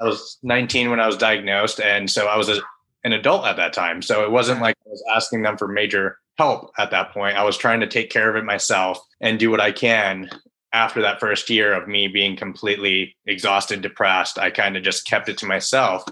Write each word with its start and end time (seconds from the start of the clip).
I 0.00 0.04
was 0.04 0.38
19 0.42 0.90
when 0.90 1.00
I 1.00 1.06
was 1.06 1.16
diagnosed, 1.16 1.80
and 1.80 2.10
so 2.10 2.26
I 2.26 2.36
was 2.36 2.48
a, 2.48 2.60
an 3.04 3.12
adult 3.12 3.46
at 3.46 3.56
that 3.56 3.72
time. 3.72 4.02
So 4.02 4.24
it 4.24 4.30
wasn't 4.30 4.60
like 4.60 4.76
I 4.86 4.90
was 4.90 5.04
asking 5.14 5.42
them 5.42 5.56
for 5.56 5.68
major 5.68 6.18
help 6.38 6.72
at 6.78 6.90
that 6.90 7.12
point. 7.12 7.36
I 7.36 7.44
was 7.44 7.58
trying 7.58 7.80
to 7.80 7.86
take 7.86 8.10
care 8.10 8.30
of 8.30 8.36
it 8.36 8.44
myself 8.44 8.98
and 9.20 9.38
do 9.38 9.50
what 9.50 9.60
I 9.60 9.72
can. 9.72 10.30
After 10.72 11.02
that 11.02 11.20
first 11.20 11.50
year 11.50 11.74
of 11.74 11.88
me 11.88 12.08
being 12.08 12.36
completely 12.36 13.16
exhausted, 13.26 13.82
depressed, 13.82 14.38
I 14.38 14.50
kind 14.50 14.76
of 14.76 14.82
just 14.82 15.06
kept 15.06 15.28
it 15.28 15.36
to 15.38 15.46
myself. 15.46 16.04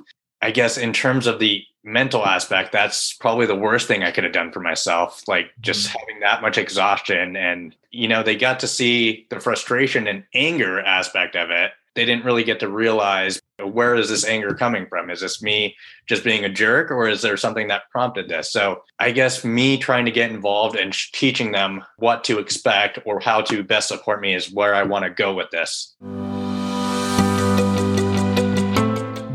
I 0.42 0.50
guess 0.50 0.76
in 0.76 0.92
terms 0.92 1.26
of 1.26 1.38
the 1.38 1.64
mental 1.84 2.26
aspect, 2.26 2.72
that's 2.72 3.14
probably 3.14 3.46
the 3.46 3.56
worst 3.56 3.88
thing 3.88 4.02
I 4.02 4.10
could 4.10 4.24
have 4.24 4.32
done 4.32 4.52
for 4.52 4.60
myself. 4.60 5.22
Like 5.26 5.50
just 5.60 5.88
mm-hmm. 5.88 5.98
having 5.98 6.20
that 6.20 6.42
much 6.42 6.58
exhaustion. 6.58 7.36
And, 7.36 7.74
you 7.90 8.08
know, 8.08 8.22
they 8.22 8.36
got 8.36 8.60
to 8.60 8.68
see 8.68 9.26
the 9.30 9.40
frustration 9.40 10.06
and 10.06 10.24
anger 10.34 10.80
aspect 10.80 11.36
of 11.36 11.50
it. 11.50 11.72
They 11.98 12.04
didn't 12.04 12.24
really 12.24 12.44
get 12.44 12.60
to 12.60 12.68
realize 12.68 13.42
where 13.60 13.96
is 13.96 14.08
this 14.08 14.24
anger 14.24 14.54
coming 14.54 14.86
from? 14.86 15.10
Is 15.10 15.20
this 15.20 15.42
me 15.42 15.74
just 16.06 16.22
being 16.22 16.44
a 16.44 16.48
jerk 16.48 16.92
or 16.92 17.08
is 17.08 17.22
there 17.22 17.36
something 17.36 17.66
that 17.66 17.90
prompted 17.90 18.28
this? 18.28 18.52
So 18.52 18.84
I 19.00 19.10
guess 19.10 19.44
me 19.44 19.78
trying 19.78 20.04
to 20.04 20.12
get 20.12 20.30
involved 20.30 20.76
and 20.76 20.92
teaching 21.12 21.50
them 21.50 21.82
what 21.96 22.22
to 22.22 22.38
expect 22.38 23.00
or 23.04 23.18
how 23.18 23.40
to 23.40 23.64
best 23.64 23.88
support 23.88 24.20
me 24.20 24.32
is 24.32 24.48
where 24.48 24.76
I 24.76 24.84
want 24.84 25.06
to 25.06 25.10
go 25.10 25.34
with 25.34 25.50
this. 25.50 25.96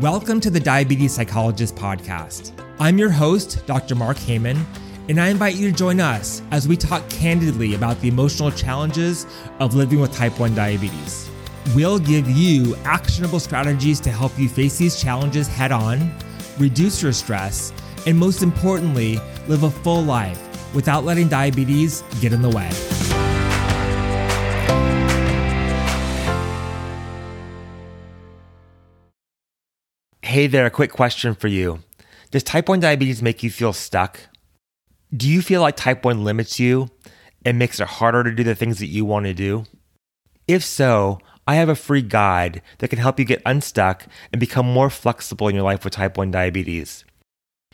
Welcome 0.00 0.40
to 0.40 0.48
the 0.48 0.60
Diabetes 0.64 1.12
Psychologist 1.12 1.76
Podcast. 1.76 2.58
I'm 2.78 2.96
your 2.96 3.10
host, 3.10 3.62
Dr. 3.66 3.94
Mark 3.94 4.16
Heyman, 4.16 4.64
and 5.10 5.20
I 5.20 5.28
invite 5.28 5.56
you 5.56 5.70
to 5.70 5.76
join 5.76 6.00
us 6.00 6.40
as 6.50 6.66
we 6.66 6.78
talk 6.78 7.06
candidly 7.10 7.74
about 7.74 8.00
the 8.00 8.08
emotional 8.08 8.50
challenges 8.50 9.26
of 9.58 9.74
living 9.74 10.00
with 10.00 10.14
type 10.14 10.40
1 10.40 10.54
diabetes. 10.54 11.28
We'll 11.72 11.98
give 11.98 12.28
you 12.28 12.76
actionable 12.84 13.40
strategies 13.40 13.98
to 14.00 14.10
help 14.10 14.38
you 14.38 14.48
face 14.48 14.76
these 14.76 15.00
challenges 15.00 15.48
head 15.48 15.72
on, 15.72 16.12
reduce 16.58 17.02
your 17.02 17.12
stress, 17.12 17.72
and 18.06 18.18
most 18.18 18.42
importantly, 18.42 19.18
live 19.48 19.62
a 19.62 19.70
full 19.70 20.02
life 20.02 20.40
without 20.74 21.04
letting 21.04 21.28
diabetes 21.28 22.02
get 22.20 22.32
in 22.32 22.42
the 22.42 22.50
way. 22.50 22.70
Hey 30.22 30.48
there, 30.48 30.66
a 30.66 30.70
quick 30.70 30.90
question 30.90 31.34
for 31.34 31.48
you. 31.48 31.82
Does 32.30 32.42
type 32.42 32.68
1 32.68 32.80
diabetes 32.80 33.22
make 33.22 33.42
you 33.42 33.50
feel 33.50 33.72
stuck? 33.72 34.20
Do 35.16 35.28
you 35.28 35.40
feel 35.40 35.60
like 35.60 35.76
type 35.76 36.04
1 36.04 36.24
limits 36.24 36.58
you 36.58 36.88
and 37.44 37.58
makes 37.58 37.78
it 37.80 37.86
harder 37.86 38.24
to 38.24 38.32
do 38.32 38.42
the 38.42 38.54
things 38.54 38.80
that 38.80 38.88
you 38.88 39.04
want 39.04 39.26
to 39.26 39.34
do? 39.34 39.64
If 40.48 40.64
so, 40.64 41.20
I 41.46 41.56
have 41.56 41.68
a 41.68 41.74
free 41.74 42.00
guide 42.02 42.62
that 42.78 42.88
can 42.88 42.98
help 42.98 43.18
you 43.18 43.24
get 43.24 43.42
unstuck 43.44 44.06
and 44.32 44.38
become 44.40 44.66
more 44.66 44.90
flexible 44.90 45.48
in 45.48 45.54
your 45.54 45.64
life 45.64 45.84
with 45.84 45.92
type 45.92 46.16
1 46.16 46.30
diabetes. 46.30 47.04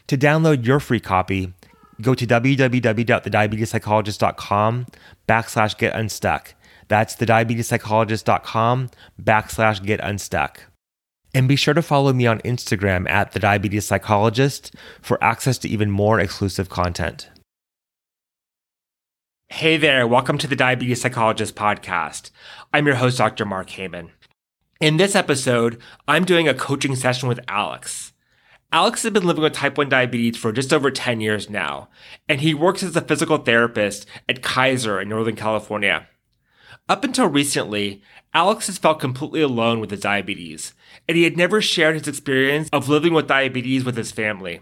To 0.08 0.18
download 0.18 0.66
your 0.66 0.80
free 0.80 0.98
copy, 0.98 1.52
go 2.00 2.14
to 2.14 2.26
www.thediabetespsychologist.com 2.26 4.86
backslash 5.28 5.78
get 5.78 5.94
unstuck. 5.94 6.54
That's 6.88 7.14
thediabetespsychologist.com 7.14 8.90
backslash 9.22 9.84
get 9.84 10.00
unstuck. 10.00 10.64
And 11.32 11.46
be 11.46 11.54
sure 11.54 11.74
to 11.74 11.82
follow 11.82 12.12
me 12.12 12.26
on 12.26 12.40
Instagram 12.40 13.08
at 13.08 13.30
the 13.30 13.38
Diabetes 13.38 13.84
Psychologist 13.84 14.74
for 15.00 15.22
access 15.22 15.58
to 15.58 15.68
even 15.68 15.88
more 15.88 16.18
exclusive 16.18 16.68
content. 16.68 17.30
Hey 19.52 19.76
there, 19.76 20.06
welcome 20.06 20.38
to 20.38 20.46
the 20.46 20.54
Diabetes 20.56 21.02
Psychologist 21.02 21.56
Podcast. 21.56 22.30
I'm 22.72 22.86
your 22.86 22.94
host, 22.94 23.18
Dr. 23.18 23.44
Mark 23.44 23.68
Heyman. 23.68 24.10
In 24.80 24.96
this 24.96 25.16
episode, 25.16 25.82
I'm 26.06 26.24
doing 26.24 26.48
a 26.48 26.54
coaching 26.54 26.94
session 26.94 27.28
with 27.28 27.40
Alex. 27.48 28.12
Alex 28.72 29.02
has 29.02 29.12
been 29.12 29.26
living 29.26 29.42
with 29.42 29.52
type 29.52 29.76
1 29.76 29.88
diabetes 29.88 30.38
for 30.38 30.52
just 30.52 30.72
over 30.72 30.90
10 30.90 31.20
years 31.20 31.50
now, 31.50 31.88
and 32.28 32.40
he 32.40 32.54
works 32.54 32.84
as 32.84 32.94
a 32.94 33.02
physical 33.02 33.38
therapist 33.38 34.06
at 34.28 34.40
Kaiser 34.40 35.00
in 35.00 35.08
Northern 35.08 35.36
California. 35.36 36.06
Up 36.88 37.02
until 37.02 37.26
recently, 37.26 38.02
Alex 38.32 38.68
has 38.68 38.78
felt 38.78 39.00
completely 39.00 39.42
alone 39.42 39.80
with 39.80 39.90
his 39.90 40.00
diabetes, 40.00 40.74
and 41.08 41.16
he 41.18 41.24
had 41.24 41.36
never 41.36 41.60
shared 41.60 41.96
his 41.96 42.08
experience 42.08 42.68
of 42.72 42.88
living 42.88 43.12
with 43.12 43.26
diabetes 43.26 43.84
with 43.84 43.96
his 43.96 44.12
family. 44.12 44.60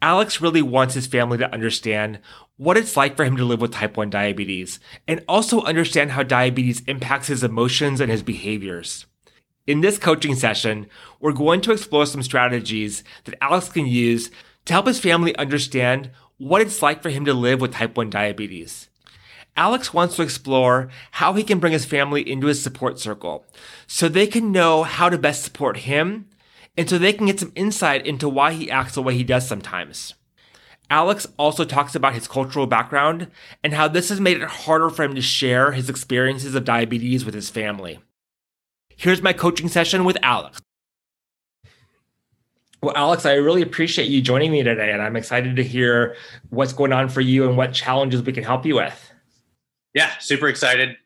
Alex 0.00 0.40
really 0.40 0.62
wants 0.62 0.94
his 0.94 1.06
family 1.06 1.38
to 1.38 1.52
understand 1.52 2.18
what 2.56 2.76
it's 2.76 2.96
like 2.96 3.16
for 3.16 3.24
him 3.24 3.36
to 3.36 3.44
live 3.44 3.60
with 3.60 3.72
type 3.72 3.96
1 3.96 4.10
diabetes 4.10 4.80
and 5.06 5.24
also 5.28 5.62
understand 5.62 6.12
how 6.12 6.22
diabetes 6.22 6.82
impacts 6.86 7.28
his 7.28 7.44
emotions 7.44 8.00
and 8.00 8.10
his 8.10 8.22
behaviors. 8.22 9.06
In 9.66 9.80
this 9.80 9.98
coaching 9.98 10.34
session, 10.34 10.86
we're 11.20 11.32
going 11.32 11.60
to 11.62 11.72
explore 11.72 12.06
some 12.06 12.22
strategies 12.22 13.02
that 13.24 13.34
Alex 13.40 13.68
can 13.68 13.86
use 13.86 14.30
to 14.64 14.72
help 14.72 14.86
his 14.86 15.00
family 15.00 15.36
understand 15.36 16.10
what 16.38 16.62
it's 16.62 16.82
like 16.82 17.02
for 17.02 17.10
him 17.10 17.24
to 17.24 17.34
live 17.34 17.60
with 17.60 17.72
type 17.72 17.96
1 17.96 18.10
diabetes. 18.10 18.88
Alex 19.56 19.94
wants 19.94 20.16
to 20.16 20.22
explore 20.22 20.90
how 21.12 21.32
he 21.32 21.42
can 21.42 21.58
bring 21.58 21.72
his 21.72 21.86
family 21.86 22.28
into 22.30 22.46
his 22.46 22.62
support 22.62 22.98
circle 22.98 23.46
so 23.86 24.08
they 24.08 24.26
can 24.26 24.52
know 24.52 24.82
how 24.82 25.08
to 25.08 25.16
best 25.16 25.42
support 25.42 25.78
him 25.78 26.28
and 26.76 26.88
so 26.88 26.98
they 26.98 27.12
can 27.12 27.26
get 27.26 27.40
some 27.40 27.52
insight 27.54 28.06
into 28.06 28.28
why 28.28 28.52
he 28.52 28.70
acts 28.70 28.94
the 28.94 29.02
way 29.02 29.14
he 29.14 29.24
does 29.24 29.46
sometimes. 29.48 30.14
Alex 30.88 31.26
also 31.36 31.64
talks 31.64 31.94
about 31.94 32.14
his 32.14 32.28
cultural 32.28 32.66
background 32.66 33.28
and 33.64 33.72
how 33.72 33.88
this 33.88 34.08
has 34.08 34.20
made 34.20 34.40
it 34.40 34.48
harder 34.48 34.88
for 34.88 35.02
him 35.02 35.14
to 35.14 35.22
share 35.22 35.72
his 35.72 35.90
experiences 35.90 36.54
of 36.54 36.64
diabetes 36.64 37.24
with 37.24 37.34
his 37.34 37.50
family. 37.50 37.98
Here's 38.96 39.22
my 39.22 39.32
coaching 39.32 39.68
session 39.68 40.04
with 40.04 40.16
Alex. 40.22 40.60
Well, 42.82 42.96
Alex, 42.96 43.26
I 43.26 43.34
really 43.34 43.62
appreciate 43.62 44.08
you 44.08 44.20
joining 44.20 44.52
me 44.52 44.62
today, 44.62 44.92
and 44.92 45.02
I'm 45.02 45.16
excited 45.16 45.56
to 45.56 45.64
hear 45.64 46.14
what's 46.50 46.72
going 46.72 46.92
on 46.92 47.08
for 47.08 47.20
you 47.20 47.48
and 47.48 47.56
what 47.56 47.72
challenges 47.72 48.22
we 48.22 48.32
can 48.32 48.44
help 48.44 48.64
you 48.64 48.76
with. 48.76 49.12
Yeah, 49.92 50.10
super 50.18 50.46
excited. 50.46 50.96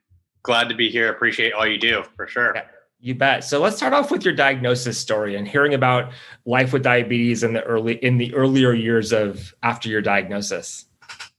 Glad 0.43 0.69
to 0.69 0.75
be 0.75 0.91
here. 0.91 1.09
Appreciate 1.11 1.53
all 1.53 1.67
you 1.67 1.79
do 1.79 2.03
for 2.17 2.27
sure. 2.27 2.53
Yeah. 2.55 2.65
You 3.03 3.15
bet. 3.15 3.45
So 3.45 3.61
let's 3.61 3.77
start 3.77 3.95
off 3.95 4.11
with 4.11 4.25
your 4.27 4.35
diagnosis 4.35 4.99
story 4.99 5.35
and 5.35 5.49
hearing 5.49 5.73
about 5.73 6.13
life 6.45 6.73
with 6.73 6.83
diabetes 6.83 7.43
in 7.43 7.55
the 7.55 7.63
early 7.63 7.95
in 8.05 8.19
the 8.19 8.35
earlier 8.35 8.75
years 8.75 9.11
of 9.13 9.55
after 9.63 9.89
your 9.89 10.03
diagnosis. 10.03 10.85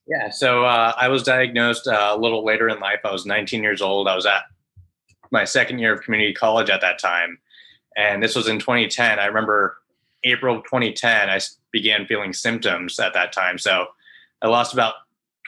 Yeah. 0.07 0.29
So 0.31 0.65
uh, 0.65 0.93
I 0.97 1.07
was 1.07 1.21
diagnosed 1.21 1.87
uh, 1.87 2.13
a 2.15 2.17
little 2.17 2.43
later 2.43 2.67
in 2.67 2.79
life. 2.79 3.01
I 3.05 3.11
was 3.11 3.27
19 3.27 3.61
years 3.61 3.81
old. 3.81 4.07
I 4.07 4.15
was 4.15 4.25
at 4.25 4.43
my 5.29 5.45
second 5.45 5.77
year 5.77 5.93
of 5.93 6.01
community 6.01 6.33
college 6.33 6.71
at 6.71 6.81
that 6.81 6.97
time, 6.97 7.37
and 7.95 8.23
this 8.23 8.35
was 8.35 8.47
in 8.47 8.57
2010. 8.57 9.19
I 9.19 9.25
remember 9.25 9.77
April 10.23 10.57
of 10.57 10.63
2010. 10.63 11.29
I 11.29 11.39
began 11.71 12.07
feeling 12.07 12.33
symptoms 12.33 12.99
at 12.99 13.13
that 13.13 13.33
time. 13.33 13.59
So 13.59 13.85
I 14.41 14.47
lost 14.47 14.73
about 14.73 14.95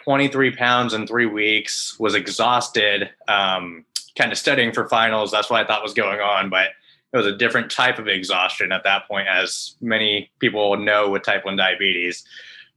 23 0.04 0.56
pounds 0.56 0.94
in 0.94 1.08
three 1.08 1.26
weeks. 1.26 1.98
Was 2.00 2.14
exhausted. 2.14 3.10
Um, 3.28 3.86
kind 4.18 4.32
of 4.32 4.38
studying 4.38 4.72
for 4.72 4.88
finals. 4.88 5.32
That's 5.32 5.50
what 5.50 5.64
I 5.64 5.68
thought 5.68 5.84
was 5.84 5.94
going 5.94 6.20
on, 6.20 6.50
but 6.50 6.70
it 7.14 7.18
was 7.18 7.26
a 7.26 7.36
different 7.38 7.70
type 7.70 8.00
of 8.00 8.08
exhaustion 8.08 8.72
at 8.72 8.84
that 8.84 9.08
point, 9.08 9.28
as 9.28 9.76
many 9.82 10.32
people 10.40 10.76
know 10.78 11.10
with 11.10 11.24
type 11.24 11.46
1 11.46 11.56
diabetes. 11.56 12.24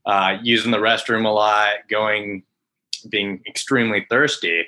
Uh, 0.05 0.37
using 0.41 0.71
the 0.71 0.77
restroom 0.77 1.25
a 1.25 1.29
lot, 1.29 1.73
going, 1.89 2.43
being 3.09 3.41
extremely 3.47 4.05
thirsty. 4.09 4.65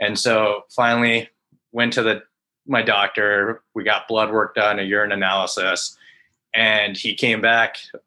And 0.00 0.18
so 0.18 0.62
finally 0.70 1.28
went 1.72 1.92
to 1.94 2.02
the 2.02 2.22
my 2.68 2.82
doctor. 2.82 3.62
We 3.74 3.84
got 3.84 4.08
blood 4.08 4.32
work 4.32 4.54
done, 4.54 4.78
a 4.78 4.82
urine 4.82 5.12
analysis, 5.12 5.96
and 6.54 6.96
he 6.96 7.14
came 7.14 7.40
back 7.40 7.78
a 7.94 7.98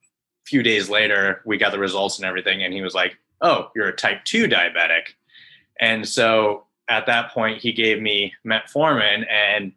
few 0.46 0.64
days 0.64 0.90
later. 0.90 1.42
We 1.46 1.58
got 1.58 1.72
the 1.72 1.80
results 1.80 2.18
and 2.18 2.26
everything, 2.26 2.64
and 2.64 2.74
he 2.74 2.82
was 2.82 2.94
like, 2.94 3.18
"Oh, 3.42 3.72
you're 3.76 3.88
a 3.88 3.96
type 3.96 4.24
2 4.26 4.48
diabetic." 4.48 5.14
And 5.80 6.08
so 6.08 6.66
at 6.90 7.06
that 7.06 7.32
point, 7.32 7.62
he 7.62 7.72
gave 7.72 8.02
me 8.02 8.34
metformin 8.46 9.26
and 9.32 9.72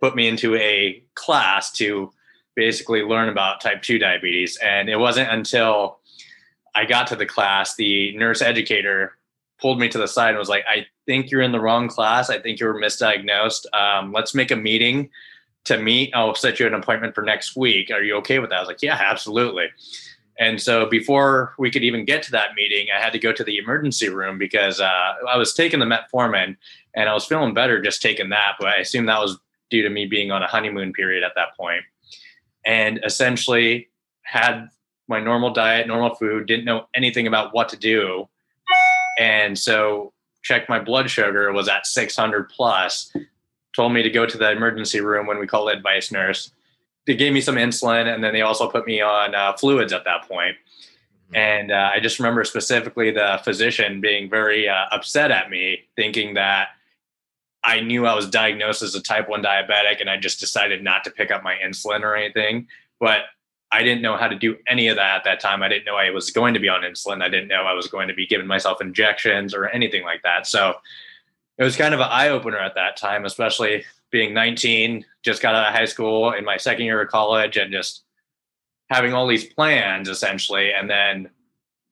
put 0.00 0.14
me 0.14 0.28
into 0.28 0.54
a 0.56 1.02
class 1.14 1.72
to 1.72 2.12
basically 2.54 3.02
learn 3.02 3.28
about 3.28 3.60
type 3.60 3.82
2 3.82 3.98
diabetes. 3.98 4.58
And 4.62 4.88
it 4.88 4.96
wasn't 4.98 5.30
until 5.30 5.98
I 6.74 6.84
got 6.84 7.06
to 7.08 7.16
the 7.16 7.26
class, 7.26 7.76
the 7.76 8.16
nurse 8.16 8.42
educator 8.42 9.16
pulled 9.60 9.78
me 9.78 9.88
to 9.88 9.98
the 9.98 10.08
side 10.08 10.30
and 10.30 10.38
was 10.38 10.48
like, 10.48 10.64
I 10.68 10.86
think 11.06 11.30
you're 11.30 11.42
in 11.42 11.52
the 11.52 11.60
wrong 11.60 11.88
class. 11.88 12.30
I 12.30 12.38
think 12.38 12.60
you 12.60 12.66
were 12.66 12.80
misdiagnosed. 12.80 13.66
Um, 13.74 14.12
let's 14.12 14.34
make 14.34 14.50
a 14.50 14.56
meeting 14.56 15.10
to 15.64 15.78
meet. 15.78 16.12
I'll 16.14 16.34
set 16.34 16.58
you 16.58 16.66
an 16.66 16.74
appointment 16.74 17.14
for 17.14 17.22
next 17.22 17.56
week. 17.56 17.90
Are 17.90 18.02
you 18.02 18.16
okay 18.16 18.38
with 18.38 18.50
that? 18.50 18.56
I 18.56 18.60
was 18.60 18.68
like, 18.68 18.82
yeah, 18.82 18.98
absolutely. 19.00 19.66
And 20.38 20.60
so 20.60 20.86
before 20.86 21.54
we 21.58 21.70
could 21.70 21.84
even 21.84 22.04
get 22.04 22.22
to 22.24 22.30
that 22.32 22.54
meeting, 22.54 22.88
I 22.94 23.00
had 23.00 23.12
to 23.12 23.18
go 23.18 23.32
to 23.32 23.44
the 23.44 23.58
emergency 23.58 24.08
room 24.08 24.38
because 24.38 24.80
uh, 24.80 25.14
I 25.28 25.36
was 25.36 25.52
taking 25.52 25.80
the 25.80 25.86
metformin 25.86 26.56
and 26.94 27.08
I 27.08 27.14
was 27.14 27.26
feeling 27.26 27.52
better 27.52 27.80
just 27.80 28.00
taking 28.00 28.30
that. 28.30 28.54
But 28.58 28.68
I 28.68 28.76
assume 28.76 29.06
that 29.06 29.20
was 29.20 29.38
due 29.68 29.82
to 29.82 29.90
me 29.90 30.06
being 30.06 30.30
on 30.30 30.42
a 30.42 30.46
honeymoon 30.46 30.92
period 30.92 31.22
at 31.24 31.32
that 31.36 31.56
point. 31.56 31.82
And 32.64 33.00
essentially 33.04 33.88
had 34.22 34.68
my 35.08 35.20
normal 35.20 35.52
diet, 35.52 35.86
normal 35.86 36.14
food, 36.14 36.46
didn't 36.46 36.64
know 36.64 36.86
anything 36.94 37.26
about 37.26 37.52
what 37.52 37.68
to 37.70 37.76
do. 37.76 38.28
And 39.18 39.58
so 39.58 40.12
checked 40.42 40.68
my 40.68 40.78
blood 40.78 41.10
sugar 41.10 41.52
was 41.52 41.68
at 41.68 41.86
600 41.86 42.48
plus, 42.48 43.14
told 43.74 43.92
me 43.92 44.02
to 44.02 44.10
go 44.10 44.24
to 44.24 44.38
the 44.38 44.50
emergency 44.50 45.00
room 45.00 45.26
when 45.26 45.38
we 45.38 45.46
called 45.46 45.68
the 45.68 45.72
advice 45.72 46.10
nurse 46.10 46.52
they 47.06 47.16
gave 47.16 47.32
me 47.32 47.40
some 47.40 47.56
insulin, 47.56 48.12
and 48.12 48.22
then 48.22 48.32
they 48.32 48.42
also 48.42 48.68
put 48.68 48.86
me 48.86 49.00
on 49.00 49.34
uh, 49.34 49.54
fluids 49.54 49.92
at 49.92 50.04
that 50.04 50.28
point. 50.28 50.56
Mm-hmm. 51.32 51.36
And 51.36 51.72
uh, 51.72 51.90
I 51.92 52.00
just 52.00 52.18
remember 52.18 52.44
specifically 52.44 53.10
the 53.10 53.40
physician 53.44 54.00
being 54.00 54.28
very 54.28 54.68
uh, 54.68 54.86
upset 54.90 55.30
at 55.30 55.50
me, 55.50 55.80
thinking 55.96 56.34
that 56.34 56.68
I 57.64 57.80
knew 57.80 58.06
I 58.06 58.14
was 58.14 58.28
diagnosed 58.28 58.82
as 58.82 58.94
a 58.94 59.02
type 59.02 59.28
1 59.28 59.42
diabetic 59.42 60.00
and 60.00 60.08
I 60.08 60.16
just 60.16 60.40
decided 60.40 60.82
not 60.82 61.04
to 61.04 61.10
pick 61.10 61.30
up 61.30 61.42
my 61.42 61.56
insulin 61.62 62.02
or 62.02 62.16
anything. 62.16 62.68
But 62.98 63.24
I 63.72 63.82
didn't 63.82 64.02
know 64.02 64.16
how 64.16 64.28
to 64.28 64.34
do 64.36 64.56
any 64.66 64.88
of 64.88 64.96
that 64.96 65.18
at 65.18 65.24
that 65.24 65.40
time. 65.40 65.62
I 65.62 65.68
didn't 65.68 65.84
know 65.84 65.96
I 65.96 66.10
was 66.10 66.30
going 66.30 66.54
to 66.54 66.60
be 66.60 66.68
on 66.68 66.82
insulin. 66.82 67.22
I 67.22 67.28
didn't 67.28 67.48
know 67.48 67.62
I 67.62 67.72
was 67.72 67.86
going 67.86 68.08
to 68.08 68.14
be 68.14 68.26
giving 68.26 68.46
myself 68.46 68.80
injections 68.80 69.54
or 69.54 69.68
anything 69.68 70.02
like 70.02 70.22
that. 70.22 70.46
So 70.46 70.74
it 71.58 71.64
was 71.64 71.76
kind 71.76 71.94
of 71.94 72.00
an 72.00 72.08
eye 72.10 72.30
opener 72.30 72.58
at 72.58 72.74
that 72.74 72.96
time, 72.96 73.24
especially 73.24 73.84
being 74.10 74.34
19, 74.34 75.04
just 75.22 75.42
got 75.42 75.54
out 75.54 75.68
of 75.68 75.74
high 75.74 75.84
school 75.84 76.32
in 76.32 76.44
my 76.44 76.56
second 76.56 76.84
year 76.84 77.00
of 77.00 77.08
college 77.08 77.56
and 77.56 77.72
just 77.72 78.04
having 78.88 79.12
all 79.12 79.26
these 79.26 79.44
plans 79.44 80.08
essentially, 80.08 80.72
and 80.72 80.90
then 80.90 81.30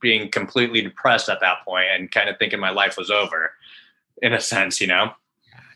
being 0.00 0.30
completely 0.30 0.80
depressed 0.80 1.28
at 1.28 1.40
that 1.40 1.64
point 1.64 1.86
and 1.92 2.10
kind 2.10 2.28
of 2.28 2.38
thinking 2.38 2.60
my 2.60 2.70
life 2.70 2.96
was 2.96 3.10
over 3.10 3.52
in 4.22 4.32
a 4.32 4.40
sense, 4.40 4.80
you 4.80 4.86
know? 4.86 5.12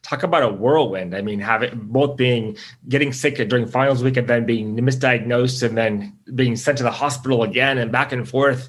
talk 0.03 0.23
about 0.23 0.43
a 0.43 0.49
whirlwind. 0.49 1.15
I 1.15 1.23
mean, 1.23 1.41
having 1.41 1.71
both 1.75 2.17
being 2.17 2.57
getting 2.89 3.13
sick 3.13 3.37
during 3.49 3.67
finals 3.67 4.03
week 4.03 4.17
and 4.17 4.29
then 4.29 4.45
being 4.45 4.77
misdiagnosed 4.77 5.63
and 5.63 5.79
then 5.79 6.17
being 6.35 6.57
sent 6.57 6.79
to 6.79 6.85
the 6.85 6.91
hospital 6.91 7.43
again 7.43 7.79
and 7.79 7.91
back 7.91 8.13
and 8.13 8.29
forth. 8.29 8.69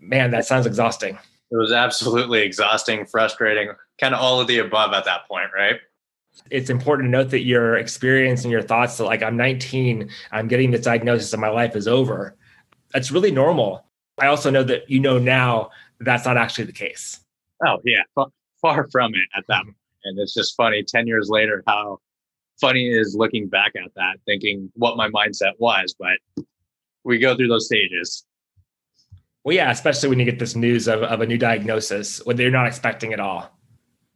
Man, 0.00 0.30
that 0.32 0.46
sounds 0.46 0.66
exhausting. 0.66 1.18
It 1.50 1.56
was 1.56 1.70
absolutely 1.70 2.40
exhausting, 2.40 3.04
frustrating, 3.04 3.72
kind 4.00 4.14
of 4.14 4.20
all 4.20 4.40
of 4.40 4.46
the 4.46 4.58
above 4.58 4.94
at 4.94 5.04
that 5.04 5.28
point, 5.28 5.50
right? 5.54 5.80
It's 6.50 6.70
important 6.70 7.06
to 7.06 7.10
note 7.10 7.30
that 7.30 7.44
your 7.44 7.76
experience 7.76 8.42
and 8.42 8.52
your 8.52 8.62
thoughts 8.62 8.98
that 8.98 9.04
like 9.04 9.22
I'm 9.22 9.36
19, 9.36 10.10
I'm 10.30 10.48
getting 10.48 10.70
this 10.70 10.82
diagnosis 10.82 11.32
and 11.32 11.40
my 11.40 11.48
life 11.48 11.76
is 11.76 11.88
over. 11.88 12.36
That's 12.92 13.10
really 13.10 13.30
normal. 13.30 13.86
I 14.18 14.26
also 14.26 14.50
know 14.50 14.62
that 14.64 14.88
you 14.90 15.00
know 15.00 15.18
now 15.18 15.70
that 15.98 16.04
that's 16.04 16.26
not 16.26 16.36
actually 16.36 16.64
the 16.64 16.72
case. 16.72 17.20
Oh 17.66 17.78
yeah, 17.84 18.02
far 18.60 18.88
from 18.90 19.14
it 19.14 19.28
at 19.36 19.44
that 19.48 19.62
mm-hmm. 19.62 19.70
and 20.04 20.18
it's 20.18 20.34
just 20.34 20.56
funny 20.56 20.82
10 20.82 21.06
years 21.06 21.28
later 21.30 21.62
how 21.66 21.98
funny 22.60 22.88
it 22.88 22.98
is 22.98 23.14
looking 23.14 23.48
back 23.48 23.72
at 23.76 23.90
that, 23.96 24.16
thinking 24.26 24.70
what 24.74 24.96
my 24.96 25.08
mindset 25.10 25.52
was. 25.58 25.94
But 25.98 26.44
we 27.04 27.18
go 27.18 27.36
through 27.36 27.48
those 27.48 27.66
stages. 27.66 28.24
Well, 29.44 29.56
yeah, 29.56 29.70
especially 29.70 30.08
when 30.08 30.20
you 30.20 30.24
get 30.24 30.38
this 30.38 30.54
news 30.54 30.86
of, 30.86 31.02
of 31.02 31.20
a 31.20 31.26
new 31.26 31.38
diagnosis 31.38 32.24
when 32.24 32.36
they're 32.36 32.50
not 32.50 32.68
expecting 32.68 33.12
at 33.12 33.20
all. 33.20 33.50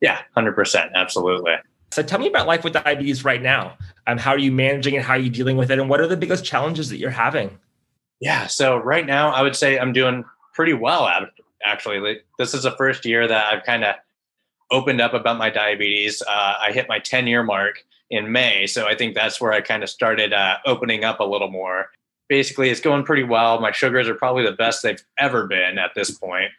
Yeah, 0.00 0.20
100%. 0.36 0.92
Absolutely. 0.94 1.54
So 1.92 2.02
tell 2.02 2.18
me 2.18 2.28
about 2.28 2.46
life 2.46 2.64
with 2.64 2.72
diabetes 2.72 3.24
right 3.24 3.40
now. 3.40 3.76
Um, 4.06 4.18
how 4.18 4.32
are 4.32 4.38
you 4.38 4.52
managing 4.52 4.94
it? 4.94 5.02
How 5.02 5.14
are 5.14 5.18
you 5.18 5.30
dealing 5.30 5.56
with 5.56 5.70
it? 5.70 5.78
And 5.78 5.88
what 5.88 6.00
are 6.00 6.06
the 6.06 6.16
biggest 6.16 6.44
challenges 6.44 6.90
that 6.90 6.98
you're 6.98 7.10
having? 7.10 7.58
Yeah. 8.20 8.46
So 8.46 8.78
right 8.78 9.06
now, 9.06 9.30
I 9.30 9.42
would 9.42 9.56
say 9.56 9.78
I'm 9.78 9.92
doing 9.92 10.24
pretty 10.54 10.72
well 10.72 11.08
actually. 11.64 12.20
This 12.38 12.54
is 12.54 12.62
the 12.62 12.72
first 12.72 13.04
year 13.04 13.26
that 13.26 13.52
I've 13.52 13.64
kind 13.64 13.84
of 13.84 13.96
opened 14.70 15.00
up 15.00 15.14
about 15.14 15.38
my 15.38 15.50
diabetes. 15.50 16.22
Uh, 16.22 16.54
I 16.60 16.72
hit 16.72 16.88
my 16.88 16.98
10 16.98 17.26
year 17.26 17.42
mark 17.42 17.84
in 18.10 18.30
May. 18.30 18.66
So 18.66 18.86
I 18.86 18.94
think 18.94 19.14
that's 19.14 19.40
where 19.40 19.52
I 19.52 19.60
kind 19.60 19.82
of 19.82 19.90
started 19.90 20.32
uh, 20.32 20.56
opening 20.64 21.04
up 21.04 21.20
a 21.20 21.24
little 21.24 21.50
more. 21.50 21.90
Basically, 22.28 22.70
it's 22.70 22.80
going 22.80 23.04
pretty 23.04 23.22
well. 23.22 23.60
My 23.60 23.70
sugars 23.70 24.08
are 24.08 24.14
probably 24.14 24.44
the 24.44 24.52
best 24.52 24.82
they've 24.82 25.02
ever 25.18 25.46
been 25.46 25.78
at 25.78 25.92
this 25.94 26.10
point. 26.10 26.50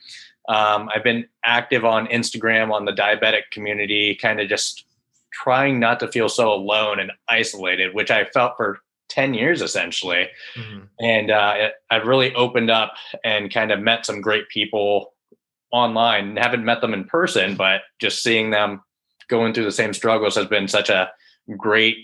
Um, 0.48 0.90
I've 0.94 1.04
been 1.04 1.28
active 1.44 1.84
on 1.84 2.08
Instagram 2.08 2.72
on 2.72 2.86
the 2.86 2.94
diabetic 2.94 3.52
community, 3.52 4.16
kind 4.16 4.40
of 4.40 4.48
just 4.48 4.86
trying 5.44 5.80
not 5.80 6.00
to 6.00 6.12
feel 6.12 6.30
so 6.30 6.52
alone 6.52 7.00
and 7.00 7.12
isolated, 7.30 7.94
which 7.94 8.12
I 8.12 8.26
felt 8.26 8.54
for 8.58 8.80
10 9.10 9.34
years 9.34 9.62
essentially. 9.62 10.28
Mm-hmm. 10.56 10.86
And 11.00 11.32
uh, 11.32 11.54
it, 11.56 11.74
I've 11.90 12.08
really 12.08 12.34
opened 12.36 12.70
up 12.70 12.94
and 13.24 13.54
kind 13.54 13.72
of 13.72 13.80
met 13.80 14.06
some 14.06 14.22
great 14.22 14.50
people 14.50 15.14
online 15.72 16.38
haven't 16.38 16.64
met 16.64 16.82
them 16.82 16.94
in 16.94 17.04
person 17.04 17.56
but 17.56 17.82
just 18.00 18.24
seeing 18.24 18.52
them 18.52 18.82
going 19.28 19.54
through 19.54 19.66
the 19.66 19.72
same 19.72 19.94
struggles 19.94 20.36
has 20.36 20.48
been 20.48 20.68
such 20.68 20.90
a 20.90 21.12
great 21.58 21.98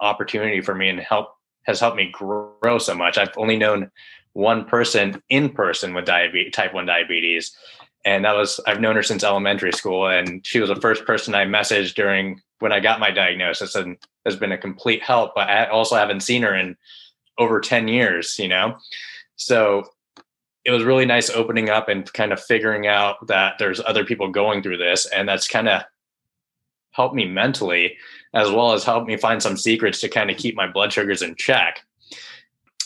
opportunity 0.00 0.60
for 0.60 0.74
me 0.74 0.88
and 0.88 1.00
help 1.00 1.28
has 1.64 1.80
helped 1.80 1.96
me 1.96 2.10
grow 2.12 2.78
so 2.78 2.94
much 2.94 3.16
i've 3.16 3.32
only 3.36 3.56
known 3.56 3.90
one 4.34 4.64
person 4.64 5.22
in 5.30 5.48
person 5.48 5.94
with 5.94 6.04
diabetes 6.04 6.52
type 6.52 6.74
1 6.74 6.84
diabetes 6.84 7.56
and 8.04 8.26
that 8.26 8.36
was 8.36 8.60
i've 8.66 8.80
known 8.80 8.94
her 8.94 9.02
since 9.02 9.24
elementary 9.24 9.72
school 9.72 10.06
and 10.06 10.46
she 10.46 10.60
was 10.60 10.68
the 10.68 10.76
first 10.76 11.06
person 11.06 11.34
i 11.34 11.46
messaged 11.46 11.94
during 11.94 12.38
when 12.60 12.72
i 12.72 12.80
got 12.80 13.00
my 13.00 13.10
diagnosis 13.10 13.74
and 13.74 13.96
has 14.24 14.36
been 14.36 14.52
a 14.52 14.58
complete 14.58 15.02
help 15.02 15.34
but 15.34 15.48
i 15.48 15.66
also 15.66 15.96
haven't 15.96 16.20
seen 16.20 16.42
her 16.42 16.54
in 16.54 16.76
over 17.38 17.60
10 17.60 17.88
years 17.88 18.38
you 18.38 18.48
know? 18.48 18.76
So 19.36 19.84
it 20.64 20.72
was 20.72 20.84
really 20.84 21.06
nice 21.06 21.30
opening 21.30 21.70
up 21.70 21.88
and 21.88 22.12
kind 22.12 22.32
of 22.32 22.42
figuring 22.42 22.86
out 22.86 23.26
that 23.28 23.54
there's 23.58 23.80
other 23.80 24.04
people 24.04 24.28
going 24.28 24.62
through 24.62 24.76
this 24.76 25.06
and 25.06 25.28
that's 25.28 25.48
kind 25.48 25.68
of 25.68 25.82
helped 26.90 27.14
me 27.14 27.26
mentally 27.26 27.96
as 28.34 28.50
well 28.50 28.72
as 28.72 28.84
helped 28.84 29.06
me 29.06 29.16
find 29.16 29.42
some 29.42 29.56
secrets 29.56 30.00
to 30.00 30.08
kind 30.08 30.30
of 30.30 30.36
keep 30.36 30.54
my 30.54 30.66
blood 30.66 30.92
sugars 30.92 31.22
in 31.22 31.34
check. 31.36 31.80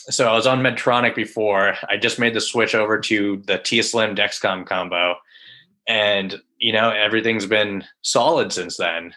So 0.09 0.29
i 0.29 0.33
was 0.33 0.47
on 0.47 0.61
medtronic 0.61 1.15
before. 1.15 1.75
I 1.89 1.97
just 1.97 2.19
made 2.19 2.33
the 2.33 2.41
switch 2.41 2.75
over 2.75 2.99
to 2.99 3.43
the 3.47 3.57
t-slim 3.57 4.15
dexcom 4.15 4.65
combo 4.65 5.15
and 5.87 6.39
you 6.57 6.71
know 6.71 6.89
everything's 6.89 7.45
been 7.45 7.83
solid 8.01 8.53
since 8.53 8.77
then 8.77 9.13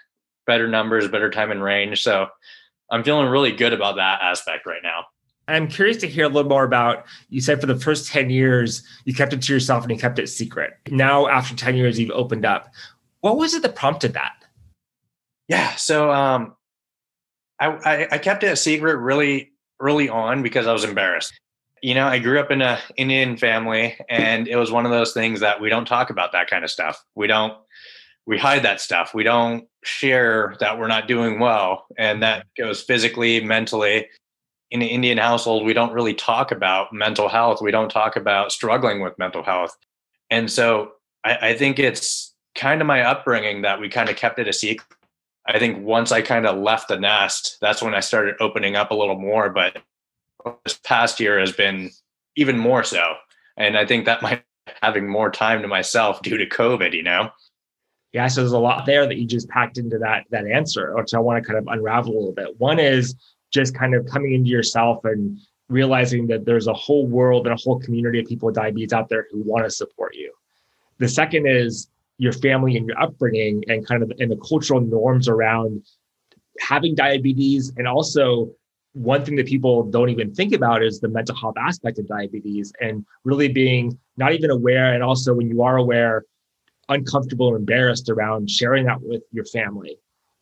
better 0.47 0.69
numbers 0.69 1.09
better 1.09 1.31
time 1.31 1.51
in 1.51 1.61
range 1.61 2.03
so 2.03 2.27
i'm 2.91 3.03
feeling 3.03 3.29
really 3.29 3.53
good 3.53 3.73
about 3.73 3.97
that 3.97 4.21
aspect 4.23 4.67
right 4.67 4.83
now 4.83 5.05
I'm 5.49 5.69
curious 5.69 5.97
to 5.99 6.09
hear 6.09 6.25
a 6.25 6.29
little 6.29 6.49
more 6.49 6.65
about 6.65 7.05
you 7.29 7.41
said 7.41 7.61
for 7.61 7.67
the 7.67 7.79
first 7.79 8.09
10 8.09 8.31
years, 8.31 8.83
you 9.05 9.15
kept 9.15 9.33
it 9.33 9.43
to 9.43 9.53
yourself 9.53 9.85
and 9.85 9.93
you 9.93 9.99
kept 9.99 10.19
it 10.19 10.29
secret. 10.29 10.75
Now, 10.91 11.29
after 11.29 11.55
10 11.55 11.77
years, 11.77 11.99
you've 11.99 12.11
opened 12.11 12.45
up. 12.45 12.69
What 13.21 13.37
was 13.37 13.55
it 13.55 13.63
that 13.63 13.77
prompted 13.77 14.15
that? 14.15 14.33
Yeah. 15.49 15.75
So 15.77 16.11
um, 16.11 16.57
I, 17.61 17.69
I, 17.69 18.09
I 18.13 18.19
kept 18.19 18.43
it 18.43 18.49
a 18.49 18.57
secret 18.57 18.97
really 18.97 19.53
early 19.81 20.09
on 20.09 20.43
because 20.43 20.67
I 20.67 20.73
was 20.73 20.85
embarrassed. 20.85 21.39
You 21.83 21.95
know, 21.95 22.07
I 22.07 22.19
grew 22.19 22.41
up 22.41 22.51
in 22.51 22.63
a 22.63 22.79
Indian 22.97 23.37
family 23.37 23.97
and 24.09 24.49
it 24.49 24.57
was 24.57 24.73
one 24.73 24.87
of 24.87 24.91
those 24.91 25.13
things 25.13 25.41
that 25.41 25.61
we 25.61 25.69
don't 25.69 25.85
talk 25.85 26.11
about 26.11 26.33
that 26.33 26.51
kind 26.51 26.65
of 26.65 26.71
stuff. 26.71 27.05
We 27.15 27.27
don't 27.27 27.57
we 28.27 28.39
hide 28.39 28.65
that 28.65 28.81
stuff. 28.81 29.15
We 29.15 29.23
don't 29.23 29.69
share 29.87 30.57
that 30.61 30.79
we're 30.79 30.89
not 30.89 31.09
doing 31.09 31.39
well. 31.39 31.87
And 31.99 32.23
that 32.23 32.41
mm-hmm. 32.41 32.65
goes 32.65 32.83
physically, 32.83 33.41
mentally 33.41 34.07
in 34.71 34.83
an 34.83 34.89
Indian 34.89 35.19
household, 35.19 35.65
we 35.65 35.73
don't 35.73 35.93
really 35.93 36.15
talk 36.15 36.51
about 36.51 36.93
mental 36.93 37.29
health. 37.29 37.63
We 37.63 37.71
don't 37.71 37.91
talk 37.91 38.17
about 38.17 38.53
struggling 38.53 39.01
with 39.01 39.19
mental 39.19 39.43
health. 39.43 39.77
And 40.31 40.51
so 40.51 40.93
I, 41.25 41.51
I 41.51 41.55
think 41.57 41.79
it's 41.79 42.35
kind 42.55 42.81
of 42.81 42.87
my 42.87 43.03
upbringing 43.03 43.63
that 43.63 43.81
we 43.81 43.89
kind 43.89 44.09
of 44.09 44.17
kept 44.17 44.39
it 44.39 44.49
a 44.49 44.53
secret. 44.53 44.89
I 45.47 45.61
think 45.61 45.85
once 45.85 46.11
I 46.11 46.23
kind 46.23 46.47
of 46.47 46.59
left 46.59 46.89
the 46.89 46.99
nest, 46.99 47.59
that's 47.61 47.81
when 47.81 47.95
I 47.95 48.01
started 48.01 48.35
opening 48.41 48.75
up 48.75 48.91
a 48.91 48.95
little 48.95 49.19
more. 49.19 49.51
But 49.51 49.79
this 50.65 50.79
past 50.83 51.21
year 51.21 51.39
has 51.39 51.53
been 51.53 51.91
even 52.35 52.59
more 52.59 52.83
so. 52.83 53.15
And 53.57 53.79
I 53.79 53.87
think 53.87 54.05
that 54.05 54.23
might 54.23 54.43
having 54.83 55.09
more 55.09 55.31
time 55.31 55.63
to 55.63 55.69
myself 55.69 56.21
due 56.23 56.37
to 56.37 56.47
COVID, 56.47 56.93
you 56.93 57.05
know? 57.05 57.31
Yeah, 58.17 58.29
so 58.29 58.41
there's 58.41 58.53
a 58.53 58.59
lot 58.59 58.87
there 58.87 59.07
that 59.07 59.19
you 59.19 59.27
just 59.27 59.47
packed 59.51 59.77
into 59.77 59.99
that 59.99 60.25
that 60.31 60.47
answer, 60.47 60.97
which 60.97 61.13
I 61.13 61.19
want 61.19 61.45
to 61.45 61.47
kind 61.47 61.59
of 61.59 61.67
unravel 61.69 62.15
a 62.15 62.17
little 62.17 62.33
bit. 62.33 62.59
One 62.59 62.79
is 62.79 63.15
just 63.53 63.77
kind 63.77 63.95
of 63.95 64.07
coming 64.07 64.33
into 64.33 64.49
yourself 64.49 65.05
and 65.05 65.39
realizing 65.69 66.27
that 66.29 66.47
there's 66.47 66.67
a 66.67 66.73
whole 66.73 67.07
world 67.07 67.47
and 67.47 67.53
a 67.53 67.63
whole 67.63 67.79
community 67.79 68.21
of 68.21 68.27
people 68.27 68.47
with 68.47 68.55
diabetes 68.55 68.95
out 68.95 69.11
there 69.11 69.27
who 69.31 69.43
want 69.43 69.65
to 69.67 69.71
support 69.71 70.15
you. 70.15 70.33
The 70.97 71.11
second 71.11 71.47
is 71.47 71.91
your 72.17 72.33
family 72.33 72.79
and 72.79 72.89
your 72.89 72.99
upbringing 72.99 73.63
and 73.69 73.87
kind 73.87 74.03
of 74.03 74.11
and 74.19 74.31
the 74.31 74.39
cultural 74.39 74.81
norms 74.81 75.29
around 75.29 75.85
having 76.59 76.95
diabetes 76.95 77.71
and 77.77 77.87
also 77.87 78.51
one 78.95 79.27
thing 79.27 79.37
that 79.37 79.47
people 79.47 79.83
don't 79.83 80.09
even 80.09 80.35
think 80.35 80.55
about 80.55 80.83
is 80.83 81.01
the 81.01 81.09
mental 81.09 81.37
health 81.37 81.57
aspect 81.59 81.99
of 81.99 82.09
diabetes 82.09 82.73
and 82.81 83.05
really 83.25 83.49
being 83.49 83.99
not 84.17 84.33
even 84.33 84.51
aware 84.51 84.95
and 84.95 85.03
also 85.03 85.35
when 85.35 85.51
you 85.51 85.61
are 85.61 85.77
aware 85.77 86.25
uncomfortable 86.89 87.47
or 87.47 87.57
embarrassed 87.57 88.09
around 88.09 88.49
sharing 88.51 88.85
that 88.87 89.01
with 89.03 89.23
your 89.33 89.45
family 89.47 89.99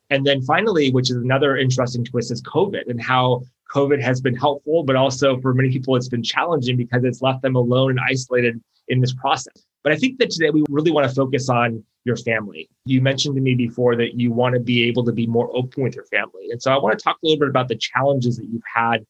and 0.09 0.25
then 0.25 0.41
finally, 0.41 0.91
which 0.91 1.09
is 1.09 1.17
another 1.17 1.57
interesting 1.57 2.05
twist, 2.05 2.31
is 2.31 2.41
COVID 2.43 2.87
and 2.89 3.01
how 3.01 3.41
COVID 3.73 4.01
has 4.01 4.21
been 4.21 4.35
helpful, 4.35 4.83
but 4.83 4.95
also 4.95 5.39
for 5.39 5.53
many 5.53 5.71
people, 5.71 5.95
it's 5.95 6.09
been 6.09 6.23
challenging 6.23 6.77
because 6.77 7.03
it's 7.03 7.21
left 7.21 7.41
them 7.41 7.55
alone 7.55 7.91
and 7.91 7.99
isolated 7.99 8.61
in 8.87 9.01
this 9.01 9.13
process. 9.13 9.65
But 9.83 9.93
I 9.93 9.97
think 9.97 10.19
that 10.19 10.29
today 10.29 10.51
we 10.51 10.63
really 10.69 10.91
want 10.91 11.09
to 11.09 11.15
focus 11.15 11.49
on 11.49 11.83
your 12.05 12.17
family. 12.17 12.69
You 12.85 13.01
mentioned 13.01 13.35
to 13.35 13.41
me 13.41 13.55
before 13.55 13.95
that 13.95 14.19
you 14.19 14.31
want 14.31 14.53
to 14.53 14.59
be 14.59 14.83
able 14.83 15.03
to 15.05 15.11
be 15.11 15.25
more 15.25 15.49
open 15.55 15.83
with 15.83 15.95
your 15.95 16.05
family. 16.05 16.49
And 16.51 16.61
so 16.61 16.71
I 16.71 16.77
want 16.77 16.97
to 16.97 17.03
talk 17.03 17.17
a 17.23 17.25
little 17.25 17.39
bit 17.39 17.49
about 17.49 17.67
the 17.67 17.75
challenges 17.75 18.37
that 18.37 18.45
you've 18.45 18.61
had 18.71 19.05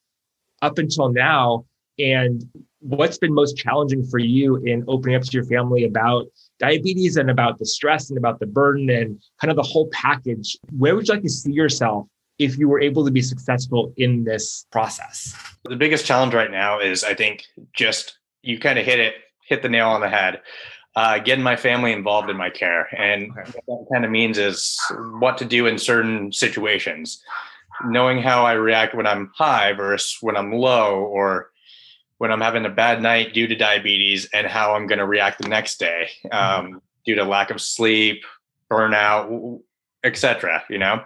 up 0.62 0.78
until 0.78 1.12
now 1.12 1.66
and 1.98 2.42
what's 2.80 3.18
been 3.18 3.34
most 3.34 3.56
challenging 3.56 4.04
for 4.04 4.18
you 4.18 4.56
in 4.56 4.84
opening 4.88 5.16
up 5.16 5.22
to 5.22 5.30
your 5.32 5.44
family 5.44 5.84
about 5.84 6.26
diabetes 6.58 7.16
and 7.16 7.30
about 7.30 7.58
the 7.58 7.66
stress 7.66 8.08
and 8.10 8.18
about 8.18 8.40
the 8.40 8.46
burden 8.46 8.88
and 8.90 9.20
kind 9.40 9.50
of 9.50 9.56
the 9.56 9.62
whole 9.62 9.88
package 9.88 10.56
where 10.76 10.96
would 10.96 11.06
you 11.06 11.14
like 11.14 11.22
to 11.22 11.28
see 11.28 11.52
yourself 11.52 12.06
if 12.38 12.58
you 12.58 12.68
were 12.68 12.80
able 12.80 13.04
to 13.04 13.10
be 13.10 13.22
successful 13.22 13.92
in 13.96 14.24
this 14.24 14.66
process? 14.70 15.34
The 15.64 15.76
biggest 15.76 16.04
challenge 16.04 16.34
right 16.34 16.50
now 16.50 16.80
is 16.80 17.04
I 17.04 17.14
think 17.14 17.44
just 17.72 18.18
you 18.42 18.58
kind 18.58 18.78
of 18.78 18.84
hit 18.84 18.98
it, 18.98 19.14
hit 19.46 19.62
the 19.62 19.68
nail 19.68 19.88
on 19.88 20.00
the 20.00 20.08
head. 20.08 20.42
Uh, 20.94 21.18
getting 21.18 21.44
my 21.44 21.56
family 21.56 21.92
involved 21.92 22.30
in 22.30 22.38
my 22.38 22.48
care. 22.48 22.88
And 22.98 23.30
okay. 23.32 23.52
what 23.66 23.80
that 23.80 23.86
kind 23.92 24.06
of 24.06 24.10
means 24.10 24.38
is 24.38 24.80
what 25.18 25.36
to 25.36 25.44
do 25.44 25.66
in 25.66 25.76
certain 25.76 26.32
situations, 26.32 27.22
knowing 27.84 28.22
how 28.22 28.46
I 28.46 28.54
react 28.54 28.94
when 28.94 29.06
I'm 29.06 29.30
high 29.34 29.74
versus 29.74 30.16
when 30.22 30.38
I'm 30.38 30.52
low, 30.54 31.00
or 31.00 31.50
when 32.18 32.32
I'm 32.32 32.40
having 32.40 32.64
a 32.64 32.70
bad 32.70 33.02
night 33.02 33.34
due 33.34 33.46
to 33.46 33.54
diabetes, 33.54 34.28
and 34.32 34.46
how 34.46 34.74
I'm 34.74 34.86
going 34.86 34.98
to 34.98 35.06
react 35.06 35.40
the 35.42 35.48
next 35.48 35.78
day 35.78 36.08
um, 36.32 36.40
mm-hmm. 36.40 36.76
due 37.04 37.14
to 37.16 37.24
lack 37.24 37.50
of 37.50 37.60
sleep, 37.60 38.24
burnout, 38.70 39.60
etc. 40.04 40.64
You 40.70 40.78
know, 40.78 41.02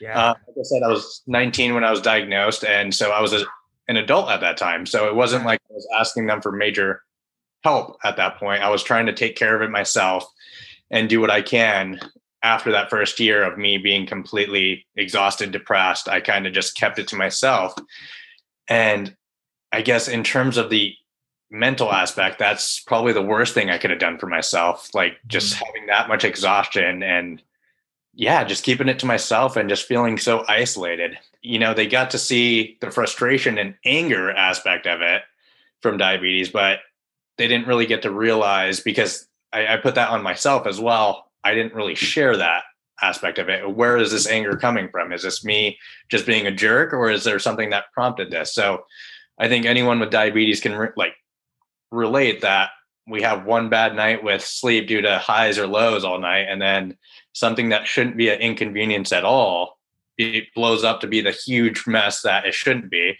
yeah. 0.00 0.18
Uh, 0.18 0.34
like 0.48 0.56
I 0.58 0.62
said, 0.62 0.82
I 0.82 0.88
was 0.88 1.22
19 1.26 1.74
when 1.74 1.84
I 1.84 1.90
was 1.90 2.00
diagnosed, 2.00 2.64
and 2.64 2.94
so 2.94 3.10
I 3.10 3.20
was 3.20 3.32
a, 3.32 3.44
an 3.88 3.96
adult 3.96 4.30
at 4.30 4.40
that 4.40 4.56
time. 4.56 4.86
So 4.86 5.08
it 5.08 5.14
wasn't 5.14 5.44
like 5.44 5.60
I 5.70 5.74
was 5.74 5.88
asking 5.98 6.26
them 6.26 6.40
for 6.40 6.52
major 6.52 7.02
help 7.62 7.98
at 8.04 8.16
that 8.16 8.38
point. 8.38 8.62
I 8.62 8.70
was 8.70 8.82
trying 8.82 9.06
to 9.06 9.12
take 9.12 9.36
care 9.36 9.56
of 9.56 9.62
it 9.62 9.70
myself 9.70 10.24
and 10.90 11.08
do 11.08 11.20
what 11.20 11.30
I 11.30 11.42
can. 11.42 11.98
After 12.42 12.70
that 12.72 12.90
first 12.90 13.18
year 13.18 13.42
of 13.42 13.56
me 13.56 13.78
being 13.78 14.06
completely 14.06 14.86
exhausted, 14.96 15.50
depressed, 15.50 16.10
I 16.10 16.20
kind 16.20 16.46
of 16.46 16.52
just 16.52 16.76
kept 16.76 16.98
it 16.98 17.08
to 17.08 17.16
myself. 17.16 17.74
And 18.68 19.16
I 19.74 19.82
guess 19.82 20.08
in 20.08 20.22
terms 20.22 20.56
of 20.56 20.70
the 20.70 20.94
mental 21.50 21.92
aspect, 21.92 22.38
that's 22.38 22.80
probably 22.80 23.12
the 23.12 23.22
worst 23.22 23.54
thing 23.54 23.70
I 23.70 23.78
could 23.78 23.90
have 23.90 23.98
done 23.98 24.18
for 24.18 24.26
myself. 24.26 24.94
Like 24.94 25.14
just 25.26 25.54
mm-hmm. 25.54 25.64
having 25.66 25.86
that 25.86 26.08
much 26.08 26.24
exhaustion 26.24 27.02
and 27.02 27.42
yeah, 28.14 28.44
just 28.44 28.62
keeping 28.62 28.88
it 28.88 29.00
to 29.00 29.06
myself 29.06 29.56
and 29.56 29.68
just 29.68 29.86
feeling 29.86 30.18
so 30.18 30.44
isolated. 30.48 31.18
You 31.42 31.58
know, 31.58 31.74
they 31.74 31.86
got 31.86 32.12
to 32.12 32.18
see 32.18 32.78
the 32.80 32.90
frustration 32.90 33.58
and 33.58 33.74
anger 33.84 34.30
aspect 34.30 34.86
of 34.86 35.00
it 35.00 35.22
from 35.82 35.98
diabetes, 35.98 36.50
but 36.50 36.78
they 37.36 37.48
didn't 37.48 37.66
really 37.66 37.86
get 37.86 38.02
to 38.02 38.12
realize 38.12 38.78
because 38.78 39.26
I, 39.52 39.74
I 39.74 39.76
put 39.78 39.96
that 39.96 40.10
on 40.10 40.22
myself 40.22 40.66
as 40.68 40.80
well. 40.80 41.30
I 41.42 41.54
didn't 41.54 41.74
really 41.74 41.96
share 41.96 42.36
that 42.36 42.62
aspect 43.02 43.38
of 43.40 43.48
it. 43.48 43.68
Where 43.68 43.96
is 43.96 44.12
this 44.12 44.28
anger 44.28 44.56
coming 44.56 44.88
from? 44.88 45.12
Is 45.12 45.24
this 45.24 45.44
me 45.44 45.78
just 46.08 46.26
being 46.26 46.46
a 46.46 46.52
jerk 46.52 46.92
or 46.92 47.10
is 47.10 47.24
there 47.24 47.40
something 47.40 47.70
that 47.70 47.92
prompted 47.92 48.30
this? 48.30 48.54
So 48.54 48.84
I 49.38 49.48
think 49.48 49.66
anyone 49.66 50.00
with 50.00 50.10
diabetes 50.10 50.60
can 50.60 50.74
re- 50.74 50.88
like 50.96 51.14
relate 51.90 52.42
that 52.42 52.70
we 53.06 53.22
have 53.22 53.44
one 53.44 53.68
bad 53.68 53.94
night 53.94 54.24
with 54.24 54.42
sleep 54.42 54.88
due 54.88 55.02
to 55.02 55.18
highs 55.18 55.58
or 55.58 55.66
lows 55.66 56.04
all 56.04 56.18
night 56.18 56.46
and 56.48 56.60
then 56.60 56.96
something 57.32 57.68
that 57.68 57.86
shouldn't 57.86 58.16
be 58.16 58.28
an 58.30 58.40
inconvenience 58.40 59.12
at 59.12 59.24
all 59.24 59.78
it 60.16 60.44
blows 60.54 60.84
up 60.84 61.00
to 61.00 61.06
be 61.06 61.20
the 61.20 61.32
huge 61.32 61.86
mess 61.86 62.22
that 62.22 62.46
it 62.46 62.54
shouldn't 62.54 62.88
be. 62.88 63.18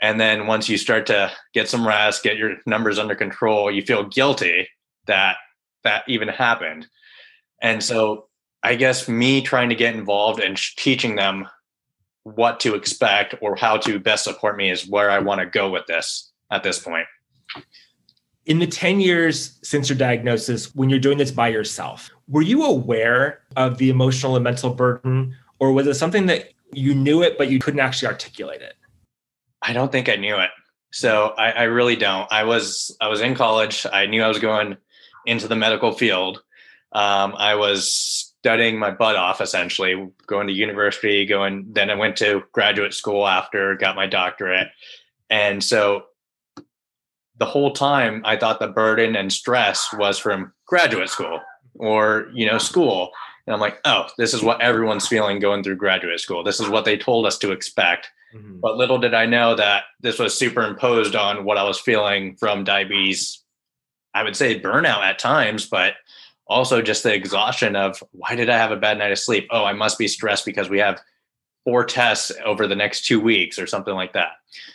And 0.00 0.20
then 0.20 0.46
once 0.46 0.68
you 0.68 0.78
start 0.78 1.06
to 1.06 1.32
get 1.52 1.68
some 1.68 1.86
rest 1.86 2.22
get 2.22 2.36
your 2.36 2.56
numbers 2.66 2.98
under 2.98 3.14
control 3.14 3.70
you 3.70 3.82
feel 3.82 4.04
guilty 4.04 4.68
that 5.06 5.36
that 5.82 6.04
even 6.08 6.28
happened. 6.28 6.86
And 7.60 7.82
so 7.82 8.28
i 8.62 8.74
guess 8.74 9.08
me 9.08 9.42
trying 9.42 9.68
to 9.68 9.74
get 9.74 9.94
involved 9.94 10.40
and 10.40 10.56
teaching 10.76 11.16
them 11.16 11.46
what 12.24 12.60
to 12.60 12.74
expect 12.74 13.34
or 13.40 13.54
how 13.54 13.76
to 13.76 13.98
best 13.98 14.24
support 14.24 14.56
me 14.56 14.70
is 14.70 14.88
where 14.88 15.10
i 15.10 15.18
want 15.18 15.40
to 15.40 15.46
go 15.46 15.70
with 15.70 15.86
this 15.86 16.32
at 16.50 16.62
this 16.62 16.78
point 16.78 17.06
in 18.46 18.58
the 18.58 18.66
10 18.66 19.00
years 19.00 19.58
since 19.62 19.88
your 19.88 19.98
diagnosis, 19.98 20.74
when 20.74 20.90
you're 20.90 20.98
doing 20.98 21.18
this 21.18 21.30
by 21.30 21.48
yourself, 21.48 22.10
were 22.28 22.42
you 22.42 22.64
aware 22.64 23.40
of 23.56 23.78
the 23.78 23.90
emotional 23.90 24.36
and 24.36 24.44
mental 24.44 24.74
burden, 24.74 25.34
or 25.58 25.72
was 25.72 25.86
it 25.86 25.94
something 25.94 26.26
that 26.26 26.50
you 26.72 26.94
knew 26.94 27.22
it, 27.22 27.38
but 27.38 27.50
you 27.50 27.58
couldn't 27.58 27.80
actually 27.80 28.08
articulate 28.08 28.60
it? 28.60 28.74
I 29.62 29.72
don't 29.72 29.90
think 29.90 30.08
I 30.08 30.16
knew 30.16 30.36
it. 30.36 30.50
So 30.92 31.34
I, 31.38 31.50
I 31.50 31.62
really 31.64 31.96
don't. 31.96 32.30
I 32.32 32.44
was 32.44 32.96
I 33.00 33.08
was 33.08 33.20
in 33.20 33.34
college. 33.34 33.86
I 33.92 34.06
knew 34.06 34.22
I 34.22 34.28
was 34.28 34.38
going 34.38 34.76
into 35.26 35.48
the 35.48 35.56
medical 35.56 35.92
field. 35.92 36.42
Um, 36.92 37.34
I 37.36 37.56
was 37.56 38.33
studying 38.44 38.78
my 38.78 38.90
butt 38.90 39.16
off 39.16 39.40
essentially, 39.40 40.06
going 40.26 40.46
to 40.46 40.52
university, 40.52 41.24
going 41.24 41.64
then 41.72 41.88
I 41.88 41.94
went 41.94 42.14
to 42.18 42.42
graduate 42.52 42.92
school 42.92 43.26
after, 43.26 43.74
got 43.74 43.96
my 43.96 44.06
doctorate. 44.06 44.68
And 45.30 45.64
so 45.64 46.02
the 47.38 47.46
whole 47.46 47.72
time 47.72 48.20
I 48.26 48.36
thought 48.36 48.60
the 48.60 48.68
burden 48.68 49.16
and 49.16 49.32
stress 49.32 49.88
was 49.94 50.18
from 50.18 50.52
graduate 50.66 51.08
school 51.08 51.40
or, 51.76 52.28
you 52.34 52.44
know, 52.44 52.58
school. 52.58 53.12
And 53.46 53.54
I'm 53.54 53.60
like, 53.60 53.78
oh, 53.86 54.08
this 54.18 54.34
is 54.34 54.42
what 54.42 54.60
everyone's 54.60 55.08
feeling 55.08 55.38
going 55.38 55.62
through 55.62 55.76
graduate 55.76 56.20
school. 56.20 56.44
This 56.44 56.60
is 56.60 56.68
what 56.68 56.84
they 56.84 56.98
told 56.98 57.24
us 57.24 57.38
to 57.38 57.50
expect. 57.50 58.10
Mm-hmm. 58.36 58.60
But 58.60 58.76
little 58.76 58.98
did 58.98 59.14
I 59.14 59.24
know 59.24 59.54
that 59.54 59.84
this 60.02 60.18
was 60.18 60.36
superimposed 60.36 61.16
on 61.16 61.46
what 61.46 61.56
I 61.56 61.62
was 61.62 61.80
feeling 61.80 62.36
from 62.36 62.62
diabetes. 62.62 63.42
I 64.12 64.22
would 64.22 64.36
say 64.36 64.60
burnout 64.60 65.00
at 65.00 65.18
times, 65.18 65.64
but 65.66 65.94
also 66.46 66.82
just 66.82 67.02
the 67.02 67.14
exhaustion 67.14 67.76
of 67.76 68.02
why 68.12 68.34
did 68.34 68.50
I 68.50 68.58
have 68.58 68.70
a 68.70 68.76
bad 68.76 68.98
night 68.98 69.12
of 69.12 69.18
sleep? 69.18 69.46
Oh, 69.50 69.64
I 69.64 69.72
must 69.72 69.98
be 69.98 70.08
stressed 70.08 70.44
because 70.44 70.68
we 70.68 70.78
have 70.78 71.00
four 71.64 71.84
tests 71.84 72.30
over 72.44 72.66
the 72.66 72.76
next 72.76 73.06
two 73.06 73.20
weeks 73.20 73.58
or 73.58 73.66
something 73.66 73.94
like 73.94 74.12
that. 74.12 74.32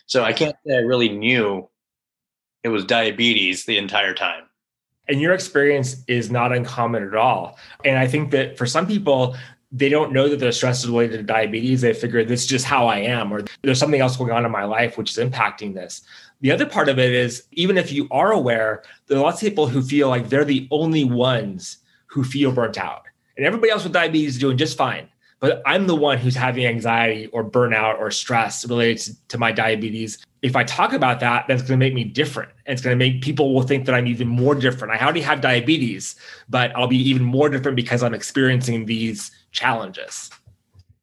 So 0.08 0.24
I 0.24 0.34
can't 0.34 0.56
say 0.66 0.76
I 0.76 0.80
really 0.80 1.10
knew 1.10 1.70
it 2.64 2.70
was 2.70 2.86
diabetes 2.86 3.66
the 3.66 3.78
entire 3.78 4.14
time. 4.14 4.44
And 5.08 5.22
your 5.22 5.34
experience 5.34 6.04
is 6.08 6.30
not 6.30 6.52
uncommon 6.52 7.04
at 7.04 7.16
all. 7.16 7.58
And 7.86 7.98
I 7.98 8.08
think 8.08 8.32
that 8.32 8.58
for 8.58 8.66
some 8.66 8.86
people, 8.86 9.36
they 9.72 9.90
don't 9.90 10.12
know 10.12 10.28
that 10.30 10.40
their 10.40 10.52
stress 10.52 10.84
is 10.84 10.90
related 10.90 11.18
to 11.18 11.24
diabetes. 11.24 11.82
They 11.82 11.94
figure 11.94 12.24
this 12.24 12.42
is 12.42 12.48
just 12.48 12.66
how 12.66 12.88
I 12.88 12.98
am, 13.00 13.32
or 13.32 13.44
there's 13.62 13.80
something 13.80 14.02
else 14.02 14.18
going 14.18 14.32
on 14.32 14.46
in 14.46 14.52
my 14.52 14.64
life 14.64 14.98
which 14.98 15.12
is 15.12 15.18
impacting 15.18 15.74
this. 15.74 16.02
The 16.42 16.52
other 16.52 16.66
part 16.66 16.90
of 16.90 17.00
it 17.00 17.12
is 17.12 17.44
even 17.52 17.78
if 17.78 17.92
you 17.92 18.08
are 18.12 18.32
aware, 18.32 18.84
there 19.08 19.18
are 19.18 19.22
lots 19.22 19.42
of 19.42 19.48
people 19.48 19.68
who 19.68 19.82
feel 19.82 20.10
like 20.10 20.30
they're 20.30 20.46
the 20.46 20.68
only 20.72 21.04
ones 21.04 21.78
who 22.08 22.24
feel 22.24 22.52
burnt 22.52 22.78
out. 22.78 23.04
And 23.38 23.46
everybody 23.46 23.72
else 23.72 23.84
with 23.84 23.94
diabetes 23.94 24.36
is 24.36 24.40
doing 24.40 24.58
just 24.58 24.78
fine 24.78 25.10
but 25.40 25.62
I'm 25.66 25.88
the 25.88 25.96
one 25.96 26.18
who's 26.18 26.36
having 26.36 26.66
anxiety 26.66 27.28
or 27.28 27.50
burnout 27.50 27.98
or 28.00 28.12
stress 28.12 28.68
related 28.68 29.16
to, 29.30 29.38
my 29.38 29.52
diabetes. 29.52 30.18
If 30.42 30.56
I 30.56 30.64
talk 30.66 30.92
about 30.92 31.22
that, 31.22 31.46
that's 31.48 31.62
going 31.62 31.80
to 31.80 31.86
make 31.86 31.94
me 31.94 32.04
different. 32.04 32.52
And 32.66 32.74
it's 32.74 32.82
going 32.82 32.98
to 32.98 32.98
make 32.98 33.22
people 33.22 33.54
will 33.54 33.64
think 33.64 33.86
that 33.86 33.96
I'm 33.96 34.08
even 34.08 34.28
more 34.28 34.54
different. 34.54 34.94
I 34.94 35.02
already 35.02 35.22
have 35.22 35.40
diabetes, 35.40 36.16
but 36.50 36.76
I'll 36.76 36.88
be 36.88 36.98
even 37.10 37.24
more 37.24 37.50
different 37.50 37.78
because 37.78 38.04
I'm 38.04 38.14
experiencing 38.14 38.86
these 38.86 39.32
challenges. 39.52 40.30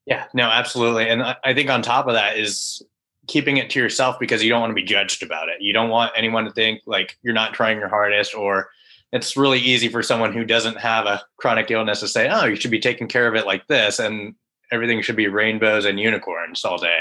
Yeah, 0.04 0.26
no, 0.34 0.44
absolutely. 0.44 1.08
And 1.08 1.22
I 1.22 1.54
think 1.54 1.70
on 1.70 1.80
top 1.80 2.06
of 2.06 2.12
that 2.12 2.38
is 2.38 2.82
keeping 3.26 3.56
it 3.56 3.71
to 3.71 3.78
yourself 3.78 4.18
because 4.18 4.42
you 4.42 4.50
don't 4.50 4.61
want 4.61 4.71
to 4.71 4.75
be 4.75 4.83
judged 4.83 5.23
about 5.23 5.49
it. 5.49 5.61
You 5.61 5.73
don't 5.73 5.90
want 5.90 6.12
anyone 6.16 6.45
to 6.45 6.52
think 6.52 6.83
like 6.87 7.18
you're 7.23 7.35
not 7.35 7.54
trying 7.54 7.78
your 7.78 7.88
hardest 7.88 8.35
or 8.35 8.68
it's 9.12 9.37
really 9.37 9.59
easy 9.59 9.88
for 9.88 10.02
someone 10.02 10.33
who 10.33 10.45
doesn't 10.45 10.78
have 10.78 11.06
a 11.06 11.23
chronic 11.37 11.71
illness 11.71 12.00
to 12.00 12.09
say, 12.09 12.28
"Oh, 12.28 12.45
you 12.45 12.56
should 12.56 12.71
be 12.71 12.80
taking 12.80 13.09
care 13.09 13.28
of 13.28 13.35
it 13.35 13.47
like 13.47 13.66
this," 13.66 13.99
and 13.99 14.35
everything 14.73 15.00
should 15.00 15.16
be 15.16 15.28
rainbows 15.28 15.85
and 15.85 15.99
unicorns 15.99 16.64
all 16.64 16.78
day. 16.78 17.00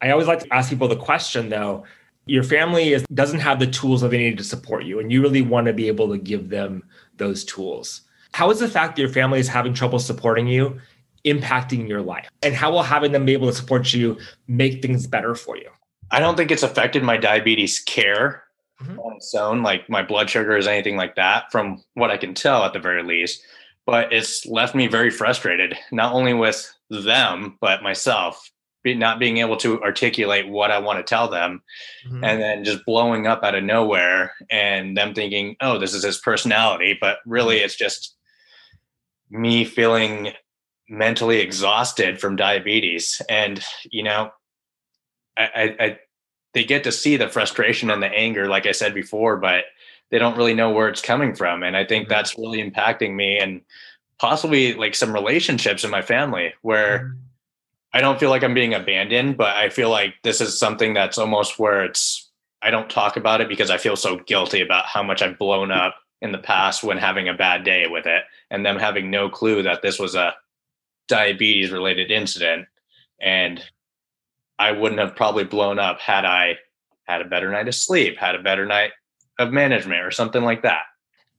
I 0.00 0.10
always 0.10 0.26
like 0.26 0.40
to 0.40 0.54
ask 0.54 0.70
people 0.70 0.88
the 0.88 0.96
question 0.96 1.48
though. 1.48 1.84
Your 2.26 2.42
family 2.42 2.92
is, 2.92 3.04
doesn't 3.14 3.40
have 3.40 3.58
the 3.58 3.66
tools 3.66 4.02
that 4.02 4.10
they 4.10 4.18
need 4.18 4.38
to 4.38 4.44
support 4.44 4.84
you, 4.84 5.00
and 5.00 5.10
you 5.10 5.22
really 5.22 5.42
want 5.42 5.66
to 5.66 5.72
be 5.72 5.88
able 5.88 6.08
to 6.10 6.18
give 6.18 6.50
them 6.50 6.84
those 7.16 7.44
tools. 7.44 8.02
How 8.32 8.50
is 8.50 8.58
the 8.58 8.68
fact 8.68 8.96
that 8.96 9.02
your 9.02 9.10
family 9.10 9.40
is 9.40 9.48
having 9.48 9.72
trouble 9.72 9.98
supporting 9.98 10.46
you 10.46 10.78
impacting 11.24 11.88
your 11.88 12.02
life? 12.02 12.28
And 12.42 12.54
how 12.54 12.70
will 12.72 12.82
having 12.82 13.12
them 13.12 13.24
be 13.24 13.32
able 13.32 13.48
to 13.48 13.54
support 13.54 13.92
you 13.92 14.18
make 14.46 14.82
things 14.82 15.06
better 15.06 15.34
for 15.34 15.56
you? 15.56 15.70
I 16.10 16.20
don't 16.20 16.36
think 16.36 16.50
it's 16.50 16.62
affected 16.62 17.02
my 17.02 17.16
diabetes 17.16 17.80
care 17.80 18.44
mm-hmm. 18.82 18.98
on 18.98 19.16
its 19.16 19.34
own, 19.34 19.62
like 19.62 19.88
my 19.90 20.02
blood 20.02 20.30
sugar 20.30 20.56
is 20.56 20.66
anything 20.66 20.96
like 20.96 21.16
that, 21.16 21.52
from 21.52 21.82
what 21.94 22.10
I 22.10 22.16
can 22.16 22.34
tell 22.34 22.64
at 22.64 22.72
the 22.72 22.78
very 22.78 23.02
least. 23.02 23.42
But 23.84 24.12
it's 24.12 24.44
left 24.46 24.74
me 24.74 24.86
very 24.86 25.10
frustrated, 25.10 25.74
not 25.92 26.12
only 26.12 26.34
with 26.34 26.74
them, 26.90 27.58
but 27.60 27.82
myself, 27.82 28.50
not 28.84 29.18
being 29.18 29.36
able 29.38 29.56
to 29.58 29.82
articulate 29.82 30.48
what 30.48 30.70
I 30.70 30.78
want 30.78 30.98
to 30.98 31.02
tell 31.02 31.28
them, 31.28 31.62
mm-hmm. 32.06 32.24
and 32.24 32.40
then 32.40 32.64
just 32.64 32.86
blowing 32.86 33.26
up 33.26 33.42
out 33.42 33.54
of 33.54 33.64
nowhere, 33.64 34.32
and 34.50 34.96
them 34.96 35.12
thinking, 35.12 35.56
oh, 35.60 35.78
this 35.78 35.92
is 35.92 36.04
his 36.04 36.18
personality. 36.18 36.96
But 36.98 37.18
really, 37.26 37.56
mm-hmm. 37.56 37.66
it's 37.66 37.76
just 37.76 38.16
me 39.30 39.64
feeling 39.66 40.32
mentally 40.88 41.40
exhausted 41.40 42.20
from 42.20 42.36
diabetes. 42.36 43.20
And, 43.28 43.62
you 43.90 44.02
know, 44.02 44.30
I, 45.36 45.76
I, 45.78 45.98
they 46.54 46.64
get 46.64 46.84
to 46.84 46.92
see 46.92 47.16
the 47.16 47.28
frustration 47.28 47.90
and 47.90 48.02
the 48.02 48.08
anger, 48.08 48.48
like 48.48 48.66
I 48.66 48.72
said 48.72 48.94
before, 48.94 49.36
but 49.36 49.64
they 50.10 50.18
don't 50.18 50.36
really 50.36 50.54
know 50.54 50.70
where 50.70 50.88
it's 50.88 51.02
coming 51.02 51.34
from. 51.34 51.62
And 51.62 51.76
I 51.76 51.84
think 51.84 52.04
mm-hmm. 52.04 52.12
that's 52.12 52.38
really 52.38 52.58
impacting 52.58 53.14
me 53.14 53.38
and 53.38 53.60
possibly 54.18 54.74
like 54.74 54.94
some 54.94 55.12
relationships 55.12 55.84
in 55.84 55.90
my 55.90 56.02
family 56.02 56.54
where 56.62 56.98
mm-hmm. 57.00 57.18
I 57.92 58.00
don't 58.00 58.18
feel 58.18 58.30
like 58.30 58.42
I'm 58.42 58.54
being 58.54 58.74
abandoned, 58.74 59.36
but 59.36 59.56
I 59.56 59.68
feel 59.68 59.90
like 59.90 60.14
this 60.22 60.40
is 60.40 60.58
something 60.58 60.94
that's 60.94 61.18
almost 61.18 61.58
where 61.58 61.84
it's, 61.84 62.30
I 62.60 62.70
don't 62.70 62.90
talk 62.90 63.16
about 63.16 63.40
it 63.40 63.48
because 63.48 63.70
I 63.70 63.78
feel 63.78 63.96
so 63.96 64.16
guilty 64.16 64.60
about 64.60 64.86
how 64.86 65.02
much 65.02 65.22
I've 65.22 65.38
blown 65.38 65.70
up 65.70 65.96
in 66.20 66.32
the 66.32 66.38
past 66.38 66.82
when 66.82 66.98
having 66.98 67.28
a 67.28 67.34
bad 67.34 67.64
day 67.64 67.86
with 67.86 68.06
it 68.06 68.24
and 68.50 68.66
them 68.66 68.78
having 68.78 69.10
no 69.10 69.28
clue 69.28 69.62
that 69.62 69.82
this 69.82 69.98
was 69.98 70.14
a 70.14 70.34
diabetes 71.08 71.70
related 71.70 72.10
incident 72.10 72.66
And 73.20 73.62
I 74.58 74.72
wouldn't 74.72 75.00
have 75.00 75.16
probably 75.16 75.44
blown 75.44 75.78
up 75.78 76.00
had 76.00 76.24
I 76.24 76.58
had 77.04 77.22
a 77.22 77.26
better 77.26 77.50
night 77.50 77.68
of 77.68 77.74
sleep, 77.74 78.18
had 78.18 78.34
a 78.34 78.42
better 78.42 78.66
night 78.66 78.90
of 79.38 79.52
management 79.52 80.02
or 80.02 80.10
something 80.10 80.42
like 80.42 80.62
that. 80.62 80.82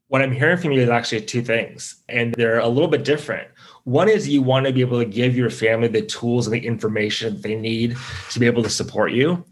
What 0.08 0.22
I'm 0.22 0.32
hearing 0.32 0.58
from 0.58 0.72
you 0.72 0.82
is 0.82 0.90
actually 0.90 1.22
two 1.22 1.44
things, 1.44 2.02
and 2.10 2.34
they're 2.34 2.60
a 2.60 2.68
little 2.68 2.88
bit 2.88 3.06
different. 3.06 3.48
One 3.84 4.10
is 4.10 4.28
you 4.28 4.42
want 4.42 4.66
to 4.66 4.74
be 4.74 4.82
able 4.82 4.98
to 4.98 5.06
give 5.06 5.38
your 5.38 5.52
family 5.52 5.88
the 5.88 6.02
tools 6.02 6.48
and 6.48 6.54
the 6.54 6.66
information 6.66 7.40
they 7.42 7.56
need 7.56 7.96
to 8.32 8.40
be 8.40 8.48
able 8.48 8.64
to 8.64 8.70
support 8.70 9.12
you. 9.12 9.46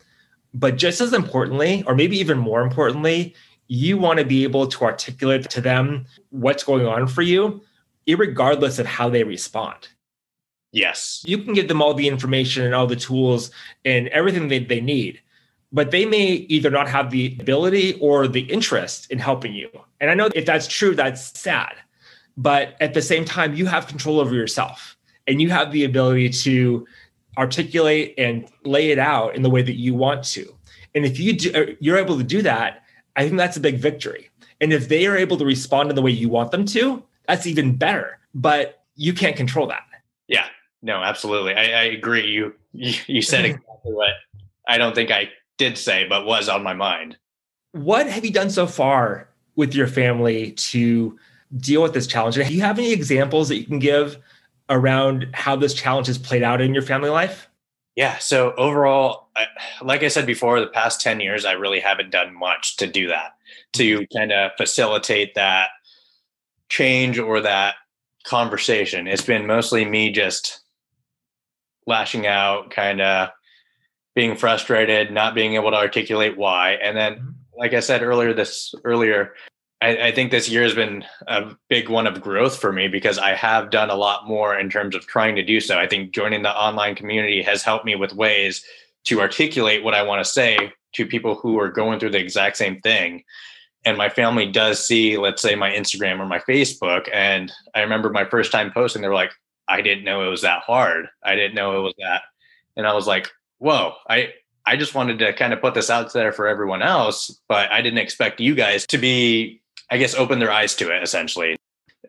But 0.54 0.78
just 0.78 1.02
as 1.02 1.14
importantly, 1.14 1.84
or 1.86 1.94
maybe 1.94 2.18
even 2.18 2.40
more 2.40 2.62
importantly, 2.62 3.36
you 3.68 3.98
want 3.98 4.18
to 4.18 4.26
be 4.26 4.44
able 4.44 4.66
to 4.66 4.86
articulate 4.86 5.48
to 5.52 5.62
them 5.62 6.06
what's 6.30 6.64
going 6.64 6.88
on 6.88 7.06
for 7.06 7.22
you, 7.22 7.62
regardless 8.08 8.80
of 8.80 8.88
how 8.88 9.10
they 9.10 9.24
respond. 9.24 9.90
Yes. 10.72 11.24
You 11.26 11.38
can 11.40 11.54
give 11.54 11.68
them 11.68 11.82
all 11.82 11.94
the 11.94 12.08
information 12.08 12.66
and 12.66 12.76
all 12.76 12.88
the 12.88 12.96
tools 12.96 13.52
and 13.86 14.08
everything 14.10 14.48
that 14.50 14.68
they 14.68 14.82
need 14.82 15.22
but 15.72 15.92
they 15.92 16.06
may 16.06 16.28
either 16.28 16.70
not 16.70 16.88
have 16.88 17.12
the 17.12 17.36
ability 17.40 17.98
or 18.00 18.28
the 18.28 18.42
interest 18.42 19.12
in 19.12 19.20
helping 19.20 19.54
you. 19.54 19.70
And 20.00 20.10
I 20.10 20.14
know 20.14 20.30
if 20.34 20.46
that's 20.46 20.68
true, 20.68 20.96
that's 20.96 21.38
sad. 21.38 21.76
But 22.38 22.76
at 22.80 22.94
the 22.94 23.02
same 23.02 23.26
time, 23.26 23.56
you 23.56 23.66
have 23.66 23.88
control 23.88 24.20
over 24.20 24.34
yourself 24.34 24.96
and 25.28 25.42
you 25.42 25.50
have 25.50 25.72
the 25.72 25.84
ability 25.84 26.30
to 26.30 26.88
articulate 27.38 28.14
and 28.18 28.50
lay 28.64 28.92
it 28.92 29.00
out 29.00 29.36
in 29.36 29.42
the 29.42 29.50
way 29.50 29.62
that 29.62 29.76
you 29.76 29.94
want 29.94 30.24
to. 30.24 30.54
And 30.96 31.06
if 31.06 31.20
you 31.20 31.34
do, 31.34 31.52
uh, 31.54 31.74
you're 31.80 31.98
able 31.98 32.18
to 32.18 32.24
do 32.24 32.42
that, 32.44 32.84
I 33.16 33.24
think 33.24 33.38
that's 33.38 33.58
a 33.58 33.60
big 33.62 33.78
victory. 33.78 34.30
And 34.62 34.72
if 34.72 34.88
they 34.88 35.06
are 35.06 35.18
able 35.18 35.38
to 35.38 35.46
respond 35.46 35.90
in 35.90 35.96
the 35.96 36.02
way 36.02 36.12
you 36.12 36.30
want 36.30 36.52
them 36.52 36.66
to, 36.66 37.04
that's 37.28 37.46
even 37.46 37.76
better. 37.76 38.20
But 38.34 38.84
you 38.96 39.14
can't 39.14 39.36
control 39.36 39.68
that. 39.68 39.84
Yeah, 40.28 40.48
no, 40.88 41.04
absolutely. 41.04 41.54
I, 41.54 41.64
I 41.64 41.84
agree. 41.84 42.26
You, 42.28 42.56
you 42.72 42.94
you 43.08 43.22
said 43.22 43.46
exactly 43.46 43.94
what 43.94 44.12
I 44.68 44.78
don't 44.78 44.96
think 44.96 45.12
I 45.12 45.30
did 45.58 45.78
say, 45.78 46.08
but 46.08 46.26
was 46.26 46.48
on 46.48 46.64
my 46.64 46.74
mind. 46.74 47.18
What 47.74 48.08
have 48.08 48.24
you 48.24 48.32
done 48.32 48.50
so 48.50 48.66
far 48.66 49.30
with 49.56 49.76
your 49.76 49.88
family 49.88 50.54
to 50.54 51.20
deal 51.58 51.84
with 51.84 51.94
this 51.94 52.08
challenge? 52.08 52.36
Do 52.36 52.44
you 52.44 52.62
have 52.62 52.80
any 52.80 52.94
examples 52.94 53.50
that 53.50 53.58
you 53.58 53.66
can 53.66 53.80
give 53.80 54.18
around 54.70 55.28
how 55.34 55.58
this 55.58 55.74
challenge 55.74 56.08
has 56.08 56.18
played 56.18 56.44
out 56.44 56.62
in 56.62 56.74
your 56.74 56.84
family 56.84 57.10
life? 57.10 57.50
Yeah. 57.96 58.18
So 58.20 58.54
overall, 58.54 59.30
I, 59.36 59.48
like 59.82 60.04
I 60.04 60.08
said 60.08 60.26
before, 60.26 60.60
the 60.60 60.68
past 60.68 61.02
10 61.02 61.20
years, 61.20 61.46
I 61.46 61.54
really 61.54 61.80
haven't 61.80 62.12
done 62.12 62.34
much 62.34 62.78
to 62.78 62.88
do 62.88 63.08
that, 63.08 63.36
to 63.74 64.00
mm-hmm. 64.00 64.18
kind 64.18 64.32
of 64.32 64.52
facilitate 64.56 65.36
that 65.36 65.70
change 66.70 67.18
or 67.18 67.42
that 67.42 67.76
conversation. 68.24 69.08
It's 69.08 69.24
been 69.24 69.48
mostly 69.48 69.84
me 69.84 70.12
just 70.12 70.62
lashing 71.88 72.28
out, 72.28 72.70
kind 72.70 73.02
of 73.02 73.30
being 74.16 74.36
frustrated, 74.36 75.12
not 75.12 75.36
being 75.36 75.56
able 75.56 75.72
to 75.72 75.78
articulate 75.78 76.38
why. 76.38 76.72
And 76.74 76.98
then, 76.98 77.14
mm-hmm. 77.14 77.30
like 77.58 77.74
I 77.74 77.80
said 77.80 78.04
earlier, 78.04 78.34
this 78.34 78.74
earlier, 78.84 79.34
I, 79.82 80.08
I, 80.08 80.12
think 80.12 80.32
this 80.32 80.50
year 80.50 80.64
has 80.64 80.74
been 80.74 81.06
a 81.28 81.56
big 81.70 81.88
one 81.88 82.08
of 82.08 82.20
growth 82.20 82.60
for 82.60 82.74
me 82.74 82.88
because 82.88 83.20
I 83.20 83.36
have 83.36 83.70
done 83.70 83.92
a 83.92 83.96
lot 83.96 84.28
more 84.28 84.58
in 84.58 84.72
terms 84.72 84.96
of 84.96 85.06
trying 85.06 85.36
to 85.36 85.44
do 85.44 85.60
so. 85.60 85.78
I 85.78 85.88
think 85.88 86.16
joining 86.16 86.42
the 86.42 86.50
online 86.50 86.96
community 86.96 87.44
has 87.44 87.62
helped 87.62 87.86
me 87.86 87.96
with 87.96 88.14
ways 88.14 88.66
to 89.06 89.22
articulate 89.22 89.84
what 89.84 89.94
I 89.94 90.02
want 90.02 90.26
to 90.26 90.30
say 90.30 90.74
to 90.94 91.06
people 91.06 91.36
who 91.36 91.60
are 91.60 91.70
going 91.70 92.00
through 92.00 92.10
the 92.10 92.20
exact 92.20 92.58
same 92.58 92.82
thing. 92.82 93.24
And 93.86 93.98
my 93.98 94.10
family 94.10 94.52
does 94.52 94.86
see, 94.86 95.16
let's 95.16 95.44
say, 95.44 95.54
my 95.54 95.70
Instagram 95.70 96.20
or 96.20 96.26
my 96.26 96.40
Facebook. 96.40 97.08
And 97.14 97.52
I 97.76 97.82
remember 97.82 98.10
my 98.10 98.26
first 98.26 98.52
time 98.52 98.72
posting, 98.74 99.04
they 99.04 99.08
were 99.08 99.14
like, 99.14 99.32
I 99.68 99.82
didn't 99.82 100.04
know 100.04 100.26
it 100.26 100.30
was 100.30 100.42
that 100.42 100.62
hard. 100.62 101.08
I 101.24 101.36
didn't 101.36 101.56
know 101.56 101.78
it 101.80 101.82
was 101.82 101.94
that. 102.00 102.24
And 102.76 102.88
I 102.88 102.94
was 102.94 103.08
like, 103.08 103.30
whoa, 103.60 103.94
I 104.10 104.34
I 104.66 104.76
just 104.76 104.94
wanted 104.94 105.20
to 105.20 105.34
kind 105.34 105.54
of 105.54 105.62
put 105.62 105.74
this 105.74 105.90
out 105.90 106.12
there 106.12 106.34
for 106.34 106.46
everyone 106.46 106.82
else, 106.82 107.40
but 107.48 107.72
I 107.72 107.82
didn't 107.82 108.00
expect 108.00 108.42
you 108.42 108.54
guys 108.54 108.86
to 108.88 108.98
be, 108.98 109.62
I 109.90 109.98
guess, 109.98 110.14
open 110.14 110.40
their 110.40 110.52
eyes 110.52 110.76
to 110.76 110.94
it. 110.94 111.02
Essentially, 111.02 111.56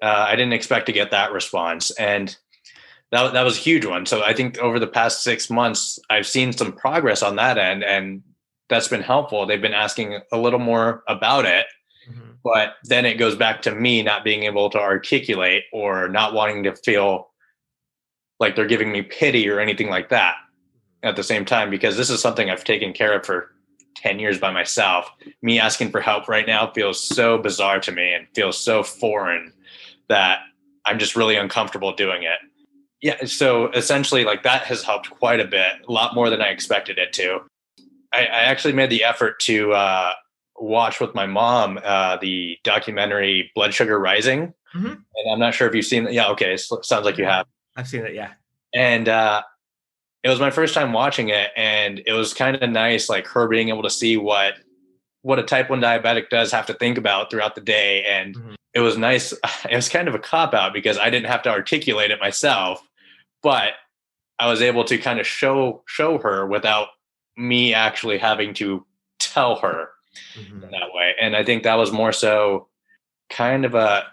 uh, 0.02 0.26
I 0.28 0.34
didn't 0.34 0.54
expect 0.54 0.86
to 0.86 0.92
get 0.92 1.12
that 1.12 1.32
response, 1.32 1.92
and 1.92 2.36
that 3.12 3.32
that 3.32 3.42
was 3.42 3.56
a 3.56 3.60
huge 3.60 3.86
one. 3.86 4.06
So 4.06 4.22
I 4.24 4.34
think 4.34 4.58
over 4.58 4.78
the 4.80 4.88
past 4.88 5.22
six 5.22 5.48
months, 5.48 5.98
I've 6.10 6.26
seen 6.26 6.52
some 6.52 6.72
progress 6.72 7.22
on 7.22 7.36
that 7.36 7.58
end, 7.58 7.84
and 7.84 8.22
that's 8.68 8.88
been 8.88 9.02
helpful. 9.02 9.46
They've 9.46 9.62
been 9.62 9.72
asking 9.72 10.20
a 10.32 10.36
little 10.38 10.58
more 10.58 11.04
about 11.06 11.46
it, 11.46 11.66
mm-hmm. 12.10 12.32
but 12.42 12.74
then 12.84 13.06
it 13.06 13.14
goes 13.14 13.36
back 13.36 13.62
to 13.62 13.74
me 13.74 14.02
not 14.02 14.24
being 14.24 14.42
able 14.42 14.68
to 14.70 14.80
articulate 14.80 15.62
or 15.72 16.08
not 16.08 16.34
wanting 16.34 16.64
to 16.64 16.74
feel 16.74 17.28
like 18.40 18.56
they're 18.56 18.66
giving 18.66 18.92
me 18.92 19.02
pity 19.02 19.48
or 19.48 19.60
anything 19.60 19.88
like 19.88 20.08
that 20.10 20.36
at 21.02 21.16
the 21.16 21.22
same 21.22 21.44
time 21.44 21.70
because 21.70 21.96
this 21.96 22.10
is 22.10 22.20
something 22.20 22.50
I've 22.50 22.64
taken 22.64 22.92
care 22.92 23.18
of 23.18 23.24
for 23.24 23.52
10 23.96 24.18
years 24.18 24.38
by 24.38 24.50
myself. 24.50 25.10
Me 25.42 25.58
asking 25.58 25.90
for 25.90 26.00
help 26.00 26.28
right 26.28 26.46
now 26.46 26.70
feels 26.72 27.02
so 27.02 27.38
bizarre 27.38 27.80
to 27.80 27.92
me 27.92 28.12
and 28.12 28.26
feels 28.34 28.58
so 28.58 28.82
foreign 28.82 29.52
that 30.08 30.40
I'm 30.86 30.98
just 30.98 31.16
really 31.16 31.36
uncomfortable 31.36 31.94
doing 31.94 32.22
it. 32.22 32.38
Yeah, 33.00 33.26
so 33.26 33.70
essentially, 33.72 34.24
like 34.24 34.42
that 34.42 34.62
has 34.64 34.82
helped 34.82 35.10
quite 35.10 35.38
a 35.38 35.44
bit, 35.44 35.72
a 35.86 35.92
lot 35.92 36.14
more 36.14 36.30
than 36.30 36.40
I 36.40 36.48
expected 36.48 36.98
it 36.98 37.12
to. 37.14 37.40
I, 38.12 38.20
I 38.20 38.40
actually 38.44 38.72
made 38.72 38.90
the 38.90 39.04
effort 39.04 39.38
to 39.40 39.72
uh, 39.72 40.12
watch 40.56 41.00
with 41.00 41.14
my 41.14 41.26
mom 41.26 41.78
uh, 41.84 42.16
the 42.16 42.58
documentary 42.64 43.52
Blood 43.54 43.72
Sugar 43.72 44.00
Rising. 44.00 44.52
Mm-hmm. 44.74 44.86
And 44.86 45.32
I'm 45.32 45.38
not 45.38 45.54
sure 45.54 45.68
if 45.68 45.74
you've 45.74 45.86
seen 45.86 46.08
it. 46.08 46.12
Yeah, 46.12 46.28
okay. 46.30 46.56
sounds 46.56 47.04
like 47.04 47.18
you 47.18 47.24
have. 47.24 47.46
I've 47.78 47.88
seen 47.88 48.04
it, 48.04 48.14
yeah. 48.14 48.32
And 48.74 49.08
uh, 49.08 49.42
it 50.22 50.28
was 50.28 50.40
my 50.40 50.50
first 50.50 50.74
time 50.74 50.92
watching 50.92 51.28
it 51.28 51.50
and 51.56 52.02
it 52.06 52.12
was 52.12 52.34
kind 52.34 52.56
of 52.56 52.70
nice 52.70 53.08
like 53.08 53.26
her 53.28 53.48
being 53.48 53.68
able 53.68 53.82
to 53.82 53.90
see 53.90 54.16
what 54.16 54.54
what 55.22 55.38
a 55.38 55.42
type 55.42 55.68
1 55.70 55.80
diabetic 55.80 56.28
does 56.28 56.52
have 56.52 56.66
to 56.66 56.74
think 56.74 56.98
about 56.98 57.30
throughout 57.30 57.54
the 57.54 57.60
day 57.60 58.04
and 58.04 58.36
mm-hmm. 58.36 58.54
it 58.74 58.80
was 58.80 58.96
nice 58.98 59.32
it 59.70 59.74
was 59.74 59.88
kind 59.88 60.08
of 60.08 60.14
a 60.14 60.18
cop 60.18 60.54
out 60.54 60.72
because 60.72 60.98
i 60.98 61.10
didn't 61.10 61.28
have 61.28 61.42
to 61.42 61.50
articulate 61.50 62.10
it 62.10 62.20
myself 62.20 62.82
but 63.42 63.72
i 64.38 64.48
was 64.48 64.62
able 64.62 64.84
to 64.84 64.98
kind 64.98 65.20
of 65.20 65.26
show 65.26 65.82
show 65.86 66.18
her 66.18 66.46
without 66.46 66.88
me 67.36 67.72
actually 67.72 68.18
having 68.18 68.52
to 68.52 68.84
tell 69.18 69.56
her 69.56 69.88
mm-hmm. 70.34 70.64
in 70.64 70.70
that 70.70 70.92
way 70.92 71.14
and 71.20 71.36
i 71.36 71.44
think 71.44 71.62
that 71.62 71.76
was 71.76 71.92
more 71.92 72.12
so 72.12 72.68
kind 73.30 73.64
of 73.64 73.74
a 73.74 74.04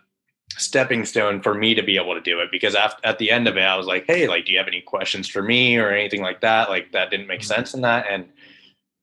stepping 0.52 1.06
stone 1.06 1.42
for 1.42 1.54
me 1.54 1.74
to 1.76 1.84
be 1.84 1.98
able 1.98 2.14
to 2.14 2.22
do 2.22 2.40
it 2.40 2.50
because 2.52 2.76
after, 2.76 3.06
at 3.06 3.18
the 3.18 3.30
end 3.30 3.48
of 3.48 3.58
it 3.58 3.62
i 3.62 3.76
was 3.76 3.88
like 3.88 4.06
hey 4.08 4.28
like 4.28 4.46
do 4.46 4.52
you 4.52 4.58
have 4.58 4.68
any 4.68 4.82
questions 4.82 5.28
for 5.28 5.42
me 5.42 5.78
or 5.78 5.90
anything 5.90 6.22
like 6.22 6.42
that? 6.42 6.70
Like 6.70 6.92
that 6.92 7.10
didn't 7.10 7.28
make 7.28 7.42
mm-hmm. 7.42 7.54
sense 7.56 7.74
in 7.74 7.82
that 7.82 8.06
and 8.10 8.26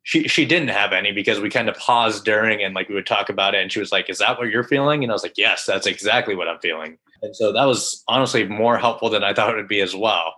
she 0.04 0.26
she 0.26 0.44
didn't 0.44 0.68
have 0.68 0.92
any 0.92 1.12
because 1.12 1.40
we 1.40 1.50
kind 1.50 1.68
of 1.68 1.76
paused 1.76 2.24
during 2.24 2.62
and 2.62 2.74
like 2.74 2.88
we 2.88 2.94
would 2.94 3.06
talk 3.06 3.28
about 3.28 3.54
it 3.54 3.62
and 3.62 3.70
she 3.70 3.80
was 3.80 3.92
like 3.92 4.08
is 4.08 4.18
that 4.18 4.38
what 4.38 4.48
you're 4.48 4.64
feeling? 4.64 5.02
And 5.02 5.12
i 5.12 5.14
was 5.14 5.22
like 5.22 5.36
yes 5.36 5.64
that's 5.66 5.86
exactly 5.86 6.34
what 6.34 6.48
i'm 6.48 6.58
feeling. 6.60 6.98
And 7.22 7.36
so 7.36 7.52
that 7.52 7.64
was 7.64 8.02
honestly 8.08 8.46
more 8.48 8.78
helpful 8.78 9.10
than 9.10 9.22
i 9.22 9.32
thought 9.32 9.52
it 9.52 9.56
would 9.56 9.68
be 9.68 9.80
as 9.80 9.94
well. 9.94 10.34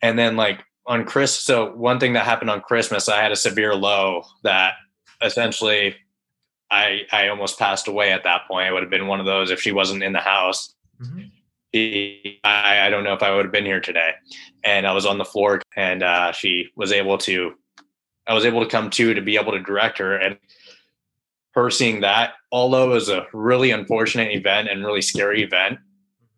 And 0.00 0.18
then 0.18 0.36
like 0.36 0.64
on 0.86 1.04
chris 1.04 1.38
so 1.38 1.74
one 1.74 2.00
thing 2.00 2.14
that 2.14 2.24
happened 2.24 2.50
on 2.50 2.60
christmas 2.60 3.08
i 3.08 3.22
had 3.22 3.30
a 3.30 3.36
severe 3.36 3.72
low 3.72 4.24
that 4.42 4.74
essentially 5.22 5.94
I 6.72 7.02
I 7.12 7.28
almost 7.28 7.58
passed 7.58 7.86
away 7.86 8.10
at 8.10 8.24
that 8.24 8.48
point. 8.48 8.68
It 8.68 8.72
would 8.72 8.82
have 8.82 8.90
been 8.90 9.06
one 9.06 9.20
of 9.20 9.26
those 9.26 9.50
if 9.50 9.60
she 9.60 9.70
wasn't 9.70 10.02
in 10.02 10.12
the 10.12 10.20
house. 10.20 10.74
Mm-hmm. 11.00 11.20
I, 12.44 12.86
I 12.86 12.90
don't 12.90 13.04
know 13.04 13.14
if 13.14 13.22
I 13.22 13.34
would 13.34 13.44
have 13.44 13.52
been 13.52 13.64
here 13.64 13.80
today. 13.80 14.12
And 14.64 14.86
I 14.86 14.92
was 14.92 15.06
on 15.06 15.18
the 15.18 15.24
floor, 15.24 15.62
and 15.76 16.02
uh, 16.02 16.32
she 16.32 16.68
was 16.74 16.90
able 16.90 17.18
to. 17.18 17.54
I 18.26 18.34
was 18.34 18.44
able 18.44 18.62
to 18.62 18.68
come 18.68 18.88
to 18.90 19.14
to 19.14 19.20
be 19.20 19.36
able 19.36 19.52
to 19.52 19.60
direct 19.60 19.98
her, 19.98 20.16
and 20.16 20.38
her 21.54 21.70
seeing 21.70 22.00
that, 22.00 22.34
although 22.50 22.90
it 22.90 22.94
was 22.94 23.08
a 23.08 23.26
really 23.32 23.70
unfortunate 23.70 24.32
event 24.32 24.68
and 24.68 24.84
really 24.84 25.02
scary 25.02 25.42
event, 25.42 25.78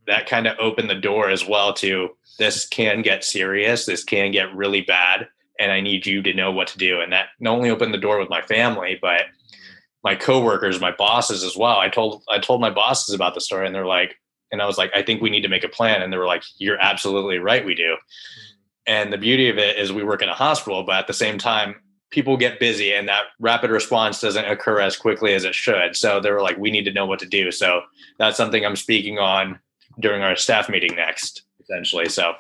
that 0.07 0.27
kind 0.27 0.47
of 0.47 0.59
opened 0.59 0.91
the 0.91 0.95
door 0.95 1.31
as 1.31 1.47
well 1.47 1.73
to 1.75 2.17
this 2.39 2.67
can 2.67 3.03
get 3.03 3.25
serious. 3.25 3.87
This 3.87 4.03
can 4.03 4.33
get 4.33 4.55
really 4.55 4.81
bad, 4.81 5.29
and 5.61 5.71
I 5.71 5.81
need 5.81 6.07
you 6.07 6.23
to 6.23 6.35
know 6.35 6.51
what 6.51 6.69
to 6.69 6.79
do. 6.79 7.01
And 7.01 7.13
that 7.13 7.29
not 7.39 7.57
only 7.57 7.71
opened 7.71 7.95
the 7.95 7.99
door 7.99 8.19
with 8.19 8.31
my 8.31 8.43
family, 8.43 8.99
but 9.01 9.27
my 10.05 10.15
coworkers, 10.15 10.81
my 10.81 10.93
bosses 10.93 11.43
as 11.43 11.57
well. 11.57 11.79
I 11.79 11.89
told 11.89 12.23
I 12.29 12.39
told 12.39 12.61
my 12.61 12.71
bosses 12.71 13.15
about 13.15 13.35
the 13.35 13.41
story, 13.41 13.67
and 13.67 13.75
they're 13.75 13.87
like, 13.87 14.17
and 14.53 14.61
I 14.61 14.67
was 14.67 14.79
like, 14.79 14.93
I 14.95 15.03
think 15.03 15.23
we 15.23 15.31
need 15.31 15.41
to 15.41 15.49
make 15.49 15.65
a 15.65 15.69
plan, 15.69 16.03
and 16.03 16.13
they 16.13 16.19
were 16.19 16.27
like, 16.27 16.45
You're 16.59 16.79
absolutely 16.79 17.39
right, 17.39 17.65
we 17.65 17.75
do. 17.75 17.97
And 18.87 19.13
the 19.13 19.19
beauty 19.19 19.49
of 19.49 19.57
it 19.57 19.79
is 19.79 19.93
we 19.93 20.05
work 20.05 20.23
in 20.23 20.29
a 20.29 20.35
hospital, 20.35 20.85
but 20.85 20.97
at 20.97 21.07
the 21.07 21.15
same 21.15 21.39
time, 21.39 21.77
people 22.11 22.37
get 22.37 22.61
busy, 22.61 22.93
and 22.93 23.09
that 23.09 23.25
rapid 23.41 23.71
response 23.71 24.21
doesn't 24.21 24.45
occur 24.45 24.79
as 24.79 24.95
quickly 24.95 25.33
as 25.33 25.45
it 25.45 25.55
should. 25.55 25.97
So 25.97 26.21
they 26.21 26.31
were 26.31 26.43
like, 26.43 26.59
We 26.59 26.71
need 26.71 26.85
to 26.85 26.93
know 26.93 27.07
what 27.07 27.19
to 27.21 27.27
do. 27.27 27.51
So 27.51 27.81
that's 28.19 28.37
something 28.37 28.65
I'm 28.65 28.77
speaking 28.77 29.19
on 29.19 29.59
during 30.01 30.23
our 30.23 30.37
staff 30.37 30.69
meeting 30.69 30.95
next, 30.95 31.43
essentially. 31.61 32.09
So. 32.09 32.35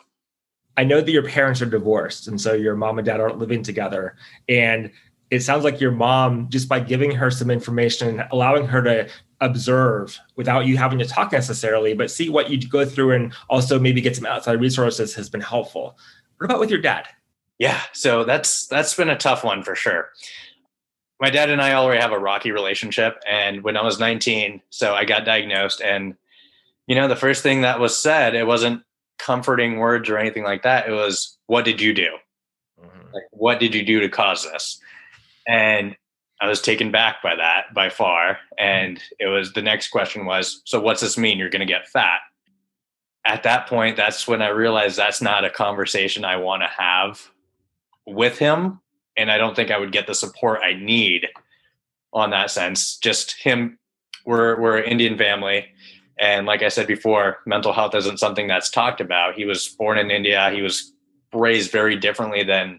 I 0.76 0.82
know 0.82 1.00
that 1.00 1.12
your 1.12 1.22
parents 1.22 1.62
are 1.62 1.66
divorced, 1.66 2.26
and 2.26 2.40
so 2.40 2.52
your 2.52 2.74
mom 2.74 2.98
and 2.98 3.06
dad 3.06 3.20
aren't 3.20 3.38
living 3.38 3.62
together. 3.62 4.16
And 4.48 4.90
it 5.34 5.42
sounds 5.42 5.64
like 5.64 5.80
your 5.80 5.90
mom, 5.90 6.48
just 6.48 6.68
by 6.68 6.80
giving 6.80 7.10
her 7.12 7.30
some 7.30 7.50
information, 7.50 8.08
and 8.08 8.28
allowing 8.30 8.66
her 8.66 8.82
to 8.82 9.08
observe 9.40 10.18
without 10.36 10.66
you 10.66 10.76
having 10.76 10.98
to 10.98 11.04
talk 11.04 11.32
necessarily, 11.32 11.94
but 11.94 12.10
see 12.10 12.28
what 12.28 12.50
you 12.50 12.68
go 12.68 12.84
through 12.84 13.12
and 13.12 13.34
also 13.50 13.78
maybe 13.78 14.00
get 14.00 14.16
some 14.16 14.26
outside 14.26 14.60
resources 14.60 15.14
has 15.14 15.28
been 15.28 15.40
helpful. 15.40 15.98
What 16.38 16.46
about 16.46 16.60
with 16.60 16.70
your 16.70 16.80
dad? 16.80 17.08
Yeah, 17.58 17.80
so 17.92 18.24
that's 18.24 18.66
that's 18.66 18.94
been 18.94 19.10
a 19.10 19.16
tough 19.16 19.44
one 19.44 19.62
for 19.62 19.74
sure. 19.74 20.10
My 21.20 21.30
dad 21.30 21.50
and 21.50 21.62
I 21.62 21.74
already 21.74 22.00
have 22.00 22.12
a 22.12 22.18
rocky 22.18 22.50
relationship, 22.50 23.16
and 23.26 23.62
when 23.62 23.76
I 23.76 23.82
was 23.82 24.00
19, 24.00 24.60
so 24.70 24.94
I 24.94 25.04
got 25.04 25.24
diagnosed, 25.24 25.80
and 25.80 26.16
you 26.86 26.94
know, 26.94 27.08
the 27.08 27.16
first 27.16 27.42
thing 27.42 27.62
that 27.62 27.80
was 27.80 27.98
said, 27.98 28.34
it 28.34 28.46
wasn't 28.46 28.82
comforting 29.18 29.78
words 29.78 30.08
or 30.10 30.18
anything 30.18 30.42
like 30.42 30.62
that. 30.62 30.88
It 30.88 30.92
was, 30.92 31.38
"What 31.46 31.64
did 31.64 31.80
you 31.80 31.94
do? 31.94 32.16
Mm-hmm. 32.80 33.14
Like, 33.14 33.24
what 33.30 33.60
did 33.60 33.74
you 33.74 33.84
do 33.84 34.00
to 34.00 34.08
cause 34.08 34.44
this?" 34.50 34.80
And 35.46 35.96
I 36.40 36.48
was 36.48 36.60
taken 36.60 36.90
back 36.90 37.22
by 37.22 37.36
that 37.36 37.72
by 37.74 37.88
far. 37.88 38.38
And 38.58 39.00
it 39.18 39.26
was 39.26 39.52
the 39.52 39.62
next 39.62 39.88
question 39.88 40.26
was, 40.26 40.62
"So 40.64 40.80
what's 40.80 41.00
this 41.00 41.18
mean? 41.18 41.38
You're 41.38 41.50
going 41.50 41.60
to 41.60 41.66
get 41.66 41.88
fat?" 41.88 42.20
At 43.26 43.44
that 43.44 43.66
point, 43.66 43.96
that's 43.96 44.28
when 44.28 44.42
I 44.42 44.48
realized 44.48 44.96
that's 44.96 45.22
not 45.22 45.44
a 45.44 45.50
conversation 45.50 46.24
I 46.24 46.36
want 46.36 46.62
to 46.62 46.68
have 46.68 47.30
with 48.06 48.38
him 48.38 48.80
and 49.16 49.30
i 49.30 49.38
don't 49.38 49.56
think 49.56 49.70
i 49.70 49.78
would 49.78 49.92
get 49.92 50.06
the 50.06 50.14
support 50.14 50.60
i 50.62 50.74
need 50.74 51.26
on 52.12 52.30
that 52.30 52.50
sense 52.50 52.96
just 52.98 53.32
him 53.32 53.78
we're 54.26 54.60
we're 54.60 54.78
an 54.78 54.84
indian 54.84 55.16
family 55.16 55.66
and 56.18 56.46
like 56.46 56.62
i 56.62 56.68
said 56.68 56.86
before 56.86 57.38
mental 57.46 57.72
health 57.72 57.94
isn't 57.94 58.18
something 58.18 58.46
that's 58.46 58.70
talked 58.70 59.00
about 59.00 59.34
he 59.34 59.44
was 59.44 59.68
born 59.68 59.98
in 59.98 60.10
india 60.10 60.50
he 60.50 60.62
was 60.62 60.92
raised 61.32 61.72
very 61.72 61.96
differently 61.96 62.42
than 62.42 62.78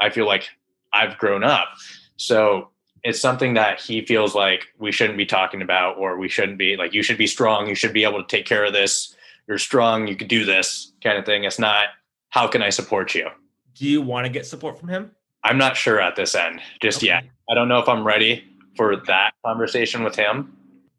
i 0.00 0.10
feel 0.10 0.26
like 0.26 0.48
i've 0.96 1.18
grown 1.18 1.44
up 1.44 1.68
so 2.16 2.68
it's 3.04 3.20
something 3.20 3.54
that 3.54 3.80
he 3.80 4.04
feels 4.04 4.34
like 4.34 4.66
we 4.78 4.90
shouldn't 4.90 5.18
be 5.18 5.26
talking 5.26 5.62
about 5.62 5.96
or 5.96 6.18
we 6.18 6.28
shouldn't 6.28 6.58
be 6.58 6.76
like 6.76 6.92
you 6.92 7.02
should 7.02 7.18
be 7.18 7.26
strong 7.26 7.66
you 7.66 7.74
should 7.74 7.92
be 7.92 8.04
able 8.04 8.22
to 8.22 8.28
take 8.28 8.46
care 8.46 8.64
of 8.64 8.72
this 8.72 9.14
you're 9.48 9.58
strong 9.58 10.06
you 10.06 10.16
could 10.16 10.28
do 10.28 10.44
this 10.44 10.92
kind 11.02 11.18
of 11.18 11.24
thing 11.24 11.44
it's 11.44 11.58
not 11.58 11.88
how 12.30 12.46
can 12.48 12.62
i 12.62 12.70
support 12.70 13.14
you 13.14 13.28
do 13.76 13.86
you 13.86 14.00
want 14.00 14.24
to 14.24 14.32
get 14.32 14.46
support 14.46 14.78
from 14.78 14.88
him? 14.88 15.10
I'm 15.44 15.58
not 15.58 15.76
sure 15.76 16.00
at 16.00 16.16
this 16.16 16.34
end 16.34 16.60
just 16.80 16.98
okay. 16.98 17.08
yet. 17.08 17.24
I 17.48 17.54
don't 17.54 17.68
know 17.68 17.78
if 17.78 17.88
I'm 17.88 18.04
ready 18.04 18.44
for 18.76 18.96
that 19.06 19.32
conversation 19.44 20.02
with 20.02 20.16
him. 20.16 20.56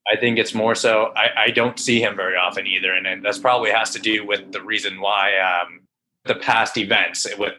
I 0.09 0.15
think 0.15 0.37
it's 0.37 0.53
more 0.53 0.75
so 0.75 1.11
I, 1.17 1.45
I 1.45 1.49
don't 1.49 1.77
see 1.77 2.01
him 2.01 2.15
very 2.15 2.37
often 2.37 2.65
either, 2.65 2.93
and, 2.93 3.05
and 3.05 3.25
that's 3.25 3.39
probably 3.39 3.71
has 3.71 3.89
to 3.91 3.99
do 3.99 4.25
with 4.25 4.53
the 4.53 4.61
reason 4.61 5.01
why 5.01 5.37
um, 5.37 5.81
the 6.25 6.35
past 6.35 6.77
events, 6.77 7.27
with 7.37 7.55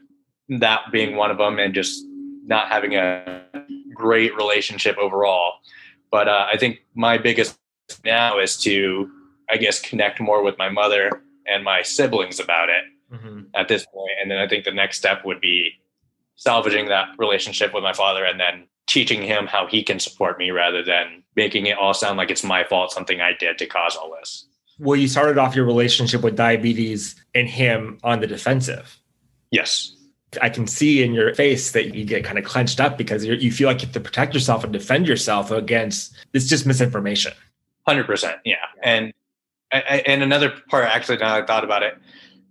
that 0.49 0.81
being 0.91 1.17
one 1.17 1.31
of 1.31 1.37
them, 1.37 1.59
and 1.59 1.75
just 1.75 2.07
not 2.49 2.69
having 2.69 2.95
a 2.95 3.45
great 3.95 4.35
relationship 4.35 4.97
overall. 4.99 5.53
But 6.11 6.29
uh, 6.29 6.47
I 6.53 6.57
think 6.57 6.81
my 6.95 7.19
biggest 7.19 7.59
now 8.05 8.39
is 8.39 8.57
to, 8.63 9.09
I 9.51 9.59
guess, 9.59 9.81
connect 9.81 10.21
more 10.21 10.43
with 10.43 10.57
my 10.59 10.71
mother 10.71 11.23
and 11.47 11.63
my 11.63 11.83
siblings 11.83 12.41
about 12.41 12.69
it 12.71 12.85
mm-hmm. 13.13 13.43
at 13.55 13.69
this 13.69 13.87
point. 13.87 14.13
And 14.21 14.31
then 14.31 14.39
I 14.39 14.49
think 14.49 14.65
the 14.65 14.73
next 14.73 14.97
step 14.97 15.25
would 15.25 15.41
be 15.41 15.73
salvaging 16.37 16.89
that 16.89 17.09
relationship 17.19 17.75
with 17.75 17.83
my 17.83 17.93
father 17.93 18.25
and 18.25 18.41
then 18.41 18.67
teaching 18.87 19.23
him 19.23 19.47
how 19.47 19.67
he 19.67 19.83
can 19.83 19.99
support 19.99 20.39
me 20.39 20.51
rather 20.51 20.83
than 20.83 21.23
making 21.37 21.67
it 21.67 21.77
all 21.77 21.93
sound 21.93 22.17
like 22.17 22.31
it's 22.31 22.45
my 22.45 22.65
fault, 22.65 22.91
something 22.91 23.21
I 23.21 23.33
did 23.39 23.59
to 23.59 23.67
cause 23.67 23.97
all 23.97 24.15
this. 24.19 24.47
Well, 24.79 24.97
you 24.97 25.09
started 25.09 25.37
off 25.37 25.55
your 25.55 25.67
relationship 25.67 26.23
with 26.23 26.37
diabetes 26.37 27.17
and 27.35 27.49
him 27.49 27.99
on 28.03 28.21
the 28.21 28.27
defensive. 28.27 28.99
Yes. 29.51 29.95
I 30.43 30.51
can 30.51 30.67
see 30.67 31.03
in 31.03 31.15
your 31.15 31.35
face 31.35 31.73
that 31.73 31.95
you 31.95 32.05
get 32.05 32.25
kind 32.25 32.39
of 32.39 32.45
clenched 32.45 32.81
up 32.81 32.99
because 32.99 33.25
you 33.25 33.51
feel 33.51 33.67
like 33.67 33.81
you 33.81 33.87
have 33.87 33.95
to 33.95 34.01
protect 34.01 34.35
yourself 34.35 34.63
and 34.63 34.73
defend 34.73 35.09
yourself 35.09 35.51
against 35.51 36.15
it's 36.35 36.47
just 36.47 36.67
misinformation. 36.67 37.33
Hundred 37.87 38.05
percent, 38.05 38.37
yeah. 38.45 38.57
And 38.83 39.13
and 39.71 40.23
another 40.23 40.53
part, 40.69 40.85
actually, 40.85 41.19
now 41.19 41.35
I 41.35 41.45
thought 41.45 41.65
about 41.65 41.83
it, 41.83 41.99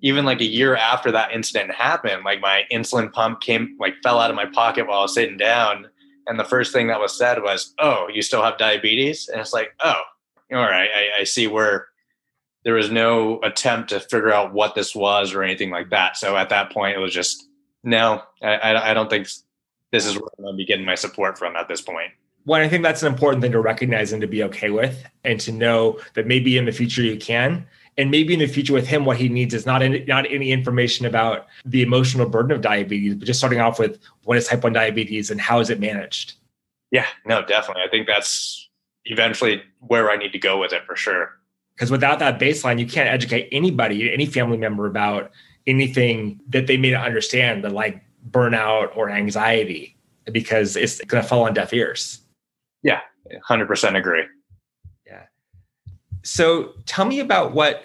even 0.02 0.26
like 0.26 0.42
a 0.42 0.46
year 0.46 0.76
after 0.76 1.12
that 1.12 1.32
incident 1.32 1.72
happened, 1.72 2.24
like 2.24 2.42
my 2.42 2.64
insulin 2.72 3.12
pump 3.12 3.42
came 3.42 3.76
like 3.80 3.96
fell 4.04 4.20
out 4.20 4.30
of 4.30 4.36
my 4.36 4.46
pocket 4.46 4.88
while 4.88 5.00
I 5.00 5.02
was 5.04 5.14
sitting 5.14 5.38
down. 5.38 5.88
And 6.28 6.40
the 6.40 6.44
first 6.44 6.74
thing 6.74 6.88
that 6.88 7.00
was 7.00 7.18
said 7.18 7.42
was, 7.42 7.74
Oh, 7.80 8.08
you 8.14 8.22
still 8.22 8.44
have 8.44 8.58
diabetes? 8.58 9.28
And 9.28 9.40
it's 9.40 9.54
like, 9.54 9.74
Oh, 9.82 10.02
all 10.52 10.58
right. 10.58 10.90
I, 10.94 11.22
I 11.22 11.24
see 11.24 11.48
where 11.48 11.88
there 12.64 12.74
was 12.74 12.92
no 12.92 13.40
attempt 13.42 13.90
to 13.90 14.00
figure 14.00 14.32
out 14.32 14.54
what 14.54 14.76
this 14.76 14.94
was 14.94 15.34
or 15.34 15.42
anything 15.42 15.70
like 15.70 15.90
that. 15.90 16.18
So 16.18 16.36
at 16.36 16.50
that 16.50 16.72
point, 16.72 16.98
it 16.98 17.00
was 17.00 17.14
just, 17.14 17.47
no, 17.84 18.24
I, 18.42 18.76
I 18.76 18.94
don't 18.94 19.10
think 19.10 19.28
this 19.92 20.06
is 20.06 20.16
where 20.16 20.30
I'm 20.38 20.44
going 20.44 20.54
to 20.54 20.58
be 20.58 20.66
getting 20.66 20.86
my 20.86 20.96
support 20.96 21.38
from 21.38 21.56
at 21.56 21.68
this 21.68 21.82
point. 21.82 22.12
Well, 22.46 22.62
I 22.62 22.70
think 22.70 22.84
that's 22.84 23.04
an 23.04 23.12
important 23.12 23.42
thing 23.42 23.52
to 23.52 23.60
recognize 23.60 24.14
and 24.14 24.22
to 24.22 24.28
be 24.28 24.42
okay 24.44 24.70
with, 24.70 25.06
and 25.26 25.40
to 25.42 25.52
know 25.52 26.00
that 26.14 26.28
maybe 26.28 26.58
in 26.58 26.66
the 26.66 26.72
future 26.72 27.02
you 27.02 27.18
can. 27.18 27.66
And 27.98 28.12
maybe 28.12 28.34
in 28.34 28.40
the 28.40 28.48
future 28.48 28.74
with 28.74 28.88
him 28.88 29.06
what 29.06 29.18
he 29.18 29.28
needs 29.28 29.54
is 29.56 29.66
not 29.66 29.82
any, 29.82 30.06
not 30.06 30.30
any 30.30 30.52
information 30.52 31.06
about 31.06 31.48
the 31.66 31.82
emotional 31.82 32.30
burden 32.30 32.52
of 32.52 32.62
diabetes 32.62 33.16
but 33.16 33.26
just 33.26 33.40
starting 33.40 33.60
off 33.60 33.80
with 33.80 34.00
what 34.24 34.38
is 34.38 34.48
type 34.48 34.64
1 34.64 34.72
diabetes 34.72 35.32
and 35.32 35.42
how 35.42 35.60
is 35.60 35.70
it 35.70 35.80
managed. 35.80 36.34
Yeah 36.92 37.08
no 37.26 37.44
definitely. 37.44 37.84
I 37.84 37.90
think 37.90 38.08
that's 38.08 38.70
eventually 39.06 39.64
where 39.80 40.12
i 40.12 40.18
need 40.18 40.32
to 40.34 40.40
go 40.40 40.60
with 40.60 40.74
it 40.74 40.86
for 40.86 40.96
sure. 40.96 41.40
Because 41.76 41.90
without 41.90 42.20
that 42.20 42.40
baseline 42.40 42.80
you 42.80 42.86
can't 42.86 43.10
educate 43.10 43.50
anybody 43.52 44.14
any 44.14 44.28
family 44.28 44.58
member 44.58 44.86
about 44.86 45.32
anything 45.68 46.40
that 46.50 46.68
they 46.68 46.78
may 46.78 46.92
not 46.92 47.06
understand 47.06 47.64
the 47.64 47.70
like 47.70 48.02
burnout 48.32 48.96
or 48.96 49.10
anxiety 49.10 49.96
because 50.32 50.76
it's 50.76 51.00
going 51.02 51.22
to 51.22 51.28
fall 51.28 51.44
on 51.44 51.54
deaf 51.54 51.74
ears 51.74 52.22
yeah 52.84 53.02
100% 53.50 53.98
agree 53.98 54.24
Yeah. 55.06 55.24
so 56.24 56.74
tell 56.86 57.06
me 57.06 57.20
about 57.20 57.54
what 57.54 57.84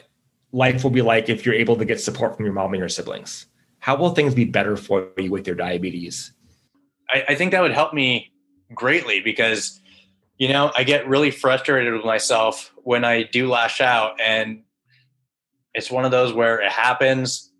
life 0.52 0.84
will 0.84 0.90
be 0.90 1.02
like 1.02 1.28
if 1.28 1.44
you're 1.44 1.54
able 1.54 1.76
to 1.76 1.84
get 1.84 2.00
support 2.00 2.36
from 2.36 2.44
your 2.44 2.54
mom 2.54 2.72
and 2.72 2.78
your 2.78 2.88
siblings. 2.88 3.46
How 3.78 3.96
will 3.96 4.10
things 4.10 4.34
be 4.34 4.44
better 4.44 4.76
for 4.76 5.08
you 5.16 5.30
with 5.30 5.46
your 5.46 5.56
diabetes? 5.56 6.32
I, 7.10 7.24
I 7.30 7.34
think 7.34 7.50
that 7.52 7.62
would 7.62 7.72
help 7.72 7.92
me 7.92 8.32
greatly 8.74 9.20
because, 9.20 9.80
you 10.38 10.48
know, 10.48 10.70
I 10.76 10.84
get 10.84 11.08
really 11.08 11.30
frustrated 11.30 11.92
with 11.92 12.04
myself 12.04 12.72
when 12.84 13.04
I 13.04 13.24
do 13.24 13.48
lash 13.48 13.80
out. 13.80 14.20
And 14.20 14.62
it's 15.74 15.90
one 15.90 16.04
of 16.04 16.10
those 16.10 16.32
where 16.32 16.60
it 16.60 16.70
happens. 16.70 17.50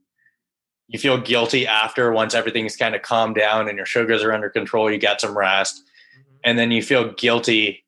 You 0.92 0.98
feel 0.98 1.18
guilty 1.18 1.66
after 1.66 2.12
once 2.12 2.34
everything's 2.34 2.76
kind 2.76 2.94
of 2.94 3.02
calmed 3.02 3.34
down 3.34 3.68
and 3.68 3.76
your 3.76 3.86
sugars 3.86 4.22
are 4.22 4.32
under 4.32 4.50
control, 4.50 4.90
you 4.90 4.98
get 4.98 5.20
some 5.20 5.36
rest. 5.36 5.76
Mm-hmm. 5.76 6.36
And 6.44 6.58
then 6.58 6.70
you 6.70 6.82
feel 6.82 7.12
guilty 7.12 7.84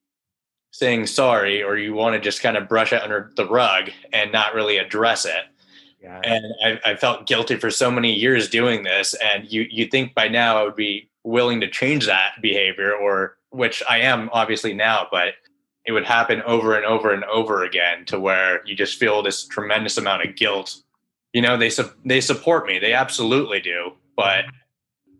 saying 0.72 1.06
sorry 1.06 1.62
or 1.62 1.76
you 1.76 1.94
want 1.94 2.14
to 2.14 2.20
just 2.20 2.42
kind 2.42 2.56
of 2.56 2.68
brush 2.68 2.92
it 2.92 3.02
under 3.02 3.30
the 3.36 3.46
rug 3.46 3.90
and 4.12 4.32
not 4.32 4.54
really 4.54 4.78
address 4.78 5.24
it. 5.24 5.44
Yeah. 6.02 6.20
And 6.24 6.44
I, 6.64 6.90
I, 6.90 6.96
felt 6.96 7.26
guilty 7.26 7.56
for 7.56 7.70
so 7.70 7.90
many 7.90 8.12
years 8.12 8.48
doing 8.50 8.82
this. 8.82 9.14
And 9.14 9.50
you 9.50 9.66
you 9.70 9.86
think 9.86 10.14
by 10.14 10.28
now 10.28 10.58
I 10.58 10.64
would 10.64 10.76
be 10.76 11.08
willing 11.22 11.60
to 11.60 11.70
change 11.70 12.06
that 12.06 12.32
behavior, 12.42 12.92
or 12.92 13.36
which 13.50 13.82
I 13.88 14.00
am 14.00 14.28
obviously 14.32 14.74
now, 14.74 15.08
but 15.10 15.34
it 15.86 15.92
would 15.92 16.04
happen 16.04 16.42
over 16.42 16.76
and 16.76 16.84
over 16.84 17.12
and 17.12 17.24
over 17.24 17.64
again 17.64 18.04
to 18.06 18.18
where 18.18 18.60
you 18.66 18.74
just 18.74 18.98
feel 18.98 19.22
this 19.22 19.46
tremendous 19.46 19.96
amount 19.96 20.24
of 20.26 20.36
guilt. 20.36 20.82
You 21.34 21.42
know, 21.42 21.58
they 21.58 21.68
su- 21.68 21.92
they 22.04 22.22
support 22.22 22.66
me, 22.66 22.78
they 22.78 22.94
absolutely 22.94 23.60
do, 23.60 23.92
but 24.16 24.46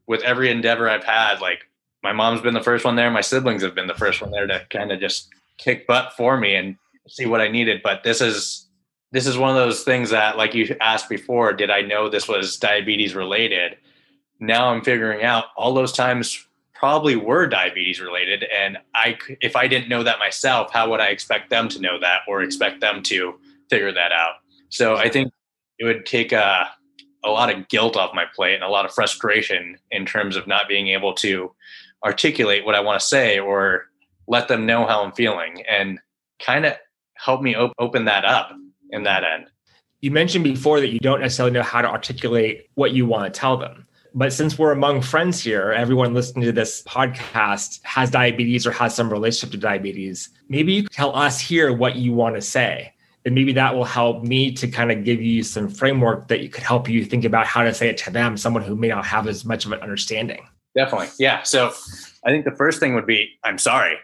with 0.07 0.23
every 0.23 0.51
endeavor 0.51 0.89
I've 0.89 1.05
had, 1.05 1.41
like 1.41 1.69
my 2.03 2.13
mom's 2.13 2.41
been 2.41 2.55
the 2.55 2.63
first 2.63 2.85
one 2.85 2.97
there, 2.97 3.11
my 3.11 3.21
siblings 3.21 3.63
have 3.63 3.75
been 3.75 3.89
the 3.89 3.95
first 3.95 4.23
one 4.23 4.31
there 4.31 4.47
to 4.47 4.65
kind 4.71 4.93
of 4.93 5.01
just 5.01 5.29
kick 5.59 5.87
butt 5.87 6.13
for 6.17 6.39
me 6.39 6.55
and 6.55 6.77
see 7.09 7.27
what 7.27 7.41
I 7.41 7.49
needed. 7.49 7.83
But 7.83 8.05
this 8.05 8.21
is 8.21 8.69
this 9.11 9.27
is 9.27 9.37
one 9.39 9.51
of 9.51 9.57
those 9.57 9.85
things 9.85 10.11
that, 10.11 10.37
like 10.37 10.55
you 10.55 10.77
asked 10.81 11.09
before, 11.09 11.53
did 11.53 11.71
I 11.71 11.83
know 11.83 12.09
this 12.09 12.29
was 12.29 12.57
diabetes 12.57 13.15
related? 13.15 13.77
Now 14.41 14.69
I'm 14.69 14.83
figuring 14.83 15.25
out 15.25 15.47
all 15.57 15.75
those 15.75 15.93
times 15.93 16.47
probably 16.75 17.17
were 17.17 17.47
diabetes 17.47 18.01
related, 18.01 18.45
and 18.45 18.79
I 18.95 19.19
if 19.41 19.57
I 19.57 19.67
didn't 19.67 19.89
know 19.89 20.05
that 20.05 20.21
myself, 20.21 20.73
how 20.73 20.91
would 20.91 21.01
I 21.01 21.09
expect 21.09 21.51
them 21.51 21.69
to 21.71 21.81
know 21.81 21.99
that 21.99 22.21
or 22.29 22.43
expect 22.43 22.81
them 22.81 23.03
to 23.05 23.35
figure 23.69 23.93
that 23.93 24.13
out? 24.13 24.35
So 24.69 24.97
I 24.97 25.09
think 25.09 25.33
it 25.79 25.85
would 25.85 26.07
take 26.07 26.33
a 26.33 26.69
a 27.25 27.31
lot 27.31 27.53
of 27.53 27.69
guilt 27.69 27.97
off 27.97 28.15
my 28.15 28.25
plate 28.35 28.55
and 28.55 28.63
a 28.63 28.69
lot 28.69 28.85
of 28.85 28.93
frustration 28.93 29.79
in 29.91 30.05
terms 30.05 30.37
of 30.37 30.47
not 30.47 30.69
being 30.69 30.89
able 30.89 31.15
to 31.15 31.51
articulate 32.05 32.67
what 32.67 32.75
I 32.75 32.81
want 32.81 33.01
to 33.01 33.07
say 33.07 33.39
or 33.39 33.87
let 34.27 34.49
them 34.49 34.67
know 34.67 34.87
how 34.87 35.03
I'm 35.03 35.13
feeling 35.13 35.65
and 35.69 35.99
kind 36.39 36.67
of 36.67 36.75
help 37.17 37.41
me 37.41 37.55
op- 37.55 37.73
open 37.79 38.05
that 38.05 38.25
up 38.25 38.51
in 38.91 39.05
that 39.05 39.25
end. 39.25 39.47
You 40.01 40.11
mentioned 40.11 40.45
before 40.45 40.81
that 40.81 40.93
you 40.93 41.01
don't 41.01 41.21
necessarily 41.21 41.55
know 41.55 41.63
how 41.63 41.81
to 41.81 41.89
articulate 41.89 42.69
what 42.75 42.93
you 42.93 43.07
want 43.07 43.33
to 43.33 43.41
tell 43.41 43.57
them. 43.57 43.87
But 44.17 44.33
since 44.33 44.59
we're 44.59 44.71
among 44.71 45.01
friends 45.01 45.43
here, 45.43 45.73
everyone 45.73 46.15
listening 46.15 46.45
to 46.45 46.53
this 46.53 46.83
podcast 46.85 47.81
has 47.83 48.11
diabetes 48.11 48.67
or 48.67 48.71
has 48.71 48.95
some 48.95 49.11
relationship 49.11 49.51
to 49.53 49.59
diabetes. 49.59 50.29
Maybe 50.49 50.75
you 50.75 50.83
could 50.85 50.93
tell 50.93 51.17
us 51.17 51.41
here 51.41 51.73
what 51.73 51.97
you 51.97 52.13
want 52.13 52.37
to 52.37 52.41
say. 52.41 52.94
And 53.25 53.35
maybe 53.35 53.53
that 53.55 53.75
will 53.75 53.85
help 53.85 54.23
me 54.23 54.53
to 54.53 54.69
kind 54.69 54.93
of 54.93 55.05
give 55.05 55.23
you 55.23 55.43
some 55.43 55.69
framework 55.69 56.29
that 56.29 56.41
you 56.41 56.49
could 56.49 56.63
help 56.63 56.89
you 56.89 57.05
think 57.05 57.25
about 57.25 57.47
how 57.47 57.63
to 57.63 57.73
say 57.73 57.89
it 57.89 57.97
to 57.99 58.11
them, 58.11 58.37
someone 58.37 58.63
who 58.63 58.77
may 58.77 58.89
not 58.89 59.07
have 59.07 59.27
as 59.27 59.45
much 59.45 59.65
of 59.65 59.73
an 59.73 59.81
understanding. 59.81 60.47
Definitely. 60.77 61.09
Yeah. 61.19 61.43
So 61.43 61.73
I 62.25 62.31
think 62.31 62.45
the 62.45 62.55
first 62.57 62.81
thing 62.81 62.95
would 62.95 63.07
be 63.07 63.31
I'm 63.43 63.59
sorry. 63.59 63.97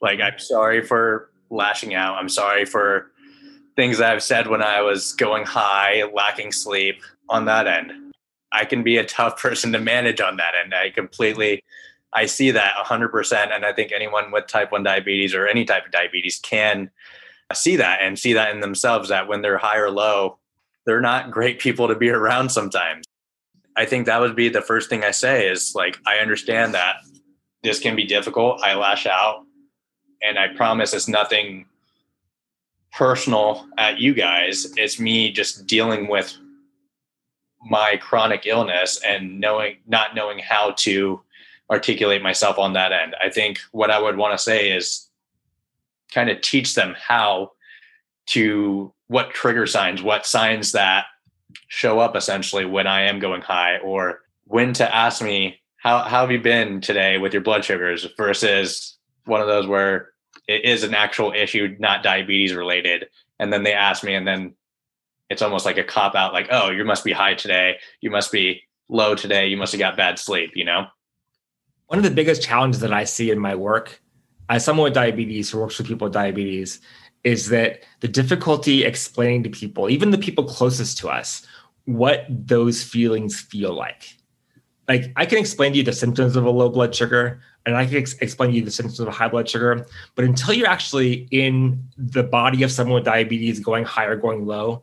Like, 0.00 0.20
I'm 0.20 0.38
sorry 0.38 0.82
for 0.82 1.30
lashing 1.50 1.94
out. 1.94 2.16
I'm 2.16 2.28
sorry 2.28 2.64
for 2.64 3.10
things 3.76 4.00
I've 4.00 4.22
said 4.22 4.46
when 4.46 4.62
I 4.62 4.80
was 4.80 5.12
going 5.12 5.44
high, 5.44 6.04
lacking 6.14 6.52
sleep 6.52 7.02
on 7.28 7.46
that 7.46 7.66
end. 7.66 7.92
I 8.52 8.64
can 8.64 8.82
be 8.82 8.96
a 8.96 9.04
tough 9.04 9.38
person 9.40 9.72
to 9.72 9.80
manage 9.80 10.20
on 10.20 10.36
that 10.36 10.54
end. 10.62 10.74
I 10.74 10.90
completely 10.90 11.62
I 12.14 12.26
see 12.26 12.52
that 12.52 12.74
100% 12.76 13.52
and 13.52 13.64
I 13.64 13.72
think 13.72 13.90
anyone 13.90 14.30
with 14.30 14.46
type 14.46 14.70
1 14.70 14.84
diabetes 14.84 15.34
or 15.34 15.48
any 15.48 15.64
type 15.64 15.84
of 15.84 15.90
diabetes 15.90 16.38
can 16.38 16.90
see 17.52 17.76
that 17.76 18.00
and 18.00 18.18
see 18.18 18.32
that 18.32 18.54
in 18.54 18.60
themselves 18.60 19.08
that 19.08 19.28
when 19.28 19.42
they're 19.42 19.58
high 19.58 19.78
or 19.78 19.90
low, 19.90 20.38
they're 20.86 21.00
not 21.00 21.30
great 21.30 21.58
people 21.58 21.88
to 21.88 21.94
be 21.94 22.10
around 22.10 22.50
sometimes. 22.50 23.04
I 23.76 23.84
think 23.84 24.06
that 24.06 24.20
would 24.20 24.36
be 24.36 24.48
the 24.48 24.62
first 24.62 24.88
thing 24.88 25.02
I 25.02 25.10
say 25.10 25.48
is 25.48 25.74
like 25.74 25.98
I 26.06 26.18
understand 26.18 26.74
that 26.74 26.96
this 27.62 27.80
can 27.80 27.96
be 27.96 28.04
difficult. 28.04 28.62
I 28.62 28.74
lash 28.74 29.06
out 29.06 29.44
and 30.22 30.38
I 30.38 30.48
promise 30.48 30.94
it's 30.94 31.08
nothing 31.08 31.66
personal 32.92 33.66
at 33.76 33.98
you 33.98 34.14
guys. 34.14 34.72
It's 34.76 35.00
me 35.00 35.32
just 35.32 35.66
dealing 35.66 36.08
with 36.08 36.36
my 37.66 37.96
chronic 37.96 38.42
illness 38.46 39.00
and 39.04 39.40
knowing 39.40 39.78
not 39.86 40.14
knowing 40.14 40.38
how 40.38 40.72
to 40.78 41.20
articulate 41.70 42.22
myself 42.22 42.58
on 42.58 42.74
that 42.74 42.92
end. 42.92 43.16
I 43.22 43.30
think 43.30 43.58
what 43.72 43.90
I 43.90 44.00
would 44.00 44.16
want 44.16 44.36
to 44.36 44.42
say 44.42 44.70
is 44.70 45.08
kind 46.12 46.30
of 46.30 46.40
teach 46.40 46.74
them 46.74 46.94
how 46.98 47.52
to 48.26 48.92
what 49.08 49.30
trigger 49.30 49.66
signs, 49.66 50.02
what 50.02 50.26
signs 50.26 50.72
that 50.72 51.06
show 51.68 51.98
up 51.98 52.16
essentially 52.16 52.64
when 52.64 52.86
I 52.86 53.02
am 53.02 53.18
going 53.18 53.42
high, 53.42 53.78
or 53.78 54.20
when 54.44 54.72
to 54.74 54.94
ask 54.94 55.22
me, 55.22 55.60
how, 55.76 55.98
how 55.98 56.22
have 56.22 56.30
you 56.30 56.40
been 56.40 56.80
today 56.80 57.18
with 57.18 57.32
your 57.32 57.42
blood 57.42 57.64
sugars 57.64 58.06
versus 58.16 58.96
one 59.26 59.40
of 59.40 59.46
those 59.46 59.66
where 59.66 60.10
it 60.48 60.64
is 60.64 60.82
an 60.82 60.94
actual 60.94 61.32
issue, 61.32 61.76
not 61.78 62.02
diabetes 62.02 62.54
related. 62.54 63.06
And 63.38 63.52
then 63.52 63.62
they 63.62 63.72
ask 63.72 64.04
me, 64.04 64.14
and 64.14 64.26
then 64.26 64.54
it's 65.30 65.42
almost 65.42 65.64
like 65.64 65.78
a 65.78 65.84
cop 65.84 66.14
out, 66.14 66.32
like, 66.32 66.48
oh, 66.50 66.70
you 66.70 66.84
must 66.84 67.04
be 67.04 67.12
high 67.12 67.34
today. 67.34 67.76
You 68.00 68.10
must 68.10 68.30
be 68.30 68.62
low 68.88 69.14
today. 69.14 69.46
You 69.46 69.56
must 69.56 69.72
have 69.72 69.78
got 69.78 69.96
bad 69.96 70.18
sleep, 70.18 70.52
you 70.54 70.64
know? 70.64 70.86
One 71.86 71.98
of 71.98 72.04
the 72.04 72.10
biggest 72.10 72.42
challenges 72.42 72.80
that 72.80 72.92
I 72.92 73.04
see 73.04 73.30
in 73.30 73.38
my 73.38 73.54
work 73.54 74.00
as 74.48 74.64
someone 74.64 74.84
with 74.84 74.94
diabetes 74.94 75.50
who 75.50 75.58
works 75.58 75.78
with 75.78 75.86
people 75.86 76.06
with 76.06 76.14
diabetes 76.14 76.80
is 77.22 77.48
that 77.48 77.82
the 78.00 78.08
difficulty 78.08 78.84
explaining 78.84 79.42
to 79.42 79.50
people, 79.50 79.88
even 79.88 80.10
the 80.10 80.18
people 80.18 80.44
closest 80.44 80.98
to 80.98 81.08
us, 81.08 81.46
what 81.86 82.26
those 82.28 82.82
feelings 82.82 83.40
feel 83.40 83.72
like. 83.72 84.16
Like 84.88 85.12
I 85.16 85.24
can 85.24 85.38
explain 85.38 85.72
to 85.72 85.78
you 85.78 85.84
the 85.84 85.92
symptoms 85.92 86.36
of 86.36 86.44
a 86.44 86.50
low 86.50 86.68
blood 86.68 86.94
sugar, 86.94 87.40
and 87.64 87.74
I 87.74 87.86
can 87.86 87.96
ex- 87.96 88.18
explain 88.18 88.50
to 88.50 88.56
you 88.56 88.64
the 88.64 88.70
symptoms 88.70 89.00
of 89.00 89.08
a 89.08 89.10
high 89.10 89.28
blood 89.28 89.48
sugar, 89.48 89.86
but 90.14 90.26
until 90.26 90.52
you're 90.52 90.68
actually 90.68 91.26
in 91.30 91.82
the 91.96 92.22
body 92.22 92.62
of 92.62 92.70
someone 92.70 92.96
with 92.96 93.04
diabetes 93.04 93.60
going 93.60 93.84
high 93.84 94.04
or 94.04 94.16
going 94.16 94.44
low, 94.44 94.82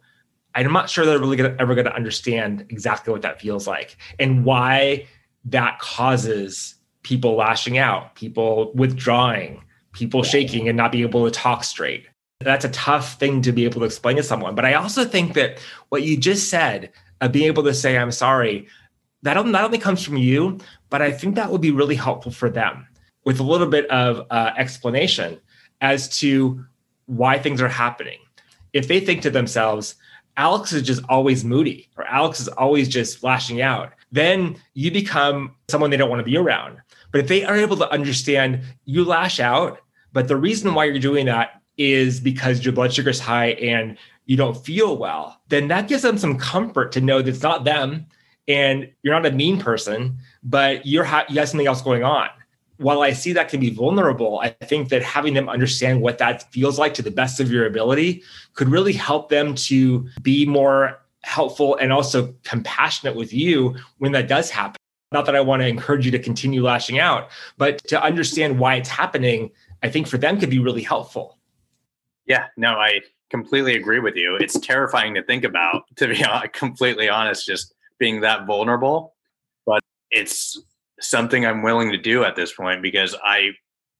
I'm 0.55 0.73
not 0.73 0.89
sure 0.89 1.05
they're 1.05 1.19
really 1.19 1.37
gonna, 1.37 1.55
ever 1.59 1.75
going 1.75 1.85
to 1.85 1.95
understand 1.95 2.65
exactly 2.69 3.13
what 3.13 3.21
that 3.21 3.39
feels 3.39 3.67
like 3.67 3.97
and 4.19 4.43
why 4.43 5.05
that 5.45 5.79
causes 5.79 6.75
people 7.03 7.35
lashing 7.35 7.77
out, 7.77 8.15
people 8.15 8.71
withdrawing, 8.73 9.63
people 9.93 10.23
shaking 10.23 10.67
and 10.67 10.77
not 10.77 10.91
being 10.91 11.03
able 11.03 11.25
to 11.25 11.31
talk 11.31 11.63
straight. 11.63 12.07
That's 12.39 12.65
a 12.65 12.69
tough 12.69 13.19
thing 13.19 13.41
to 13.43 13.51
be 13.51 13.65
able 13.65 13.81
to 13.81 13.85
explain 13.85 14.15
to 14.17 14.23
someone. 14.23 14.55
But 14.55 14.65
I 14.65 14.73
also 14.73 15.05
think 15.05 15.33
that 15.33 15.59
what 15.89 16.03
you 16.03 16.17
just 16.17 16.49
said, 16.49 16.91
of 17.21 17.31
being 17.31 17.45
able 17.45 17.63
to 17.63 17.73
say, 17.73 17.97
I'm 17.97 18.11
sorry, 18.11 18.67
that 19.21 19.33
not 19.45 19.63
only 19.63 19.77
comes 19.77 20.03
from 20.03 20.17
you, 20.17 20.57
but 20.89 21.01
I 21.01 21.11
think 21.11 21.35
that 21.35 21.51
would 21.51 21.61
be 21.61 21.71
really 21.71 21.95
helpful 21.95 22.31
for 22.31 22.49
them 22.49 22.87
with 23.23 23.39
a 23.39 23.43
little 23.43 23.67
bit 23.67 23.89
of 23.91 24.25
uh, 24.31 24.51
explanation 24.57 25.39
as 25.79 26.17
to 26.19 26.65
why 27.05 27.37
things 27.37 27.61
are 27.61 27.67
happening. 27.67 28.17
If 28.73 28.87
they 28.87 28.99
think 28.99 29.21
to 29.21 29.29
themselves, 29.29 29.95
Alex 30.37 30.73
is 30.73 30.81
just 30.81 31.03
always 31.09 31.43
moody 31.43 31.89
or 31.97 32.05
Alex 32.05 32.39
is 32.39 32.47
always 32.47 32.87
just 32.87 33.23
lashing 33.23 33.61
out, 33.61 33.93
then 34.11 34.55
you 34.73 34.89
become 34.89 35.55
someone 35.69 35.89
they 35.89 35.97
don't 35.97 36.09
want 36.09 36.21
to 36.21 36.25
be 36.29 36.37
around. 36.37 36.77
But 37.11 37.21
if 37.21 37.27
they 37.27 37.43
are 37.43 37.55
able 37.55 37.77
to 37.77 37.89
understand 37.91 38.61
you 38.85 39.03
lash 39.03 39.39
out, 39.39 39.79
but 40.13 40.27
the 40.27 40.37
reason 40.37 40.73
why 40.73 40.85
you're 40.85 40.99
doing 40.99 41.25
that 41.27 41.61
is 41.77 42.19
because 42.19 42.63
your 42.63 42.73
blood 42.73 42.93
sugar 42.93 43.09
is 43.09 43.19
high 43.19 43.51
and 43.51 43.97
you 44.25 44.37
don't 44.37 44.57
feel 44.57 44.97
well, 44.97 45.41
then 45.49 45.67
that 45.69 45.87
gives 45.87 46.03
them 46.03 46.17
some 46.17 46.37
comfort 46.37 46.91
to 46.93 47.01
know 47.01 47.21
that 47.21 47.29
it's 47.29 47.43
not 47.43 47.63
them 47.63 48.05
and 48.47 48.89
you're 49.03 49.13
not 49.13 49.25
a 49.25 49.35
mean 49.35 49.59
person, 49.59 50.17
but 50.43 50.85
you're 50.85 51.03
ha- 51.03 51.25
you 51.29 51.39
have 51.39 51.49
something 51.49 51.67
else 51.67 51.81
going 51.81 52.03
on. 52.03 52.29
While 52.77 53.01
I 53.01 53.13
see 53.13 53.33
that 53.33 53.49
can 53.49 53.59
be 53.59 53.69
vulnerable, 53.69 54.39
I 54.39 54.49
think 54.49 54.89
that 54.89 55.03
having 55.03 55.35
them 55.35 55.47
understand 55.47 56.01
what 56.01 56.17
that 56.17 56.51
feels 56.51 56.79
like 56.79 56.95
to 56.95 57.03
the 57.03 57.11
best 57.11 57.39
of 57.39 57.51
your 57.51 57.67
ability 57.67 58.23
could 58.53 58.69
really 58.69 58.93
help 58.93 59.29
them 59.29 59.53
to 59.55 60.07
be 60.23 60.45
more 60.45 60.99
helpful 61.23 61.75
and 61.75 61.93
also 61.93 62.33
compassionate 62.43 63.15
with 63.15 63.31
you 63.31 63.75
when 63.99 64.11
that 64.13 64.27
does 64.27 64.49
happen. 64.49 64.77
Not 65.11 65.25
that 65.25 65.35
I 65.35 65.41
want 65.41 65.61
to 65.61 65.67
encourage 65.67 66.05
you 66.05 66.11
to 66.11 66.19
continue 66.19 66.63
lashing 66.63 66.97
out, 66.97 67.29
but 67.57 67.79
to 67.89 68.01
understand 68.01 68.59
why 68.59 68.75
it's 68.75 68.89
happening, 68.89 69.51
I 69.83 69.89
think 69.89 70.07
for 70.07 70.17
them 70.17 70.39
could 70.39 70.49
be 70.49 70.59
really 70.59 70.83
helpful. 70.83 71.37
Yeah, 72.25 72.47
no, 72.55 72.75
I 72.75 73.01
completely 73.29 73.75
agree 73.75 73.99
with 73.99 74.15
you. 74.15 74.37
It's 74.37 74.57
terrifying 74.59 75.13
to 75.15 75.23
think 75.23 75.43
about, 75.43 75.83
to 75.97 76.07
be 76.07 76.23
completely 76.53 77.09
honest, 77.09 77.45
just 77.45 77.73
being 77.99 78.21
that 78.21 78.45
vulnerable. 78.45 79.15
But 79.65 79.83
it's 80.11 80.57
something 81.01 81.45
I'm 81.45 81.61
willing 81.61 81.91
to 81.91 81.97
do 81.97 82.23
at 82.23 82.37
this 82.37 82.53
point 82.53 82.81
because 82.81 83.15
I, 83.21 83.49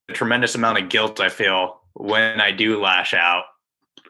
a 0.08 0.14
tremendous 0.14 0.54
amount 0.54 0.78
of 0.78 0.88
guilt 0.88 1.20
I 1.20 1.28
feel 1.28 1.82
when 1.92 2.40
I 2.40 2.52
do 2.52 2.80
lash 2.80 3.12
out. 3.12 3.44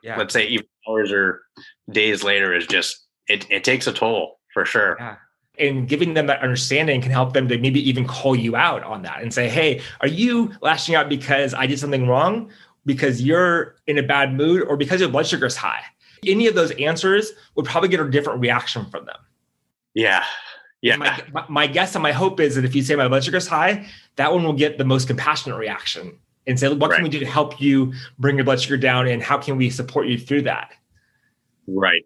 Yeah. 0.05 0.17
Let's 0.17 0.35
say 0.35 0.47
even 0.47 0.67
hours 0.89 1.11
or 1.11 1.43
days 1.91 2.23
later 2.23 2.55
is 2.55 2.67
just, 2.67 3.07
it, 3.27 3.51
it 3.51 3.65
takes 3.65 3.89
a 3.89 3.93
toll 3.93 4.39
for 4.55 4.65
sure. 4.65 4.97
Yeah 5.01 5.17
and 5.59 5.89
giving 5.89 6.15
them 6.15 6.27
that 6.27 6.41
understanding 6.41 7.01
can 7.01 7.11
help 7.11 7.35
them 7.35 7.49
to 7.49 7.59
maybe 7.59 7.87
even 7.89 8.07
call 8.07 8.35
you 8.35 8.57
out 8.57 8.83
on 8.85 9.03
that 9.03 9.23
and 9.23 9.33
say, 9.33 9.49
Hey, 9.49 9.81
are 10.01 10.09
you 10.09 10.53
lashing 10.63 10.95
out 10.95 11.09
because 11.09 11.55
I 11.55 11.67
did 11.67 11.79
something 11.79 12.07
wrong? 12.07 12.51
Because 12.87 13.23
you're 13.23 13.77
in 13.87 13.99
a 13.99 14.03
bad 14.03 14.35
mood 14.35 14.63
or 14.63 14.77
because 14.77 15.01
your 15.01 15.11
blood 15.11 15.27
sugar 15.27 15.47
is 15.47 15.57
high? 15.57 15.83
Any 16.27 16.47
of 16.47 16.55
those 16.55 16.71
answers 16.73 17.33
would 17.55 17.67
probably 17.67 17.89
get 17.89 18.01
a 18.01 18.09
different 18.11 18.41
reaction 18.41 18.87
from 18.87 19.05
them. 19.05 19.17
Yeah. 19.95 20.25
Yeah. 20.81 20.97
My, 20.97 21.23
my, 21.33 21.45
my 21.49 21.67
guess 21.67 21.95
and 21.95 22.03
my 22.03 22.13
hope 22.13 22.41
is 22.41 22.55
that 22.55 22.65
if 22.65 22.75
you 22.75 22.83
say 22.83 22.97
my 22.97 23.09
blood 23.09 23.25
sugar 23.25 23.37
is 23.37 23.47
high, 23.47 23.87
that 24.17 24.33
one 24.33 24.43
will 24.45 24.53
get 24.53 24.79
the 24.79 24.85
most 24.85 25.07
compassionate 25.07 25.59
reaction 25.59 26.19
and 26.47 26.59
say, 26.59 26.69
what 26.73 26.91
right. 26.91 26.97
can 26.97 27.05
we 27.05 27.11
do 27.11 27.21
to 27.21 27.27
help 27.27 27.61
you 27.61 27.93
bring 28.19 28.37
your 28.37 28.45
blood 28.45 28.61
sugar 28.61 28.77
down 28.77 29.07
and 29.07 29.23
how 29.23 29.39
can 29.39 29.57
we 29.57 29.69
support 29.69 30.07
you 30.07 30.19
through 30.19 30.43
that? 30.43 30.73
Right. 31.69 32.05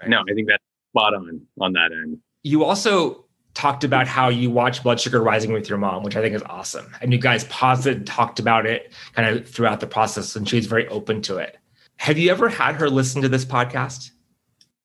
right. 0.00 0.08
No, 0.08 0.20
I 0.20 0.34
think 0.34 0.48
that's 0.48 0.62
spot 0.90 1.12
on 1.12 1.40
on 1.60 1.72
that 1.72 1.90
end 1.90 2.18
you 2.44 2.62
also 2.62 3.24
talked 3.54 3.84
about 3.84 4.06
how 4.06 4.28
you 4.28 4.50
watch 4.50 4.82
blood 4.82 5.00
sugar 5.00 5.22
rising 5.22 5.52
with 5.52 5.68
your 5.68 5.78
mom, 5.78 6.02
which 6.02 6.16
I 6.16 6.20
think 6.20 6.34
is 6.34 6.42
awesome. 6.42 6.94
And 7.00 7.12
you 7.12 7.18
guys 7.18 7.44
paused 7.44 7.86
it 7.86 7.96
and 7.96 8.06
talked 8.06 8.38
about 8.38 8.66
it 8.66 8.92
kind 9.14 9.28
of 9.28 9.48
throughout 9.48 9.80
the 9.80 9.86
process, 9.86 10.36
and 10.36 10.48
she 10.48 10.56
was 10.56 10.66
very 10.66 10.86
open 10.88 11.22
to 11.22 11.38
it. 11.38 11.56
Have 11.96 12.18
you 12.18 12.30
ever 12.30 12.48
had 12.48 12.76
her 12.76 12.90
listen 12.90 13.22
to 13.22 13.28
this 13.28 13.44
podcast? 13.44 14.10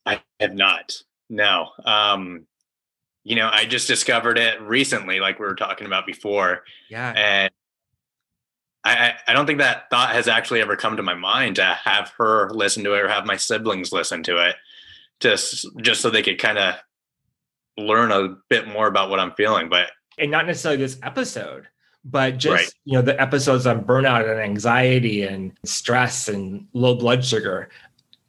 I 0.05 0.21
have 0.39 0.53
not. 0.53 0.93
No. 1.29 1.69
Um, 1.83 2.45
you 3.23 3.35
know, 3.35 3.49
I 3.51 3.65
just 3.65 3.87
discovered 3.87 4.37
it 4.37 4.61
recently, 4.61 5.19
like 5.19 5.39
we 5.39 5.45
were 5.45 5.55
talking 5.55 5.85
about 5.85 6.05
before. 6.05 6.63
Yeah. 6.89 7.11
And 7.11 7.51
I, 8.83 9.15
I 9.27 9.33
don't 9.33 9.45
think 9.45 9.59
that 9.59 9.89
thought 9.89 10.11
has 10.11 10.27
actually 10.27 10.61
ever 10.61 10.75
come 10.75 10.97
to 10.97 11.03
my 11.03 11.13
mind 11.13 11.57
to 11.57 11.65
have 11.65 12.13
her 12.17 12.49
listen 12.51 12.83
to 12.85 12.93
it 12.93 13.01
or 13.01 13.09
have 13.09 13.25
my 13.25 13.35
siblings 13.35 13.91
listen 13.91 14.23
to 14.23 14.37
it, 14.47 14.55
just 15.19 15.67
just 15.81 16.01
so 16.01 16.09
they 16.09 16.23
could 16.23 16.39
kind 16.39 16.57
of 16.57 16.75
learn 17.79 18.11
a 18.11 18.35
bit 18.49 18.67
more 18.67 18.87
about 18.87 19.09
what 19.09 19.19
I'm 19.19 19.31
feeling. 19.31 19.69
But 19.69 19.91
and 20.17 20.31
not 20.31 20.45
necessarily 20.45 20.81
this 20.81 20.99
episode, 21.03 21.67
but 22.05 22.37
just 22.37 22.53
right. 22.53 22.73
you 22.85 22.93
know 22.93 23.01
the 23.01 23.19
episodes 23.21 23.67
on 23.67 23.83
burnout 23.83 24.29
and 24.29 24.39
anxiety 24.39 25.23
and 25.23 25.51
stress 25.65 26.27
and 26.27 26.67
low 26.73 26.95
blood 26.95 27.23
sugar 27.23 27.69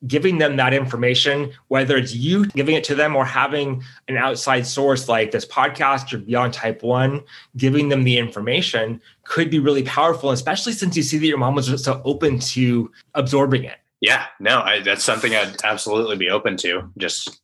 giving 0.07 0.39
them 0.39 0.57
that 0.57 0.73
information 0.73 1.53
whether 1.69 1.97
it's 1.97 2.15
you 2.15 2.47
giving 2.47 2.75
it 2.75 2.83
to 2.85 2.95
them 2.95 3.15
or 3.15 3.25
having 3.25 3.83
an 4.09 4.17
outside 4.17 4.67
source 4.67 5.09
like 5.09 5.31
this 5.31 5.45
podcast 5.45 6.13
or 6.13 6.19
beyond 6.19 6.53
type 6.53 6.83
1 6.83 7.21
giving 7.57 7.89
them 7.91 8.03
the 8.05 8.19
information 8.19 9.01
could 9.25 9.51
be 9.51 9.59
really 9.59 9.83
powerful 9.83 10.31
especially 10.31 10.73
since 10.73 10.97
you 10.97 11.03
see 11.03 11.19
that 11.19 11.27
your 11.27 11.39
mom 11.39 11.55
was 11.55 11.83
so 11.83 12.01
open 12.05 12.39
to 12.39 12.91
absorbing 13.15 13.65
it 13.65 13.79
yeah 14.01 14.27
no 14.41 14.61
I, 14.63 14.81
that's 14.81 15.05
something 15.05 15.35
i'd 15.35 15.63
absolutely 15.65 16.17
be 16.17 16.31
open 16.31 16.57
to 16.59 16.91
just 16.97 17.41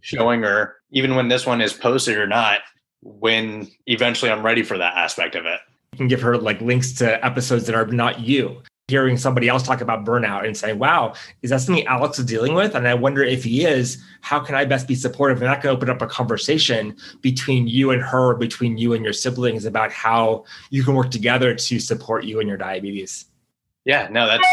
showing 0.00 0.42
her, 0.42 0.76
even 0.90 1.14
when 1.14 1.28
this 1.28 1.46
one 1.46 1.60
is 1.60 1.72
posted 1.72 2.16
or 2.16 2.26
not, 2.26 2.60
when 3.02 3.68
eventually 3.86 4.30
I'm 4.30 4.44
ready 4.44 4.62
for 4.62 4.78
that 4.78 4.96
aspect 4.96 5.34
of 5.34 5.46
it. 5.46 5.60
You 5.92 5.98
can 5.98 6.08
give 6.08 6.20
her 6.22 6.36
like 6.36 6.60
links 6.60 6.92
to 6.94 7.24
episodes 7.24 7.66
that 7.66 7.74
are 7.74 7.86
not 7.86 8.20
you. 8.20 8.62
Hearing 8.88 9.16
somebody 9.16 9.48
else 9.48 9.62
talk 9.62 9.80
about 9.80 10.04
burnout 10.04 10.44
and 10.44 10.56
saying, 10.56 10.80
wow, 10.80 11.14
is 11.42 11.50
that 11.50 11.60
something 11.60 11.86
Alex 11.86 12.18
is 12.18 12.24
dealing 12.24 12.54
with? 12.54 12.74
And 12.74 12.88
I 12.88 12.94
wonder 12.94 13.22
if 13.22 13.44
he 13.44 13.64
is, 13.64 14.02
how 14.20 14.40
can 14.40 14.56
I 14.56 14.64
best 14.64 14.88
be 14.88 14.96
supportive? 14.96 15.40
And 15.40 15.46
that 15.46 15.60
can 15.60 15.70
open 15.70 15.88
up 15.88 16.02
a 16.02 16.08
conversation 16.08 16.96
between 17.20 17.68
you 17.68 17.92
and 17.92 18.02
her, 18.02 18.34
between 18.34 18.78
you 18.78 18.94
and 18.94 19.04
your 19.04 19.12
siblings 19.12 19.64
about 19.64 19.92
how 19.92 20.44
you 20.70 20.82
can 20.82 20.94
work 20.94 21.12
together 21.12 21.54
to 21.54 21.78
support 21.78 22.24
you 22.24 22.40
and 22.40 22.48
your 22.48 22.58
diabetes. 22.58 23.26
Yeah, 23.84 24.08
no, 24.10 24.26
that's 24.26 24.48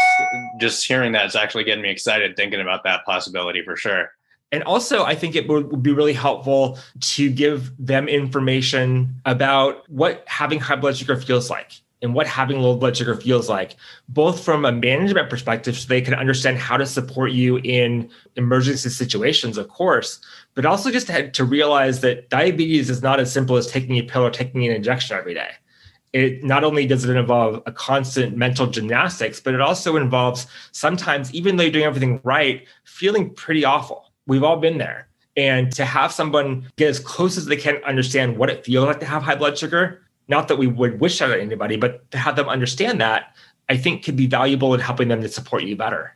just 0.60 0.86
hearing 0.86 1.12
that 1.12 1.26
is 1.26 1.34
actually 1.34 1.64
getting 1.64 1.82
me 1.82 1.90
excited 1.90 2.36
thinking 2.36 2.60
about 2.60 2.84
that 2.84 3.04
possibility 3.04 3.62
for 3.62 3.76
sure 3.76 4.12
And 4.50 4.62
also, 4.62 5.04
I 5.04 5.14
think 5.14 5.36
it 5.36 5.46
would 5.46 5.82
be 5.82 5.92
really 5.92 6.14
helpful 6.14 6.78
to 7.00 7.30
give 7.30 7.72
them 7.78 8.08
information 8.08 9.20
about 9.26 9.88
what 9.90 10.24
having 10.26 10.58
high 10.58 10.76
blood 10.76 10.96
sugar 10.96 11.16
feels 11.16 11.50
like 11.50 11.82
and 12.00 12.14
what 12.14 12.26
having 12.26 12.60
low 12.60 12.76
blood 12.76 12.96
sugar 12.96 13.14
feels 13.16 13.48
like, 13.48 13.76
both 14.08 14.42
from 14.42 14.64
a 14.64 14.72
management 14.72 15.28
perspective, 15.28 15.76
so 15.76 15.86
they 15.88 16.00
can 16.00 16.14
understand 16.14 16.56
how 16.56 16.76
to 16.76 16.86
support 16.86 17.32
you 17.32 17.58
in 17.58 18.08
emergency 18.36 18.88
situations, 18.88 19.58
of 19.58 19.68
course, 19.68 20.20
but 20.54 20.64
also 20.64 20.90
just 20.90 21.08
to, 21.08 21.30
to 21.32 21.44
realize 21.44 22.00
that 22.00 22.30
diabetes 22.30 22.88
is 22.88 23.02
not 23.02 23.20
as 23.20 23.32
simple 23.32 23.56
as 23.56 23.66
taking 23.66 23.96
a 23.96 24.02
pill 24.02 24.22
or 24.24 24.30
taking 24.30 24.64
an 24.64 24.72
injection 24.72 25.16
every 25.16 25.34
day. 25.34 25.50
It 26.14 26.42
not 26.42 26.64
only 26.64 26.86
does 26.86 27.04
it 27.04 27.14
involve 27.14 27.62
a 27.66 27.72
constant 27.72 28.36
mental 28.36 28.66
gymnastics, 28.66 29.40
but 29.40 29.52
it 29.52 29.60
also 29.60 29.96
involves 29.96 30.46
sometimes, 30.72 31.34
even 31.34 31.56
though 31.56 31.64
you're 31.64 31.72
doing 31.72 31.84
everything 31.84 32.20
right, 32.22 32.66
feeling 32.84 33.34
pretty 33.34 33.64
awful 33.64 34.07
We've 34.28 34.44
all 34.44 34.58
been 34.58 34.78
there. 34.78 35.08
And 35.36 35.72
to 35.72 35.84
have 35.84 36.12
someone 36.12 36.70
get 36.76 36.88
as 36.88 37.00
close 37.00 37.36
as 37.36 37.46
they 37.46 37.56
can 37.56 37.82
understand 37.84 38.38
what 38.38 38.50
it 38.50 38.64
feels 38.64 38.86
like 38.86 39.00
to 39.00 39.06
have 39.06 39.22
high 39.22 39.36
blood 39.36 39.58
sugar, 39.58 40.02
not 40.28 40.48
that 40.48 40.56
we 40.56 40.66
would 40.66 41.00
wish 41.00 41.18
that 41.18 41.30
on 41.30 41.40
anybody, 41.40 41.76
but 41.76 42.08
to 42.12 42.18
have 42.18 42.36
them 42.36 42.48
understand 42.48 43.00
that, 43.00 43.34
I 43.68 43.76
think 43.76 44.04
could 44.04 44.16
be 44.16 44.26
valuable 44.26 44.74
in 44.74 44.80
helping 44.80 45.08
them 45.08 45.22
to 45.22 45.28
support 45.28 45.64
you 45.64 45.76
better. 45.76 46.14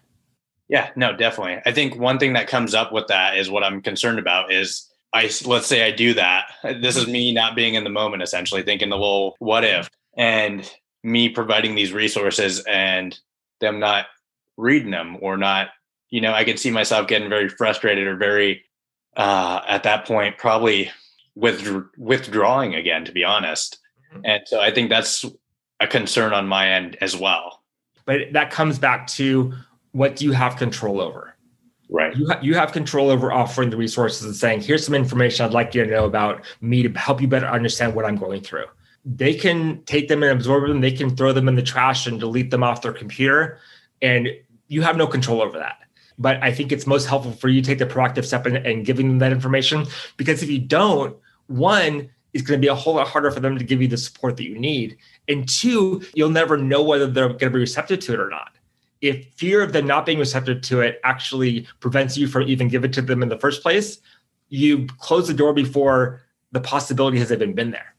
Yeah, 0.68 0.90
no, 0.96 1.14
definitely. 1.14 1.61
I 1.66 1.72
think 1.72 1.96
one 1.96 2.18
thing 2.18 2.33
that 2.35 2.48
comes 2.48 2.75
up 2.75 2.92
with 2.92 3.09
that 3.09 3.37
is 3.37 3.51
what 3.51 3.64
I'm 3.64 3.83
concerned 3.83 4.18
about 4.18 4.53
is 4.53 4.88
I 5.12 5.31
let's 5.44 5.66
say 5.66 5.85
I 5.85 5.90
do 5.90 6.14
that. 6.14 6.46
This 6.62 6.96
is 6.96 7.07
me 7.07 7.33
not 7.33 7.55
being 7.55 7.75
in 7.75 7.85
the 7.85 7.90
moment, 7.90 8.22
essentially 8.22 8.62
thinking 8.62 8.88
the 8.88 8.96
little 8.96 9.37
what 9.38 9.64
if, 9.64 9.90
and 10.16 10.70
me 11.03 11.29
providing 11.29 11.75
these 11.75 11.92
resources 11.92 12.61
and 12.61 13.18
them 13.61 13.81
not 13.81 14.07
reading 14.57 14.90
them 14.90 15.18
or 15.20 15.37
not 15.37 15.68
you 16.12 16.20
know, 16.20 16.35
I 16.35 16.44
could 16.44 16.59
see 16.59 16.70
myself 16.70 17.09
getting 17.09 17.31
very 17.31 17.48
frustrated 17.48 18.07
or 18.07 18.16
very, 18.16 18.64
uh, 19.16 19.62
at 19.66 19.83
that 19.85 20.07
point, 20.07 20.37
probably 20.37 20.90
with 21.35 21.66
withdrawing 21.96 22.75
again, 22.75 23.07
to 23.07 23.12
be 23.12 23.25
honest. 23.25 23.79
Mm-hmm. 24.12 24.20
And 24.27 24.42
so 24.44 24.61
I 24.61 24.70
think 24.70 24.90
that's 24.90 25.25
a 25.81 25.87
concern 25.87 26.35
on 26.35 26.46
my 26.46 26.68
end 26.68 26.98
as 27.01 27.16
well. 27.16 27.62
But 28.05 28.35
that 28.35 28.51
comes 28.51 28.79
back 28.79 29.07
to 29.09 29.55
what 29.92 30.16
do 30.16 30.27
you 30.27 30.33
have 30.33 30.57
control 30.57 31.01
over? 31.01 31.35
Right. 31.88 32.14
You, 32.14 32.29
ha- 32.29 32.40
you 32.42 32.55
have 32.57 32.72
control 32.72 33.09
over 33.09 33.33
offering 33.33 33.70
the 33.70 33.79
resources 33.79 34.27
and 34.27 34.37
saying, 34.37 34.61
here's 34.61 34.85
some 34.85 34.94
information 34.94 35.46
I'd 35.46 35.55
like 35.55 35.75
you 35.75 35.83
to 35.83 35.90
know 35.90 36.05
about 36.05 36.44
me 36.61 36.83
to 36.83 36.90
help 36.98 37.22
you 37.22 37.29
better 37.29 37.46
understand 37.46 37.94
what 37.94 38.05
I'm 38.05 38.16
going 38.16 38.42
through. 38.42 38.66
They 39.07 39.33
can 39.33 39.83
take 39.85 40.09
them 40.09 40.22
and 40.22 40.33
absorb 40.33 40.68
them. 40.68 40.83
They 40.83 40.92
can 40.92 41.16
throw 41.16 41.33
them 41.33 41.48
in 41.48 41.55
the 41.55 41.62
trash 41.62 42.07
and 42.07 42.20
delete 42.20 42.51
them 42.51 42.62
off 42.62 42.83
their 42.83 42.92
computer. 42.92 43.59
And 44.03 44.29
you 44.68 44.83
have 44.83 44.98
no 44.98 45.07
control 45.07 45.40
over 45.40 45.59
that. 45.59 45.79
But 46.18 46.42
I 46.42 46.53
think 46.53 46.72
it's 46.72 46.87
most 46.87 47.07
helpful 47.07 47.33
for 47.33 47.48
you 47.48 47.61
to 47.62 47.66
take 47.66 47.79
the 47.79 47.87
proactive 47.87 48.25
step 48.25 48.46
and, 48.46 48.57
and 48.57 48.85
giving 48.85 49.09
them 49.09 49.18
that 49.18 49.33
information 49.33 49.87
because 50.16 50.42
if 50.42 50.51
you 50.51 50.59
don't, 50.59 51.16
one, 51.46 52.11
it's 52.33 52.42
going 52.42 52.61
to 52.61 52.64
be 52.64 52.68
a 52.68 52.75
whole 52.75 52.94
lot 52.94 53.09
harder 53.09 53.31
for 53.31 53.40
them 53.40 53.59
to 53.59 53.64
give 53.64 53.83
you 53.83 53.88
the 53.88 53.96
support 53.96 54.37
that 54.37 54.44
you 54.44 54.59
need. 54.59 54.96
And 55.29 55.48
two, 55.48 56.03
you'll 56.14 56.31
never 56.31 56.57
know 56.57 56.83
whether 56.83 57.07
they're 57.07 57.29
going 57.29 57.38
to 57.38 57.51
be 57.51 57.59
receptive 57.59 58.01
to 58.01 58.14
it 58.14 58.20
or 58.20 58.31
not. 58.31 58.57
If 59.01 59.27
fear 59.35 59.62
of 59.62 59.72
them 59.72 59.87
not 59.87 60.07
being 60.07 60.18
receptive 60.18 60.62
to 60.62 60.81
it 60.81 61.01
actually 61.05 61.66
prevents 61.81 62.16
you 62.16 62.29
from 62.29 62.44
even 62.44 62.68
giving 62.68 62.90
it 62.90 62.94
to 62.94 63.03
them 63.03 63.22
in 63.22 63.29
the 63.29 63.38
first 63.38 63.62
place, 63.62 63.98
you 64.48 64.87
close 64.98 65.27
the 65.27 65.35
door 65.35 65.53
before 65.53 66.22
the 66.53 66.61
possibility 66.61 67.18
has 67.18 67.33
even 67.33 67.55
been 67.55 67.70
there. 67.70 67.94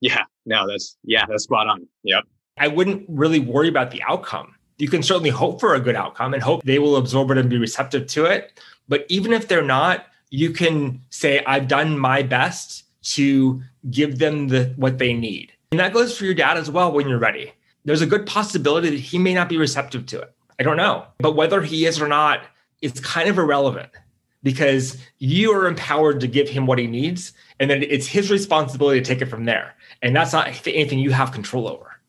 Yeah, 0.00 0.24
no, 0.46 0.66
that's 0.66 0.96
yeah, 1.04 1.26
that's 1.26 1.44
spot 1.44 1.68
on. 1.68 1.86
Yep. 2.02 2.24
I 2.58 2.68
wouldn't 2.68 3.04
really 3.08 3.38
worry 3.38 3.68
about 3.68 3.90
the 3.90 4.02
outcome 4.08 4.54
you 4.80 4.88
can 4.88 5.02
certainly 5.02 5.30
hope 5.30 5.60
for 5.60 5.74
a 5.74 5.80
good 5.80 5.94
outcome 5.94 6.32
and 6.32 6.42
hope 6.42 6.62
they 6.64 6.78
will 6.78 6.96
absorb 6.96 7.30
it 7.30 7.38
and 7.38 7.50
be 7.50 7.58
receptive 7.58 8.06
to 8.08 8.24
it. 8.24 8.58
But 8.88 9.04
even 9.08 9.32
if 9.32 9.46
they're 9.46 9.62
not, 9.62 10.06
you 10.30 10.50
can 10.50 11.02
say, 11.10 11.44
I've 11.44 11.68
done 11.68 11.98
my 11.98 12.22
best 12.22 12.84
to 13.14 13.62
give 13.90 14.18
them 14.18 14.48
the 14.48 14.72
what 14.76 14.98
they 14.98 15.12
need. 15.12 15.52
And 15.70 15.80
that 15.80 15.92
goes 15.92 16.16
for 16.16 16.24
your 16.24 16.34
dad 16.34 16.56
as 16.56 16.70
well 16.70 16.92
when 16.92 17.08
you're 17.08 17.18
ready. 17.18 17.52
There's 17.84 18.02
a 18.02 18.06
good 18.06 18.26
possibility 18.26 18.90
that 18.90 19.00
he 19.00 19.18
may 19.18 19.34
not 19.34 19.48
be 19.48 19.56
receptive 19.56 20.06
to 20.06 20.20
it. 20.20 20.34
I 20.58 20.62
don't 20.62 20.76
know. 20.76 21.06
But 21.18 21.36
whether 21.36 21.62
he 21.62 21.86
is 21.86 22.00
or 22.00 22.08
not, 22.08 22.42
it's 22.82 23.00
kind 23.00 23.28
of 23.28 23.38
irrelevant 23.38 23.90
because 24.42 24.96
you 25.18 25.52
are 25.52 25.66
empowered 25.66 26.20
to 26.20 26.26
give 26.26 26.48
him 26.48 26.66
what 26.66 26.78
he 26.78 26.86
needs. 26.86 27.32
And 27.58 27.70
then 27.70 27.82
it's 27.82 28.06
his 28.06 28.30
responsibility 28.30 29.00
to 29.00 29.06
take 29.06 29.22
it 29.22 29.30
from 29.30 29.44
there. 29.44 29.74
And 30.02 30.16
that's 30.16 30.32
not 30.32 30.48
anything 30.66 30.98
you 30.98 31.10
have 31.10 31.32
control 31.32 31.68
over. 31.68 32.00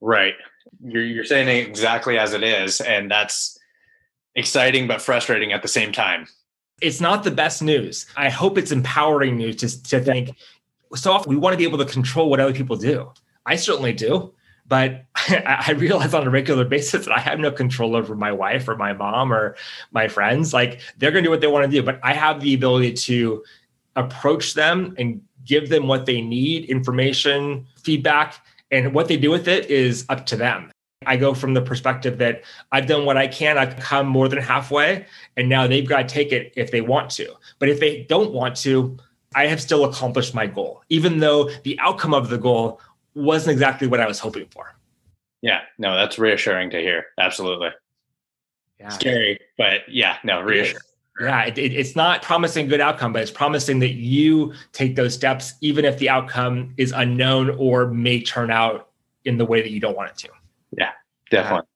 Right 0.00 0.34
you're 0.82 1.04
you're 1.04 1.24
saying 1.24 1.48
it 1.48 1.66
exactly 1.66 2.18
as 2.18 2.32
it 2.32 2.42
is, 2.42 2.80
and 2.80 3.10
that's 3.10 3.58
exciting 4.34 4.86
but 4.86 5.02
frustrating 5.02 5.52
at 5.52 5.62
the 5.62 5.68
same 5.68 5.92
time. 5.92 6.26
It's 6.80 7.00
not 7.00 7.24
the 7.24 7.30
best 7.30 7.62
news. 7.62 8.06
I 8.16 8.30
hope 8.30 8.56
it's 8.56 8.72
empowering 8.72 9.36
news 9.36 9.56
to, 9.56 9.82
to 9.90 10.00
think 10.00 10.34
so 10.94 11.12
often 11.12 11.30
we 11.30 11.36
want 11.36 11.54
to 11.54 11.58
be 11.58 11.64
able 11.64 11.78
to 11.78 11.84
control 11.84 12.30
what 12.30 12.40
other 12.40 12.52
people 12.52 12.76
do. 12.76 13.10
I 13.46 13.56
certainly 13.56 13.92
do. 13.92 14.34
But 14.66 15.04
I 15.16 15.72
realize 15.72 16.14
on 16.14 16.26
a 16.26 16.30
regular 16.30 16.64
basis 16.64 17.06
that 17.06 17.16
I 17.16 17.20
have 17.20 17.38
no 17.38 17.50
control 17.50 17.96
over 17.96 18.14
my 18.14 18.32
wife 18.32 18.68
or 18.68 18.76
my 18.76 18.92
mom 18.92 19.32
or 19.32 19.56
my 19.90 20.08
friends. 20.08 20.54
Like 20.54 20.80
they're 20.96 21.10
going 21.10 21.24
to 21.24 21.26
do 21.26 21.30
what 21.30 21.40
they 21.40 21.48
want 21.48 21.64
to 21.64 21.70
do, 21.70 21.82
but 21.82 21.98
I 22.02 22.12
have 22.14 22.40
the 22.40 22.54
ability 22.54 22.92
to 22.94 23.42
approach 23.96 24.54
them 24.54 24.94
and 24.96 25.20
give 25.44 25.68
them 25.68 25.88
what 25.88 26.06
they 26.06 26.20
need 26.20 26.66
information, 26.66 27.66
feedback, 27.82 28.44
and 28.70 28.94
what 28.94 29.08
they 29.08 29.16
do 29.16 29.30
with 29.30 29.48
it 29.48 29.70
is 29.70 30.04
up 30.08 30.26
to 30.26 30.36
them. 30.36 30.70
I 31.06 31.16
go 31.16 31.32
from 31.32 31.54
the 31.54 31.62
perspective 31.62 32.18
that 32.18 32.42
I've 32.72 32.86
done 32.86 33.06
what 33.06 33.16
I 33.16 33.26
can, 33.26 33.56
I've 33.56 33.76
come 33.76 34.06
more 34.06 34.28
than 34.28 34.38
halfway, 34.38 35.06
and 35.36 35.48
now 35.48 35.66
they've 35.66 35.88
got 35.88 36.08
to 36.08 36.14
take 36.14 36.30
it 36.30 36.52
if 36.56 36.70
they 36.70 36.82
want 36.82 37.10
to. 37.12 37.32
But 37.58 37.70
if 37.70 37.80
they 37.80 38.04
don't 38.08 38.32
want 38.32 38.56
to, 38.56 38.98
I 39.34 39.46
have 39.46 39.62
still 39.62 39.84
accomplished 39.84 40.34
my 40.34 40.46
goal, 40.46 40.82
even 40.90 41.18
though 41.18 41.50
the 41.64 41.78
outcome 41.80 42.12
of 42.12 42.28
the 42.28 42.36
goal 42.36 42.80
wasn't 43.14 43.52
exactly 43.52 43.86
what 43.86 44.00
I 44.00 44.06
was 44.06 44.18
hoping 44.18 44.46
for. 44.50 44.74
Yeah, 45.40 45.60
no, 45.78 45.94
that's 45.94 46.18
reassuring 46.18 46.68
to 46.70 46.80
hear. 46.80 47.06
Absolutely. 47.18 47.70
Yeah. 48.78 48.88
Scary, 48.88 49.38
but 49.56 49.88
yeah, 49.88 50.18
no, 50.22 50.42
reassuring. 50.42 50.82
Yeah, 51.20 51.44
it, 51.44 51.58
it, 51.58 51.74
it's 51.74 51.94
not 51.94 52.22
promising 52.22 52.66
a 52.66 52.68
good 52.68 52.80
outcome, 52.80 53.12
but 53.12 53.20
it's 53.20 53.30
promising 53.30 53.78
that 53.80 53.92
you 53.92 54.54
take 54.72 54.96
those 54.96 55.12
steps, 55.12 55.52
even 55.60 55.84
if 55.84 55.98
the 55.98 56.08
outcome 56.08 56.72
is 56.78 56.92
unknown 56.92 57.50
or 57.58 57.88
may 57.88 58.22
turn 58.22 58.50
out 58.50 58.88
in 59.26 59.36
the 59.36 59.44
way 59.44 59.60
that 59.60 59.70
you 59.70 59.80
don't 59.80 59.94
want 59.96 60.10
it 60.10 60.16
to. 60.16 60.28
Yeah, 60.78 60.92
definitely. 61.30 61.66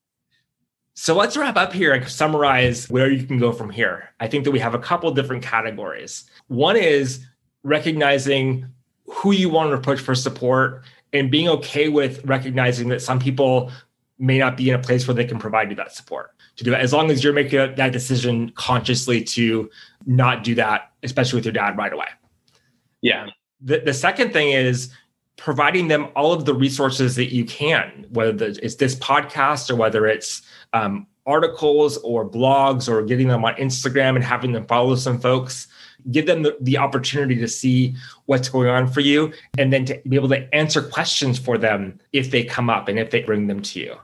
so 0.95 1.15
let's 1.15 1.37
wrap 1.37 1.57
up 1.57 1.75
here 1.75 1.93
and 1.93 2.09
summarize 2.09 2.89
where 2.89 3.11
you 3.11 3.27
can 3.27 3.39
go 3.39 3.53
from 3.53 3.69
here. 3.69 4.09
I 4.19 4.29
think 4.29 4.45
that 4.45 4.51
we 4.51 4.61
have 4.61 4.75
a 4.75 4.79
couple 4.79 5.11
different 5.13 5.43
categories. 5.43 6.25
One 6.49 6.77
is 6.77 7.27
recognizing 7.63 8.67
who 9.07 9.33
you 9.33 9.51
want 9.51 9.71
to 9.71 9.77
approach 9.77 10.01
for 10.01 10.15
support 10.15 10.85
and 11.13 11.31
being 11.31 11.49
okay 11.49 11.89
with 11.89 12.25
recognizing 12.25 12.89
that 12.89 13.03
some 13.03 13.19
people 13.19 13.71
may 14.19 14.39
not 14.39 14.57
be 14.57 14.69
in 14.69 14.75
a 14.75 14.79
place 14.79 15.07
where 15.07 15.15
they 15.15 15.25
can 15.25 15.39
provide 15.39 15.71
you 15.71 15.77
that 15.77 15.93
support 15.93 16.31
to 16.57 16.65
do 16.65 16.73
it 16.73 16.81
as 16.81 16.93
long 16.93 17.11
as 17.11 17.25
you're 17.25 17.33
making 17.33 17.75
that 17.75 17.93
decision 17.93 18.51
consciously 18.51 19.23
to 19.23 19.69
not 20.07 20.45
do 20.45 20.55
that 20.55 20.93
especially 21.03 21.37
with 21.37 21.45
your 21.45 21.53
dad 21.53 21.77
right 21.77 21.93
away. 21.93 22.07
Yeah. 23.03 23.27
The, 23.61 23.81
the 23.81 23.95
second 23.95 24.33
thing 24.33 24.51
is 24.51 24.91
providing 25.37 25.89
them 25.89 26.09
all 26.15 26.33
of 26.33 26.45
the 26.45 26.55
resources 26.55 27.17
that 27.17 27.33
you 27.33 27.45
can 27.45 28.07
whether 28.11 28.47
it's 28.47 28.77
this 28.77 28.95
podcast 28.97 29.71
or 29.71 29.77
whether 29.77 30.07
it's 30.07 30.43
um, 30.73 31.07
articles 31.27 31.97
or 31.99 32.29
blogs 32.29 32.89
or 32.89 33.03
getting 33.03 33.29
them 33.29 33.45
on 33.45 33.55
instagram 33.55 34.15
and 34.15 34.23
having 34.23 34.53
them 34.53 34.65
follow 34.67 34.95
some 34.95 35.19
folks 35.19 35.67
give 36.13 36.27
them 36.27 36.43
the, 36.43 36.57
the 36.61 36.77
opportunity 36.77 37.35
to 37.35 37.49
see 37.49 37.95
what's 38.27 38.49
going 38.49 38.69
on 38.69 38.87
for 38.87 39.01
you 39.01 39.33
and 39.59 39.73
then 39.73 39.85
to 39.85 40.01
be 40.09 40.17
able 40.17 40.29
to 40.29 40.55
answer 40.55 40.83
questions 40.83 41.39
for 41.39 41.59
them 41.59 41.99
if 42.13 42.31
they 42.31 42.45
come 42.45 42.71
up 42.71 42.89
and 42.89 42.99
if 42.99 43.11
they 43.11 43.23
bring 43.23 43.47
them 43.49 43.61
to 43.61 43.81
you 43.81 43.97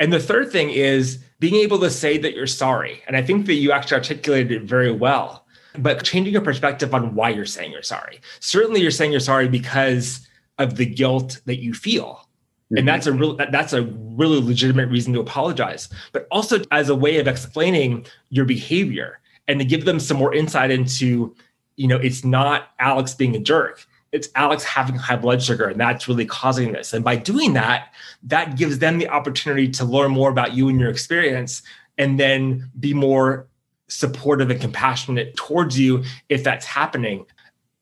and 0.00 0.12
the 0.12 0.18
third 0.18 0.50
thing 0.50 0.70
is 0.70 1.22
being 1.38 1.56
able 1.56 1.78
to 1.78 1.90
say 1.90 2.18
that 2.18 2.34
you're 2.34 2.46
sorry. 2.46 3.02
And 3.06 3.16
I 3.16 3.22
think 3.22 3.46
that 3.46 3.54
you 3.54 3.70
actually 3.70 3.98
articulated 3.98 4.50
it 4.50 4.62
very 4.62 4.90
well, 4.90 5.46
but 5.78 6.02
changing 6.02 6.32
your 6.32 6.42
perspective 6.42 6.94
on 6.94 7.14
why 7.14 7.28
you're 7.28 7.46
saying 7.46 7.70
you're 7.70 7.82
sorry. 7.82 8.20
Certainly, 8.40 8.80
you're 8.80 8.90
saying 8.90 9.12
you're 9.12 9.20
sorry 9.20 9.46
because 9.46 10.26
of 10.58 10.76
the 10.76 10.86
guilt 10.86 11.40
that 11.44 11.60
you 11.62 11.74
feel. 11.74 12.26
Mm-hmm. 12.66 12.78
And 12.78 12.88
that's 12.88 13.06
a 13.06 13.12
real 13.12 13.36
that's 13.36 13.74
a 13.74 13.82
really 13.82 14.40
legitimate 14.40 14.88
reason 14.88 15.12
to 15.12 15.20
apologize, 15.20 15.88
but 16.12 16.26
also 16.30 16.62
as 16.70 16.88
a 16.88 16.94
way 16.94 17.18
of 17.18 17.28
explaining 17.28 18.06
your 18.30 18.46
behavior 18.46 19.20
and 19.48 19.60
to 19.60 19.64
give 19.66 19.84
them 19.84 20.00
some 20.00 20.16
more 20.16 20.34
insight 20.34 20.70
into, 20.70 21.34
you 21.76 21.88
know, 21.88 21.96
it's 21.96 22.24
not 22.24 22.70
Alex 22.78 23.14
being 23.14 23.36
a 23.36 23.40
jerk 23.40 23.86
it's 24.12 24.28
Alex 24.34 24.64
having 24.64 24.96
high 24.96 25.16
blood 25.16 25.42
sugar, 25.42 25.68
and 25.68 25.80
that's 25.80 26.08
really 26.08 26.26
causing 26.26 26.72
this. 26.72 26.92
And 26.92 27.04
by 27.04 27.16
doing 27.16 27.52
that, 27.54 27.92
that 28.24 28.56
gives 28.56 28.78
them 28.78 28.98
the 28.98 29.08
opportunity 29.08 29.68
to 29.68 29.84
learn 29.84 30.10
more 30.10 30.30
about 30.30 30.54
you 30.54 30.68
and 30.68 30.80
your 30.80 30.90
experience, 30.90 31.62
and 31.96 32.18
then 32.18 32.70
be 32.80 32.92
more 32.92 33.46
supportive 33.88 34.50
and 34.50 34.60
compassionate 34.60 35.36
towards 35.36 35.78
you 35.78 36.04
if 36.28 36.42
that's 36.42 36.66
happening. 36.66 37.26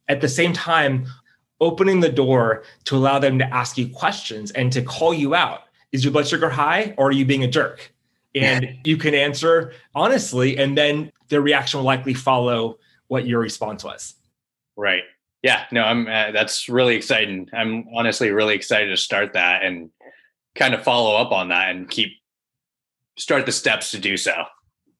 At 0.08 0.20
the 0.20 0.28
same 0.28 0.52
time, 0.52 1.06
opening 1.60 2.00
the 2.00 2.08
door 2.08 2.62
to 2.84 2.96
allow 2.96 3.18
them 3.18 3.38
to 3.38 3.54
ask 3.54 3.76
you 3.78 3.88
questions 3.88 4.50
and 4.52 4.72
to 4.72 4.82
call 4.82 5.12
you 5.12 5.34
out. 5.34 5.62
Is 5.92 6.04
your 6.04 6.12
blood 6.12 6.26
sugar 6.26 6.48
high 6.48 6.94
or 6.96 7.08
are 7.08 7.12
you 7.12 7.24
being 7.24 7.44
a 7.44 7.48
jerk? 7.48 7.92
And 8.34 8.78
you 8.84 8.96
can 8.96 9.14
answer 9.14 9.72
honestly 9.94 10.58
and 10.58 10.76
then 10.76 11.12
their 11.28 11.40
reaction 11.40 11.78
will 11.78 11.86
likely 11.86 12.14
follow 12.14 12.78
what 13.08 13.26
your 13.26 13.40
response 13.40 13.84
was. 13.84 14.14
Right. 14.76 15.02
Yeah. 15.42 15.64
No, 15.70 15.82
I'm. 15.82 16.06
Uh, 16.06 16.32
that's 16.32 16.68
really 16.68 16.96
exciting. 16.96 17.48
I'm 17.52 17.86
honestly 17.94 18.30
really 18.30 18.54
excited 18.54 18.88
to 18.88 18.96
start 18.96 19.34
that 19.34 19.62
and 19.62 19.90
kind 20.54 20.74
of 20.74 20.82
follow 20.82 21.16
up 21.16 21.32
on 21.32 21.48
that 21.48 21.70
and 21.70 21.88
keep 21.88 22.12
start 23.16 23.46
the 23.46 23.52
steps 23.52 23.90
to 23.92 23.98
do 23.98 24.16
so. 24.16 24.44